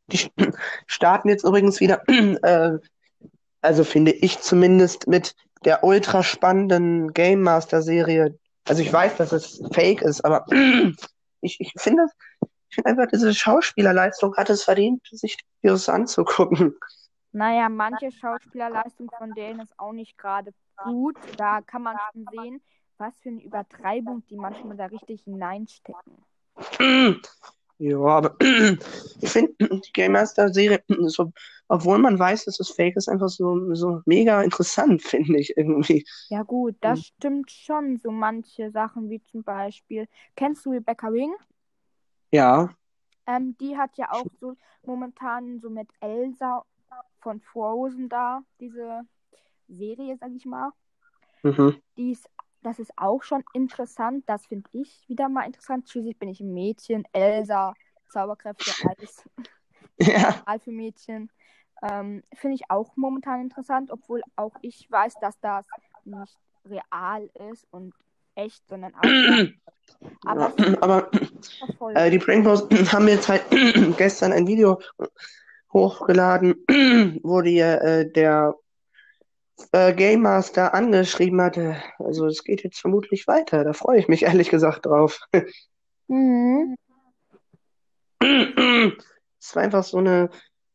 Die 0.06 0.30
starten 0.86 1.28
jetzt 1.28 1.44
übrigens 1.44 1.80
wieder, 1.80 2.02
äh, 2.08 2.78
also 3.68 3.84
finde 3.84 4.12
ich 4.12 4.40
zumindest 4.40 5.08
mit 5.08 5.36
der 5.66 5.84
ultra 5.84 6.22
spannenden 6.22 7.12
Game 7.12 7.42
Master 7.42 7.82
Serie. 7.82 8.38
Also 8.66 8.80
ich 8.80 8.90
weiß, 8.90 9.18
dass 9.18 9.32
es 9.32 9.62
fake 9.74 10.00
ist, 10.00 10.24
aber 10.24 10.46
ich, 11.42 11.60
ich 11.60 11.72
finde, 11.76 12.06
ich 12.70 12.74
finde 12.76 12.90
einfach, 12.90 13.06
diese 13.12 13.34
Schauspielerleistung 13.34 14.34
hat 14.36 14.48
es 14.48 14.64
verdient, 14.64 15.06
sich 15.10 15.36
Videos 15.60 15.90
anzugucken. 15.90 16.78
Naja, 17.32 17.68
manche 17.68 18.10
Schauspielerleistung 18.10 19.10
von 19.18 19.34
denen 19.34 19.60
ist 19.60 19.78
auch 19.78 19.92
nicht 19.92 20.16
gerade 20.16 20.54
gut. 20.78 21.16
Da 21.36 21.60
kann 21.60 21.82
man 21.82 21.98
schon 22.14 22.24
sehen, 22.32 22.62
was 22.96 23.12
für 23.20 23.28
eine 23.28 23.42
Übertreibung 23.42 24.24
die 24.30 24.36
manchmal 24.36 24.78
da 24.78 24.86
richtig 24.86 25.24
hineinstecken. 25.24 26.24
Ja, 27.78 27.98
aber 27.98 28.36
ich 29.20 29.30
finde 29.30 29.54
die 29.60 29.92
Game 29.92 30.12
Master 30.12 30.52
Serie, 30.52 30.82
so, 31.06 31.32
obwohl 31.68 31.98
man 31.98 32.18
weiß, 32.18 32.44
dass 32.46 32.58
es 32.60 32.70
fake 32.70 32.96
ist, 32.96 33.08
einfach 33.08 33.28
so, 33.28 33.74
so 33.74 34.00
mega 34.04 34.42
interessant, 34.42 35.02
finde 35.04 35.38
ich 35.38 35.56
irgendwie. 35.56 36.04
Ja 36.30 36.42
gut, 36.42 36.76
das 36.80 37.00
stimmt 37.06 37.50
schon. 37.50 37.98
So 37.98 38.10
manche 38.10 38.70
Sachen 38.70 39.10
wie 39.10 39.22
zum 39.22 39.42
Beispiel, 39.44 40.08
kennst 40.36 40.64
du 40.66 40.70
Rebecca 40.70 41.12
Wing? 41.12 41.34
Ja, 42.30 42.68
Ähm, 43.26 43.56
die 43.58 43.76
hat 43.76 43.96
ja 43.96 44.10
auch 44.12 44.26
so 44.40 44.56
momentan 44.84 45.60
so 45.60 45.70
mit 45.70 45.88
Elsa 46.00 46.64
von 47.20 47.40
Frozen 47.40 48.08
da, 48.08 48.42
diese 48.60 49.06
Serie, 49.68 50.16
sag 50.18 50.32
ich 50.36 50.46
mal. 50.46 50.72
mhm. 51.44 51.80
Die 51.98 52.12
ist 52.12 52.28
das 52.62 52.78
ist 52.78 52.92
auch 52.96 53.22
schon 53.22 53.44
interessant. 53.52 54.24
Das 54.26 54.46
finde 54.46 54.68
ich 54.72 55.04
wieder 55.08 55.28
mal 55.28 55.46
interessant. 55.46 55.88
Schließlich 55.88 56.18
bin 56.18 56.28
ich 56.28 56.40
ein 56.40 56.52
Mädchen. 56.52 57.04
Elsa, 57.12 57.74
Zauberkräfte, 58.10 58.70
alles. 58.88 59.24
Ja. 60.00 60.44
Für 60.62 60.70
Mädchen. 60.70 61.28
Ähm, 61.82 62.22
finde 62.32 62.54
ich 62.54 62.70
auch 62.70 62.96
momentan 62.96 63.40
interessant, 63.40 63.90
obwohl 63.90 64.22
auch 64.36 64.54
ich 64.62 64.88
weiß, 64.88 65.14
dass 65.20 65.40
das 65.40 65.66
nicht 66.04 66.38
real 66.64 67.28
ist 67.50 67.66
und 67.72 67.94
echt, 68.36 68.66
sondern 68.68 68.94
auch. 68.94 69.02
aber 70.24 70.54
Ja, 70.56 70.76
aber 70.80 71.10
äh, 71.94 72.10
die 72.10 72.20
Prankbros 72.20 72.68
haben 72.92 73.08
jetzt 73.08 73.28
halt 73.28 73.42
gestern 73.96 74.32
ein 74.32 74.46
Video 74.46 74.80
hochgeladen, 75.72 76.54
wo 77.22 77.40
die, 77.40 77.58
äh, 77.58 78.10
der 78.10 78.54
äh, 79.72 79.92
Game 79.92 80.22
Master 80.22 80.74
angeschrieben 80.74 81.40
hatte. 81.40 81.76
Also 81.98 82.26
es 82.26 82.44
geht 82.44 82.62
jetzt 82.62 82.80
vermutlich 82.80 83.26
weiter. 83.26 83.64
Da 83.64 83.72
freue 83.72 83.98
ich 83.98 84.08
mich 84.08 84.22
ehrlich 84.22 84.50
gesagt 84.50 84.86
drauf. 84.86 85.20
Mhm. 86.08 86.76
Es 88.20 89.54
war 89.54 89.62
einfach 89.62 89.84
so 89.84 89.98
eine 89.98 90.30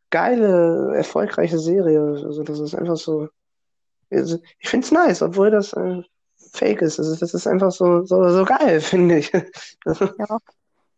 geile, 0.10 0.96
erfolgreiche 0.96 1.60
Serie. 1.60 2.02
Also 2.24 2.44
das 2.44 2.60
ist 2.60 2.76
einfach 2.76 2.98
so. 2.98 3.30
also, 4.12 4.40
Ich 4.60 4.70
finde 4.70 4.86
es 4.86 4.92
nice, 4.92 5.22
obwohl 5.22 5.50
das 5.50 5.74
äh, 5.74 6.04
fake 6.52 6.82
ist. 6.84 7.00
Also 7.00 7.16
das 7.16 7.34
ist 7.34 7.48
einfach 7.48 7.72
so, 7.72 8.06
so, 8.06 8.30
so 8.30 8.46
geil, 8.46 8.80
finde 8.82 9.18
ich. 9.18 9.32
Ja. 9.86 10.38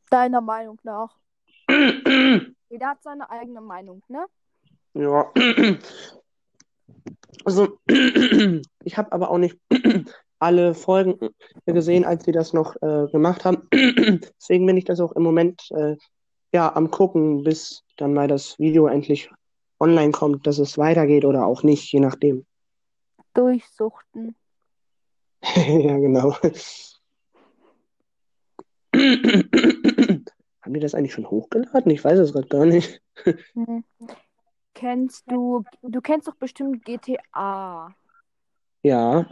Deiner 0.09 0.41
Meinung 0.41 0.79
nach. 0.83 1.15
Jeder 1.69 2.87
hat 2.87 3.01
seine 3.01 3.29
eigene 3.29 3.61
Meinung, 3.61 4.03
ne? 4.07 4.25
Ja. 4.93 5.31
Also, 7.45 7.77
ich 8.83 8.97
habe 8.97 9.11
aber 9.11 9.29
auch 9.29 9.37
nicht 9.37 9.57
alle 10.39 10.73
Folgen 10.73 11.29
gesehen, 11.65 12.03
als 12.03 12.25
sie 12.25 12.31
das 12.31 12.53
noch 12.53 12.75
äh, 12.81 13.07
gemacht 13.11 13.45
haben. 13.45 13.67
Deswegen 13.71 14.65
bin 14.65 14.77
ich 14.77 14.85
das 14.85 14.99
auch 14.99 15.13
im 15.13 15.23
Moment 15.23 15.61
äh, 15.71 15.95
ja 16.53 16.75
am 16.75 16.91
gucken, 16.91 17.43
bis 17.43 17.83
dann 17.97 18.13
mal 18.13 18.27
das 18.27 18.59
Video 18.59 18.87
endlich 18.87 19.29
online 19.79 20.11
kommt, 20.11 20.47
dass 20.47 20.57
es 20.57 20.77
weitergeht 20.77 21.25
oder 21.25 21.45
auch 21.45 21.63
nicht, 21.63 21.91
je 21.91 21.99
nachdem. 21.99 22.45
Durchsuchten. 23.33 24.35
Ja, 25.45 25.97
genau. 25.99 26.35
Haben 30.61 30.73
die 30.73 30.79
das 30.79 30.95
eigentlich 30.95 31.13
schon 31.13 31.29
hochgeladen? 31.29 31.91
Ich 31.91 32.03
weiß 32.03 32.17
es 32.17 32.33
gerade 32.33 32.47
gar 32.47 32.65
nicht. 32.65 32.99
Kennst 34.85 35.25
du, 35.31 35.65
du 35.81 35.99
kennst 35.99 36.27
doch 36.27 36.35
bestimmt 36.35 36.85
GTA. 36.85 37.89
Ja, 38.83 39.25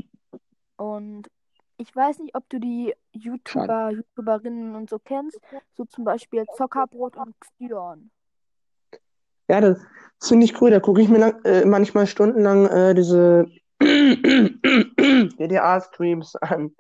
Und 0.78 1.30
ich 1.78 1.96
weiß 1.96 2.18
nicht, 2.18 2.36
ob 2.36 2.50
du 2.50 2.60
die 2.60 2.96
YouTuber, 3.12 3.92
YouTuberinnen 3.92 4.74
und 4.74 4.90
so 4.90 4.98
kennst. 4.98 5.40
So 5.76 5.86
zum 5.86 6.06
Beispiel 6.06 6.46
Zockerbrot 6.58 7.18
und 7.18 7.36
Xyon. 7.40 8.10
ja, 9.48 9.62
das 9.62 9.80
finde 10.24 10.46
ich 10.46 10.60
cool. 10.60 10.72
Da 10.72 10.80
gucke 10.80 11.04
ich 11.04 11.10
mir 11.10 11.20
lang, 11.20 11.40
äh, 11.46 11.66
manchmal 11.66 12.08
stundenlang 12.08 12.66
äh, 12.66 12.96
diese 12.96 13.46
GTA-Streams 15.38 16.36
an. 16.38 16.76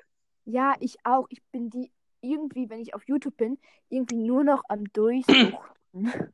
Ja, 0.45 0.73
ich 0.79 0.97
auch. 1.03 1.27
Ich 1.29 1.43
bin 1.51 1.69
die 1.69 1.91
irgendwie, 2.21 2.71
wenn 2.71 2.79
ich 2.79 2.95
auf 2.95 3.07
YouTube 3.07 3.37
bin, 3.37 3.59
irgendwie 3.89 4.17
nur 4.17 4.43
noch 4.43 4.63
am 4.67 4.85
Durchsuchten. 4.93 5.61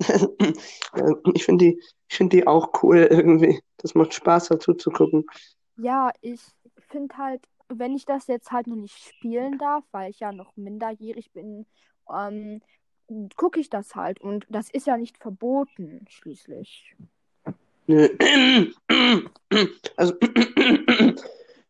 Ja, 0.00 1.16
Ich 1.34 1.44
finde 1.44 1.64
die, 1.64 1.82
ich 2.08 2.16
finde 2.16 2.36
die 2.36 2.46
auch 2.46 2.82
cool 2.82 3.08
irgendwie. 3.10 3.60
Das 3.78 3.94
macht 3.94 4.14
Spaß 4.14 4.48
dazu 4.48 4.74
zu 4.74 4.90
gucken. 4.90 5.26
Ja, 5.76 6.10
ich 6.20 6.40
finde 6.88 7.16
halt, 7.16 7.42
wenn 7.68 7.94
ich 7.94 8.04
das 8.04 8.26
jetzt 8.26 8.50
halt 8.50 8.66
noch 8.66 8.76
nicht 8.76 8.96
spielen 8.96 9.58
darf, 9.58 9.84
weil 9.92 10.10
ich 10.10 10.20
ja 10.20 10.32
noch 10.32 10.56
minderjährig 10.56 11.32
bin, 11.32 11.66
ähm, 12.10 12.60
gucke 13.36 13.60
ich 13.60 13.70
das 13.70 13.94
halt. 13.94 14.20
Und 14.20 14.46
das 14.48 14.70
ist 14.70 14.86
ja 14.86 14.96
nicht 14.96 15.18
verboten, 15.18 16.04
schließlich. 16.08 16.94
Nö. 17.86 18.08
Also, 19.96 20.14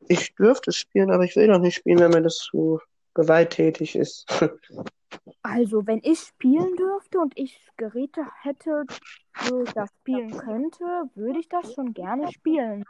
ich 0.09 0.35
dürfte 0.35 0.71
es 0.71 0.77
spielen, 0.77 1.11
aber 1.11 1.25
ich 1.25 1.37
will 1.37 1.47
doch 1.47 1.61
nicht 1.61 1.77
spielen, 1.77 2.01
wenn 2.01 2.11
mir 2.11 2.23
das 2.23 2.39
zu 2.39 2.81
gewalttätig 3.15 3.97
ist. 3.97 4.27
Also, 5.43 5.87
wenn 5.87 6.01
ich 6.03 6.21
spielen 6.21 6.77
dürfte 6.77 7.19
und 7.19 7.39
ich 7.39 7.71
Geräte 7.77 8.27
hätte, 8.43 8.85
wo 9.49 9.63
ich 9.63 9.73
das 9.73 9.91
spielen 10.01 10.37
könnte, 10.37 10.85
würde 11.15 11.39
ich 11.39 11.49
das 11.49 11.73
schon 11.73 11.95
gerne 11.95 12.31
spielen. 12.33 12.85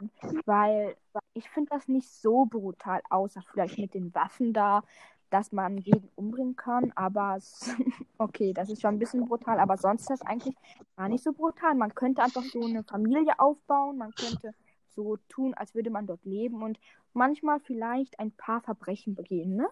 Weil 0.45 0.95
ich 1.33 1.49
finde 1.49 1.69
das 1.71 1.87
nicht 1.87 2.09
so 2.09 2.45
brutal, 2.45 3.01
außer 3.09 3.41
vielleicht 3.51 3.77
mit 3.77 3.93
den 3.93 4.13
Waffen 4.13 4.53
da, 4.53 4.83
dass 5.29 5.51
man 5.51 5.77
jeden 5.77 6.09
umbringen 6.15 6.55
kann. 6.55 6.91
Aber 6.95 7.39
okay, 8.17 8.53
das 8.53 8.69
ist 8.69 8.81
schon 8.81 8.95
ein 8.95 8.99
bisschen 8.99 9.25
brutal. 9.25 9.59
Aber 9.59 9.77
sonst 9.77 10.01
ist 10.01 10.09
das 10.09 10.21
eigentlich 10.21 10.55
gar 10.97 11.07
nicht 11.07 11.23
so 11.23 11.31
brutal. 11.31 11.75
Man 11.75 11.95
könnte 11.95 12.23
einfach 12.23 12.43
so 12.43 12.65
eine 12.65 12.83
Familie 12.83 13.39
aufbauen. 13.39 13.97
Man 13.97 14.11
könnte 14.11 14.53
so 14.87 15.17
tun, 15.29 15.53
als 15.53 15.75
würde 15.75 15.89
man 15.89 16.07
dort 16.07 16.25
leben 16.25 16.63
und 16.63 16.79
manchmal 17.13 17.59
vielleicht 17.59 18.19
ein 18.19 18.31
paar 18.31 18.61
Verbrechen 18.61 19.15
begehen, 19.15 19.55
ne? 19.55 19.69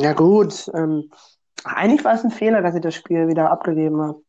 Ja, 0.00 0.12
gut. 0.12 0.70
Ähm, 0.74 1.10
eigentlich 1.64 2.04
war 2.04 2.14
es 2.14 2.24
ein 2.24 2.30
Fehler, 2.30 2.62
dass 2.62 2.74
ich 2.74 2.80
das 2.80 2.94
Spiel 2.94 3.28
wieder 3.28 3.50
abgegeben 3.50 4.00
habe. 4.00 4.22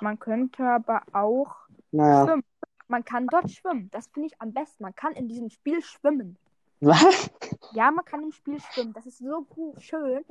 Man 0.00 0.18
könnte 0.18 0.64
aber 0.64 1.02
auch 1.12 1.54
Naja. 1.92 2.24
schwimmen. 2.26 2.44
Man 2.88 3.04
kann 3.04 3.26
dort 3.28 3.50
schwimmen. 3.50 3.88
Das 3.92 4.08
finde 4.08 4.26
ich 4.28 4.40
am 4.40 4.52
besten. 4.52 4.82
Man 4.82 4.94
kann 4.94 5.12
in 5.12 5.28
diesem 5.28 5.48
Spiel 5.48 5.80
schwimmen. 5.82 6.36
Was? 6.80 7.30
Ja, 7.72 7.90
man 7.90 8.04
kann 8.04 8.22
im 8.24 8.32
Spiel 8.32 8.58
schwimmen. 8.60 8.92
Das 8.92 9.06
ist 9.06 9.18
so 9.18 9.42
gu- 9.48 9.74
schön. 9.78 10.24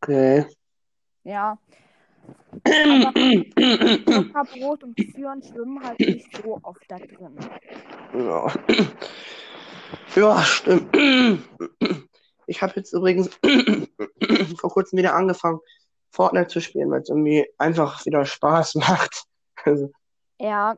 Okay. 0.00 0.46
Ja. 1.24 1.58
Aber 2.64 3.12
Zuckerbrot 3.14 4.84
und 4.84 4.96
Xyon 4.96 5.42
schwimmen 5.42 5.82
halt 5.84 5.98
nicht 6.00 6.36
so 6.42 6.58
oft 6.62 6.84
da 6.88 6.96
drin. 6.96 7.36
Ja. 8.14 8.46
Ja, 10.16 10.42
stimmt. 10.42 10.96
Ich 12.48 12.62
habe 12.62 12.74
jetzt 12.76 12.92
übrigens 12.92 13.28
vor 14.60 14.70
kurzem 14.70 14.98
wieder 14.98 15.14
angefangen, 15.14 15.58
Fortnite 16.10 16.46
zu 16.46 16.60
spielen, 16.60 16.92
weil 16.92 17.02
es 17.02 17.08
irgendwie 17.08 17.44
einfach 17.58 18.04
wieder 18.06 18.24
Spaß 18.24 18.76
macht. 18.76 19.24
Also, 19.64 19.90
Ja, 20.38 20.76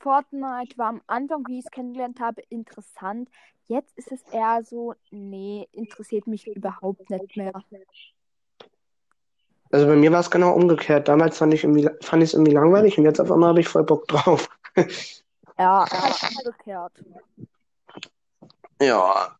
Fortnite 0.00 0.78
war 0.78 0.88
am 0.88 1.02
Anfang, 1.06 1.44
wie 1.46 1.58
ich 1.58 1.66
es 1.66 1.70
kennengelernt 1.70 2.20
habe, 2.20 2.40
interessant. 2.48 3.28
Jetzt 3.66 3.92
ist 3.98 4.10
es 4.10 4.22
eher 4.32 4.62
so, 4.64 4.94
nee, 5.10 5.68
interessiert 5.72 6.26
mich 6.26 6.46
überhaupt 6.46 7.10
nicht 7.10 7.36
mehr. 7.36 7.52
also 9.70 9.86
bei 9.86 9.96
mir 9.96 10.10
war 10.10 10.20
es 10.20 10.30
genau 10.30 10.54
umgekehrt. 10.54 11.06
Damals 11.08 11.36
fand 11.36 11.52
ich 11.52 11.64
irgendwie, 11.64 11.90
fand 12.00 12.22
ich 12.22 12.30
es 12.30 12.34
irgendwie 12.34 12.52
langweilig 12.52 12.96
und 12.96 13.04
jetzt 13.04 13.20
auf 13.20 13.30
einmal 13.30 13.50
habe 13.50 13.60
ich 13.60 13.68
voll 13.68 13.84
Bock 13.84 14.08
drauf. 14.08 14.48
Ja, 15.58 15.84
umgekehrt. 16.38 16.92
Ja. 18.80 19.36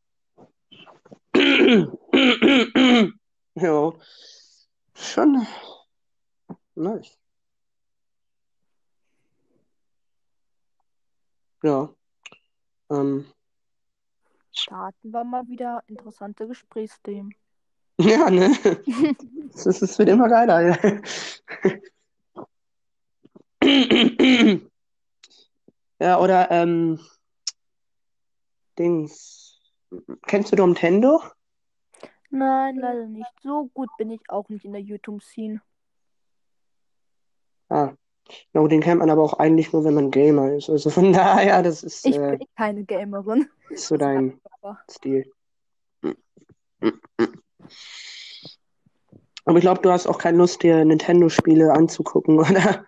Ja. 3.57 3.93
Schon 4.95 5.47
nice. 6.77 7.19
Ja. 11.63 11.89
Ähm, 12.91 13.27
Da 14.69 14.87
hatten 14.87 15.11
wir 15.11 15.25
mal 15.25 15.47
wieder 15.49 15.83
interessante 15.89 16.47
Gesprächsthemen. 16.47 17.35
ja, 18.01 18.31
ne? 18.31 18.53
Ist- 19.55 19.67
es 19.67 19.99
wird 19.99 20.09
immer 20.09 20.29
geiler. 20.29 20.79
Ja, 26.01 26.19
oder 26.21 26.51
ähm, 26.51 26.99
Dings. 28.81 29.61
Kennst 30.27 30.53
du 30.53 30.57
Nintendo? 30.57 31.21
Nein, 32.31 32.77
leider 32.77 33.07
nicht. 33.07 33.31
So 33.43 33.69
gut 33.75 33.91
bin 33.99 34.11
ich 34.11 34.21
auch 34.31 34.49
nicht 34.49 34.65
in 34.65 34.73
der 34.73 34.81
YouTube-Scene. 34.81 35.61
Ah. 37.69 37.93
No, 38.55 38.69
den 38.69 38.81
kennt 38.81 39.01
man 39.01 39.11
aber 39.11 39.23
auch 39.23 39.35
eigentlich 39.35 39.73
nur, 39.73 39.85
wenn 39.85 39.95
man 39.95 40.11
Gamer 40.11 40.55
ist. 40.55 40.71
Also 40.71 40.89
von 40.89 41.13
daher, 41.13 41.63
das 41.63 41.83
ist, 41.83 42.07
Ich 42.07 42.17
äh, 42.17 42.39
bin 42.39 42.47
keine 42.57 42.85
Gamerin. 42.85 43.49
ist 43.69 43.89
so 43.89 43.97
dein 43.99 44.41
Stil. 44.91 45.31
Aber 49.45 49.59
ich 49.59 49.63
glaube, 49.63 49.83
du 49.83 49.91
hast 49.91 50.07
auch 50.07 50.19
keine 50.19 50.39
Lust, 50.39 50.63
dir 50.63 50.85
Nintendo-Spiele 50.85 51.73
anzugucken, 51.73 52.39
oder? 52.39 52.87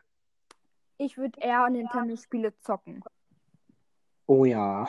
ich 0.97 1.19
würde 1.19 1.39
eher 1.41 1.69
Nintendo-Spiele 1.69 2.57
zocken. 2.61 3.03
Oh 4.27 4.45
ja. 4.45 4.89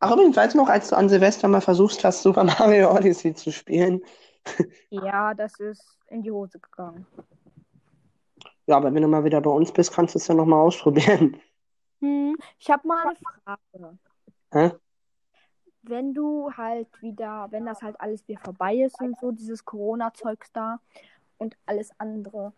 Ach, 0.00 0.12
übrigens, 0.12 0.36
weißt 0.36 0.54
du 0.54 0.58
noch, 0.58 0.68
als 0.68 0.88
du 0.88 0.96
an 0.96 1.08
Silvester 1.08 1.48
mal 1.48 1.60
versucht 1.60 2.04
hast, 2.04 2.22
Super 2.22 2.44
Mario 2.44 2.94
Odyssey 2.94 3.34
zu 3.34 3.50
spielen? 3.52 4.02
Ja, 4.90 5.34
das 5.34 5.58
ist 5.60 5.98
in 6.08 6.22
die 6.22 6.30
Hose 6.30 6.58
gegangen. 6.58 7.06
Ja, 8.66 8.76
aber 8.76 8.94
wenn 8.94 9.02
du 9.02 9.08
mal 9.08 9.24
wieder 9.24 9.40
bei 9.40 9.50
uns 9.50 9.72
bist, 9.72 9.92
kannst 9.92 10.14
du 10.14 10.18
es 10.18 10.28
ja 10.28 10.34
nochmal 10.34 10.60
ausprobieren. 10.60 11.40
Hm, 12.00 12.36
ich 12.58 12.70
habe 12.70 12.86
mal 12.88 13.04
eine 13.08 13.16
Frage. 13.44 13.98
Hä? 14.52 14.72
Wenn 15.82 16.14
du 16.14 16.50
halt 16.56 16.88
wieder, 17.02 17.48
wenn 17.50 17.66
das 17.66 17.82
halt 17.82 18.00
alles 18.00 18.26
wieder 18.28 18.40
vorbei 18.40 18.76
ist 18.76 19.00
und 19.00 19.18
so, 19.18 19.32
dieses 19.32 19.64
Corona-Zeugs 19.64 20.52
da 20.52 20.80
und 21.38 21.56
alles 21.66 21.90
andere. 21.98 22.52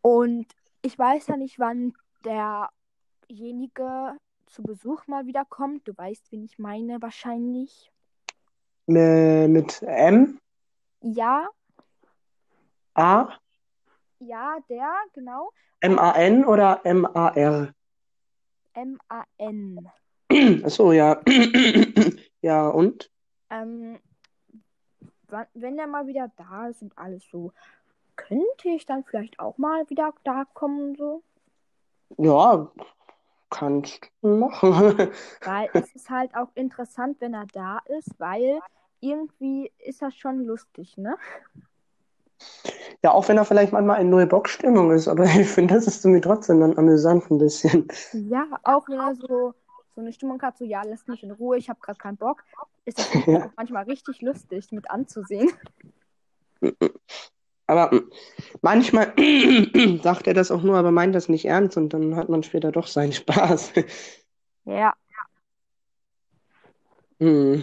Und 0.00 0.46
ich 0.82 0.98
weiß 0.98 1.28
ja 1.28 1.36
nicht, 1.36 1.58
wann 1.58 1.92
derjenige 2.24 4.16
zu 4.52 4.62
Besuch 4.62 5.06
mal 5.06 5.26
wieder 5.26 5.44
kommt. 5.44 5.88
Du 5.88 5.96
weißt, 5.96 6.30
wen 6.30 6.44
ich 6.44 6.58
meine, 6.58 7.00
wahrscheinlich. 7.00 7.90
Äh, 8.88 9.48
mit 9.48 9.82
M, 9.82 10.38
Ja, 11.00 11.48
A, 12.94 13.28
ja, 14.18 14.56
der, 14.68 14.88
genau. 15.14 15.50
M-A-N 15.80 16.44
oder 16.44 16.80
M-A-R? 16.84 17.72
M-A-N. 18.74 19.90
Achso, 20.64 20.92
ja. 20.92 21.20
Ja, 22.44 22.68
und? 22.68 23.08
Ähm, 23.50 24.00
wenn 25.54 25.78
er 25.78 25.86
mal 25.86 26.08
wieder 26.08 26.32
da 26.36 26.66
ist 26.66 26.82
und 26.82 26.98
alles 26.98 27.22
so, 27.30 27.52
könnte 28.16 28.68
ich 28.68 28.84
dann 28.84 29.04
vielleicht 29.04 29.38
auch 29.38 29.58
mal 29.58 29.88
wieder 29.88 30.12
da 30.24 30.44
kommen 30.52 30.88
und 30.90 30.98
so? 30.98 31.22
Ja, 32.18 32.68
kannst 33.52 34.10
machen. 34.22 35.10
Weil 35.44 35.70
es 35.74 35.94
ist 35.94 36.10
halt 36.10 36.34
auch 36.34 36.48
interessant, 36.54 37.18
wenn 37.20 37.34
er 37.34 37.46
da 37.52 37.78
ist, 37.98 38.10
weil 38.18 38.60
irgendwie 39.00 39.70
ist 39.78 40.02
das 40.02 40.14
schon 40.14 40.44
lustig, 40.44 40.96
ne? 40.96 41.16
Ja, 43.02 43.12
auch 43.12 43.28
wenn 43.28 43.36
er 43.36 43.44
vielleicht 43.44 43.72
manchmal 43.72 44.00
in 44.00 44.10
neue 44.10 44.26
Bock-Stimmung 44.26 44.92
ist, 44.92 45.08
aber 45.08 45.24
ich 45.40 45.48
finde, 45.48 45.74
das 45.74 45.86
ist 45.86 46.04
irgendwie 46.04 46.20
trotzdem 46.20 46.60
dann 46.60 46.76
amüsant 46.78 47.30
ein 47.30 47.38
bisschen. 47.38 47.88
Ja, 48.12 48.46
auch 48.62 48.88
wenn 48.88 49.00
er 49.00 49.14
so, 49.14 49.54
so 49.94 50.00
eine 50.00 50.12
Stimmung 50.12 50.40
hat, 50.42 50.56
so, 50.56 50.64
ja, 50.64 50.82
lass 50.84 51.06
mich 51.06 51.22
in 51.22 51.32
Ruhe, 51.32 51.58
ich 51.58 51.68
habe 51.68 51.80
gerade 51.80 51.98
keinen 51.98 52.16
Bock, 52.16 52.44
ist 52.84 52.98
das 52.98 53.08
Ja. 53.26 53.50
manchmal 53.56 53.84
richtig 53.84 54.20
lustig 54.22 54.70
mit 54.72 54.90
anzusehen. 54.90 55.50
Aber 57.72 57.94
mm, 57.94 58.10
manchmal 58.60 59.12
sagt 60.02 60.26
er 60.26 60.34
das 60.34 60.50
auch 60.50 60.62
nur, 60.62 60.76
aber 60.76 60.90
meint 60.90 61.14
das 61.14 61.28
nicht 61.28 61.46
ernst 61.46 61.76
und 61.76 61.90
dann 61.90 62.16
hat 62.16 62.28
man 62.28 62.42
später 62.42 62.72
doch 62.72 62.86
seinen 62.86 63.12
Spaß. 63.12 63.72
Ja, 64.64 64.94
Hm. 67.22 67.62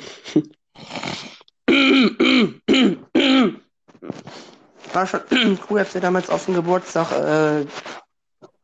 War 4.93 5.05
schon 5.05 5.19
cool, 5.69 5.79
als 5.79 5.93
wir 5.93 5.99
damals 5.99 6.29
auf 6.29 6.45
dem 6.45 6.55
Geburtstag 6.55 7.11
äh, 7.11 7.65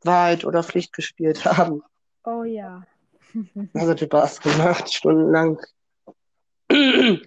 Wahrheit 0.03 0.45
oder 0.45 0.63
Pflicht 0.63 0.93
gespielt 0.93 1.43
haben. 1.43 1.83
oh 2.23 2.43
ja. 2.43 2.81
Das 3.73 3.89
hat 3.89 3.99
Spaß 3.99 4.39
gemacht, 4.39 4.93
stundenlang. 4.93 5.59
Also 6.69 7.19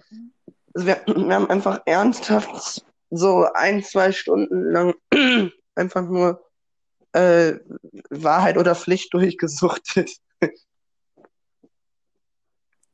wir, 0.73 1.03
wir 1.05 1.35
haben 1.35 1.49
einfach 1.51 1.81
ernsthaft 1.85 2.83
so 3.09 3.47
ein, 3.53 3.83
zwei 3.83 4.11
Stunden 4.11 4.71
lang 4.71 4.95
einfach 5.75 6.03
nur 6.03 6.45
äh, 7.13 7.55
Wahrheit 8.09 8.57
oder 8.57 8.75
Pflicht 8.75 9.13
durchgesuchtet. 9.13 10.11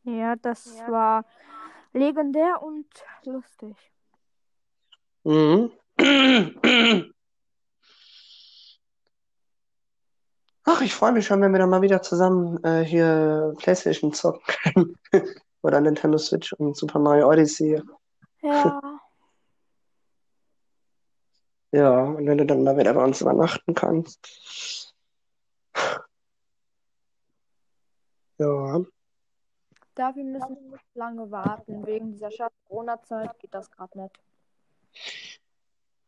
Ja, 0.04 0.36
das 0.36 0.68
war 0.88 1.26
legendär 1.94 2.62
und 2.62 2.86
lustig. 3.24 3.76
Mhm. 5.24 5.72
Ach, 10.68 10.82
ich 10.82 10.96
freue 10.96 11.12
mich 11.12 11.26
schon, 11.28 11.42
wenn 11.42 11.52
wir 11.52 11.60
dann 11.60 11.70
mal 11.70 11.84
wieder 11.84 12.02
zusammen 12.02 12.64
äh, 12.64 12.84
hier 12.84 13.54
PlayStation 13.58 14.14
zocken 14.14 14.42
können. 14.64 14.98
Oder 15.62 15.80
Nintendo 15.82 16.18
Switch 16.18 16.54
und 16.54 16.76
Super 16.76 17.00
Mario 17.00 17.30
Odyssey. 17.30 17.82
Ja, 18.42 18.80
Ja, 21.76 22.04
und 22.04 22.26
wenn 22.26 22.38
du 22.38 22.46
dann 22.46 22.64
mal 22.64 22.78
wieder 22.78 22.94
bei 22.94 23.04
uns 23.04 23.20
übernachten 23.20 23.76
kannst. 23.76 24.94
Ja, 28.38 28.82
dafür 29.94 30.24
müssen 30.24 30.56
wir 30.56 30.72
nicht 30.72 30.96
lange 30.96 31.30
warten. 31.32 31.86
Wegen 31.86 32.14
dieser 32.14 32.30
Corona-Zeit 32.68 33.38
geht 33.40 33.54
das 33.54 33.70
gerade 33.72 34.00
nicht. 34.00 34.16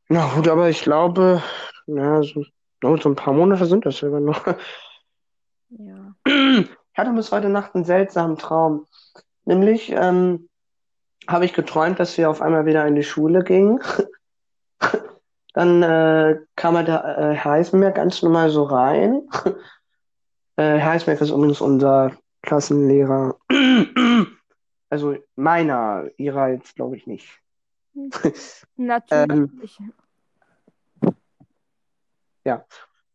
na 0.07 0.33
gut, 0.35 0.47
aber 0.47 0.69
ich 0.69 0.81
glaube, 0.83 1.43
ja, 1.85 2.23
so, 2.23 2.45
so 2.81 3.09
ein 3.09 3.15
paar 3.15 3.33
Monate 3.33 3.65
sind 3.65 3.85
das 3.85 3.97
sogar 3.97 4.21
noch. 4.21 4.45
Ja. 5.69 6.15
Ich 6.25 6.97
hatte 6.97 7.11
bis 7.11 7.31
heute 7.33 7.49
Nacht 7.49 7.75
einen 7.75 7.83
seltsamen 7.83 8.37
Traum. 8.37 8.87
Nämlich 9.43 9.91
ähm, 9.91 10.47
habe 11.27 11.43
ich 11.43 11.53
geträumt, 11.53 11.99
dass 11.99 12.17
wir 12.17 12.29
auf 12.29 12.41
einmal 12.41 12.65
wieder 12.65 12.87
in 12.87 12.95
die 12.95 13.03
Schule 13.03 13.43
gingen. 13.43 13.81
Dann 15.57 15.81
äh, 15.81 16.39
kam 16.55 16.75
halt 16.75 16.87
der 16.87 17.03
äh, 17.17 17.33
Herr 17.33 17.53
Heisenberg 17.53 17.95
ganz 17.95 18.21
normal 18.21 18.51
so 18.51 18.63
rein. 18.63 19.23
Äh, 20.59 20.81
Heisenberg 20.81 21.21
ist 21.21 21.29
übrigens 21.29 21.61
unser 21.61 22.13
Klassenlehrer. 22.41 23.35
Also 24.89 25.17
meiner, 25.35 26.05
ihrer 26.17 26.47
jetzt 26.47 26.75
glaube 26.75 26.95
ich 26.95 27.05
nicht. 27.05 27.27
Natürlich. 28.77 29.51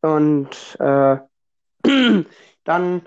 Und 0.03 0.77
äh, 0.79 1.17
dann 2.65 3.03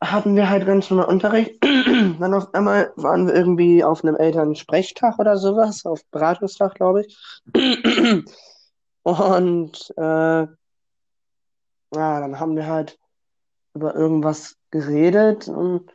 hatten 0.00 0.34
wir 0.34 0.48
halt 0.48 0.66
ganz 0.66 0.90
normal 0.90 1.06
Unterricht. 1.06 1.62
Dann 2.20 2.34
auf 2.34 2.52
einmal 2.54 2.92
waren 2.96 3.26
wir 3.26 3.34
irgendwie 3.34 3.84
auf 3.84 4.04
einem 4.04 4.16
Elternsprechtag 4.16 5.18
oder 5.18 5.36
sowas, 5.36 5.86
auf 5.86 6.00
Beratungstag, 6.10 6.74
glaube 6.74 7.04
ich. 7.06 7.16
Und 9.02 9.94
äh, 9.96 10.46
ja, 11.94 12.20
dann 12.20 12.38
haben 12.38 12.56
wir 12.56 12.66
halt 12.66 12.98
über 13.74 13.94
irgendwas 13.94 14.56
geredet 14.70 15.48
und 15.48 15.90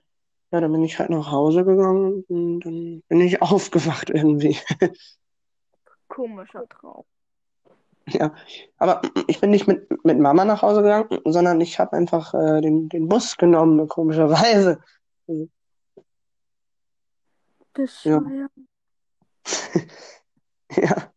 ja, 0.51 0.61
dann 0.61 0.71
bin 0.71 0.83
ich 0.83 0.97
halt 0.97 1.11
nach 1.11 1.31
Hause 1.31 1.65
gegangen 1.65 2.23
und 2.27 2.61
dann 2.61 3.03
bin 3.07 3.21
ich 3.21 3.41
aufgewacht 3.43 4.09
irgendwie. 4.09 4.57
Komischer 6.07 6.67
Traum. 6.69 7.03
Ja, 8.07 8.33
aber 8.77 9.01
ich 9.27 9.39
bin 9.39 9.51
nicht 9.51 9.67
mit, 9.67 9.87
mit 10.03 10.19
Mama 10.19 10.45
nach 10.45 10.63
Hause 10.63 10.81
gegangen, 10.81 11.19
sondern 11.25 11.61
ich 11.61 11.79
habe 11.79 11.93
einfach 11.93 12.33
äh, 12.33 12.61
den, 12.61 12.89
den 12.89 13.07
Bus 13.07 13.37
genommen, 13.37 13.87
komischerweise. 13.87 14.79
Bescheuert. 17.73 18.51
Ja, 20.75 21.13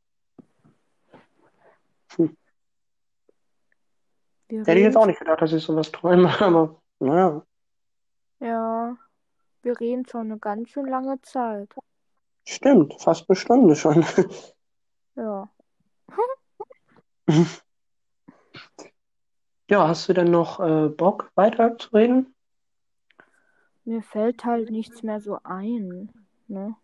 Wir 4.49 4.61
hätte 4.61 4.73
ich 4.73 4.85
jetzt 4.85 4.97
auch 4.97 5.07
nicht 5.07 5.19
gedacht, 5.19 5.43
dass 5.43 5.53
ich 5.53 5.63
sowas 5.63 5.91
träume, 5.91 6.29
aber 6.41 6.81
naja, 6.99 7.43
ja, 8.39 8.97
wir 9.63 9.81
reden 9.81 10.07
schon 10.07 10.31
eine 10.31 10.39
ganz 10.39 10.71
schön 10.71 10.87
lange 10.87 11.21
Zeit. 11.23 11.75
stimmt, 12.47 13.01
fast 13.01 13.29
eine 13.29 13.37
Stunde 13.37 13.77
schon. 13.77 14.05
Ja. 15.15 15.51
Ja, 19.69 19.89
hast 19.89 20.09
du 20.09 20.13
denn 20.13 20.31
noch 20.31 20.61
äh, 20.61 20.89
Bock 20.89 21.33
weiterzureden? 21.35 22.37
Mir 23.85 24.01
fällt 24.01 24.45
halt 24.45 24.71
nichts 24.71 25.03
mehr 25.03 25.21
so 25.21 25.41
ein. 25.43 26.26
Ne? 26.49 26.77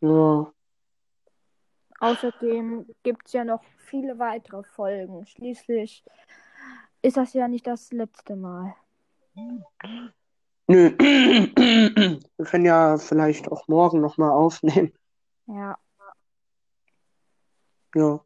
Ja, 0.00 0.52
Außerdem 2.04 2.86
gibt 3.02 3.26
es 3.26 3.32
ja 3.32 3.44
noch 3.44 3.62
viele 3.78 4.18
weitere 4.18 4.62
Folgen. 4.62 5.24
Schließlich 5.24 6.04
ist 7.00 7.16
das 7.16 7.32
ja 7.32 7.48
nicht 7.48 7.66
das 7.66 7.92
letzte 7.92 8.36
Mal. 8.36 8.74
nö. 10.66 10.90
Wir 10.98 12.44
können 12.44 12.66
ja 12.66 12.98
vielleicht 12.98 13.50
auch 13.50 13.66
morgen 13.68 14.02
nochmal 14.02 14.32
aufnehmen. 14.32 14.92
Ja. 15.46 15.78
Ja. 17.94 18.20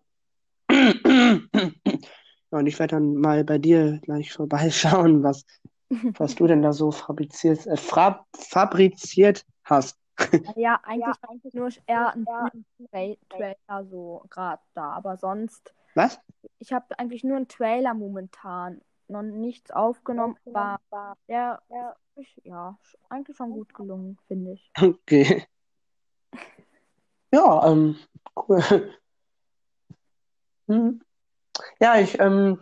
Ja, 2.51 2.61
und 2.61 2.67
ich 2.67 2.79
werde 2.79 2.97
dann 2.97 3.17
mal 3.17 3.45
bei 3.45 3.59
dir 3.59 4.01
gleich 4.01 4.33
vorbeischauen, 4.33 5.23
was, 5.23 5.45
was 5.91 6.35
du 6.35 6.47
denn 6.47 6.63
da 6.63 6.73
so 6.73 6.91
fabriziert, 6.91 7.67
äh, 7.67 7.77
fabriziert 7.77 9.45
hast. 9.65 9.99
Ja, 10.57 10.81
eigentlich, 10.85 11.17
eigentlich 11.23 11.55
nur 11.55 11.71
eher 11.87 12.13
ein 12.13 12.25
Tra 12.25 12.51
Trailer 13.31 13.85
so 13.87 14.25
gerade 14.31 14.63
da. 14.75 14.93
Aber 14.93 15.17
sonst, 15.17 15.75
Was? 15.95 16.21
ich 16.59 16.73
habe 16.73 16.99
eigentlich 16.99 17.25
nur 17.25 17.37
einen 17.37 17.49
Trailer 17.49 17.95
momentan. 17.95 18.81
Noch 19.11 19.23
nichts 19.23 19.71
aufgenommen, 19.71 20.37
aber 20.53 21.17
der 21.29 21.63
ist 22.17 22.41
ja 22.45 22.77
eigentlich 23.09 23.39
schon 23.39 23.53
gut 23.53 23.73
gelungen, 23.73 24.19
finde 24.27 24.53
ich. 24.53 24.71
Okay. 24.79 25.47
Ja, 27.33 27.67
ähm, 27.71 27.97
cool. 28.37 28.63
Hm. 30.71 31.01
Ja, 31.81 31.99
ich 31.99 32.21
ähm, 32.21 32.61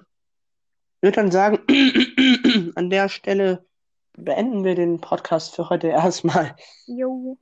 würde 1.00 1.16
dann 1.16 1.32
sagen, 1.32 1.58
an 2.76 2.88
der 2.88 3.08
Stelle 3.08 3.66
beenden 4.12 4.62
wir 4.62 4.76
den 4.76 5.00
Podcast 5.00 5.56
für 5.56 5.68
heute 5.70 5.88
erstmal. 5.88 6.54
Jo. 6.86 7.36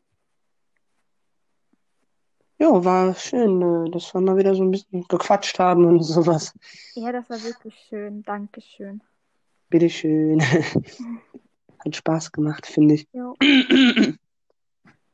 Jo, 2.64 2.82
war 2.82 3.14
schön, 3.14 3.60
äh, 3.60 3.90
dass 3.90 4.14
wir 4.14 4.22
mal 4.22 4.38
wieder 4.38 4.54
so 4.54 4.62
ein 4.62 4.70
bisschen 4.70 5.06
gequatscht 5.06 5.58
haben 5.58 5.84
und 5.84 6.00
sowas. 6.02 6.54
Ja, 6.94 7.12
das 7.12 7.28
war 7.28 7.42
wirklich 7.42 7.74
schön. 7.90 8.22
Dankeschön. 8.22 9.02
Bitteschön. 9.68 10.40
Hat 11.84 11.94
Spaß 11.94 12.32
gemacht, 12.32 12.66
finde 12.66 12.94
ich. 12.94 13.06
Jo. 13.12 13.34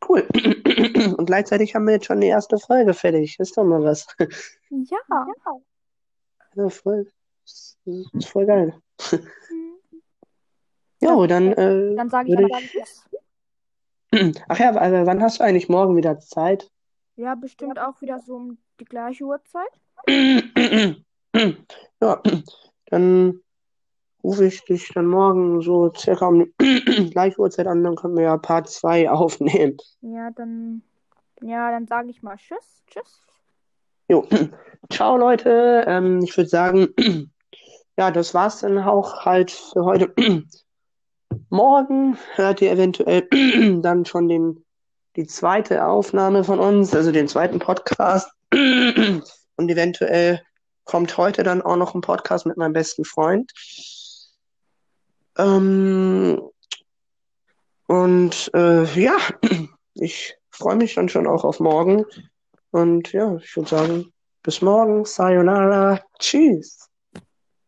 Cool. 0.08 0.26
Und 1.18 1.26
gleichzeitig 1.26 1.74
haben 1.74 1.84
wir 1.84 1.92
jetzt 1.92 2.06
schon 2.06 2.22
die 2.22 2.28
erste 2.28 2.56
Folge 2.58 2.94
fertig. 2.94 3.38
Ist 3.38 3.58
doch 3.58 3.64
mal 3.64 3.84
was. 3.84 4.06
Ja. 4.70 4.98
Ja, 6.56 6.68
voll. 6.70 7.06
Ist, 7.44 7.78
ist 7.84 8.26
voll 8.26 8.46
geil. 8.46 8.74
Hm. 9.10 9.20
Jo, 11.00 11.26
dann, 11.26 11.52
äh, 11.52 11.94
Dann 11.94 12.08
sage 12.08 12.30
ich 12.30 12.38
aber 12.38 12.48
Tschüss. 12.58 13.04
Ach 14.48 14.58
ja, 14.58 14.70
aber 14.70 15.06
wann 15.06 15.22
hast 15.22 15.38
du 15.38 15.44
eigentlich 15.44 15.68
morgen 15.68 15.96
wieder 15.96 16.18
Zeit? 16.18 16.70
Ja, 17.20 17.34
bestimmt 17.34 17.78
auch 17.78 18.00
wieder 18.00 18.18
so 18.18 18.34
um 18.34 18.56
die 18.80 18.86
gleiche 18.86 19.24
Uhrzeit. 19.24 19.68
Ja, 22.02 22.22
dann 22.86 23.40
rufe 24.24 24.46
ich 24.46 24.64
dich 24.64 24.88
dann 24.94 25.04
morgen 25.06 25.60
so 25.60 25.92
circa 25.94 26.26
um 26.26 26.46
die 26.58 27.10
gleiche 27.10 27.38
Uhrzeit 27.38 27.66
an, 27.66 27.84
dann 27.84 27.94
können 27.94 28.16
wir 28.16 28.24
ja 28.24 28.38
Part 28.38 28.70
2 28.70 29.10
aufnehmen. 29.10 29.76
Ja, 30.00 30.30
dann, 30.30 30.82
ja, 31.42 31.70
dann 31.70 31.86
sage 31.86 32.08
ich 32.08 32.22
mal 32.22 32.36
Tschüss. 32.36 32.82
Tschüss. 32.86 33.20
Jo, 34.08 34.26
ciao 34.90 35.18
Leute. 35.18 35.84
Ähm, 35.86 36.20
ich 36.22 36.34
würde 36.38 36.48
sagen, 36.48 36.88
ja, 37.98 38.10
das 38.10 38.32
war's 38.32 38.60
dann 38.60 38.78
auch 38.78 39.26
halt 39.26 39.50
für 39.50 39.84
heute. 39.84 40.14
Morgen 41.50 42.16
hört 42.36 42.62
ihr 42.62 42.72
eventuell 42.72 43.28
dann 43.82 44.06
schon 44.06 44.26
den, 44.26 44.64
die 45.20 45.26
zweite 45.26 45.84
Aufnahme 45.84 46.44
von 46.44 46.58
uns, 46.58 46.94
also 46.94 47.12
den 47.12 47.28
zweiten 47.28 47.58
Podcast. 47.58 48.30
Und 48.52 49.68
eventuell 49.68 50.42
kommt 50.84 51.18
heute 51.18 51.42
dann 51.42 51.60
auch 51.60 51.76
noch 51.76 51.94
ein 51.94 52.00
Podcast 52.00 52.46
mit 52.46 52.56
meinem 52.56 52.72
besten 52.72 53.04
Freund. 53.04 53.52
Ähm, 55.36 56.40
und 57.86 58.50
äh, 58.54 58.84
ja, 58.98 59.16
ich 59.94 60.36
freue 60.50 60.76
mich 60.76 60.94
dann 60.94 61.10
schon 61.10 61.26
auch 61.26 61.44
auf 61.44 61.60
morgen. 61.60 62.06
Und 62.70 63.12
ja, 63.12 63.36
ich 63.36 63.54
würde 63.56 63.68
sagen, 63.68 64.12
bis 64.42 64.62
morgen. 64.62 65.04
Sayonara. 65.04 66.00
Tschüss. 66.18 66.89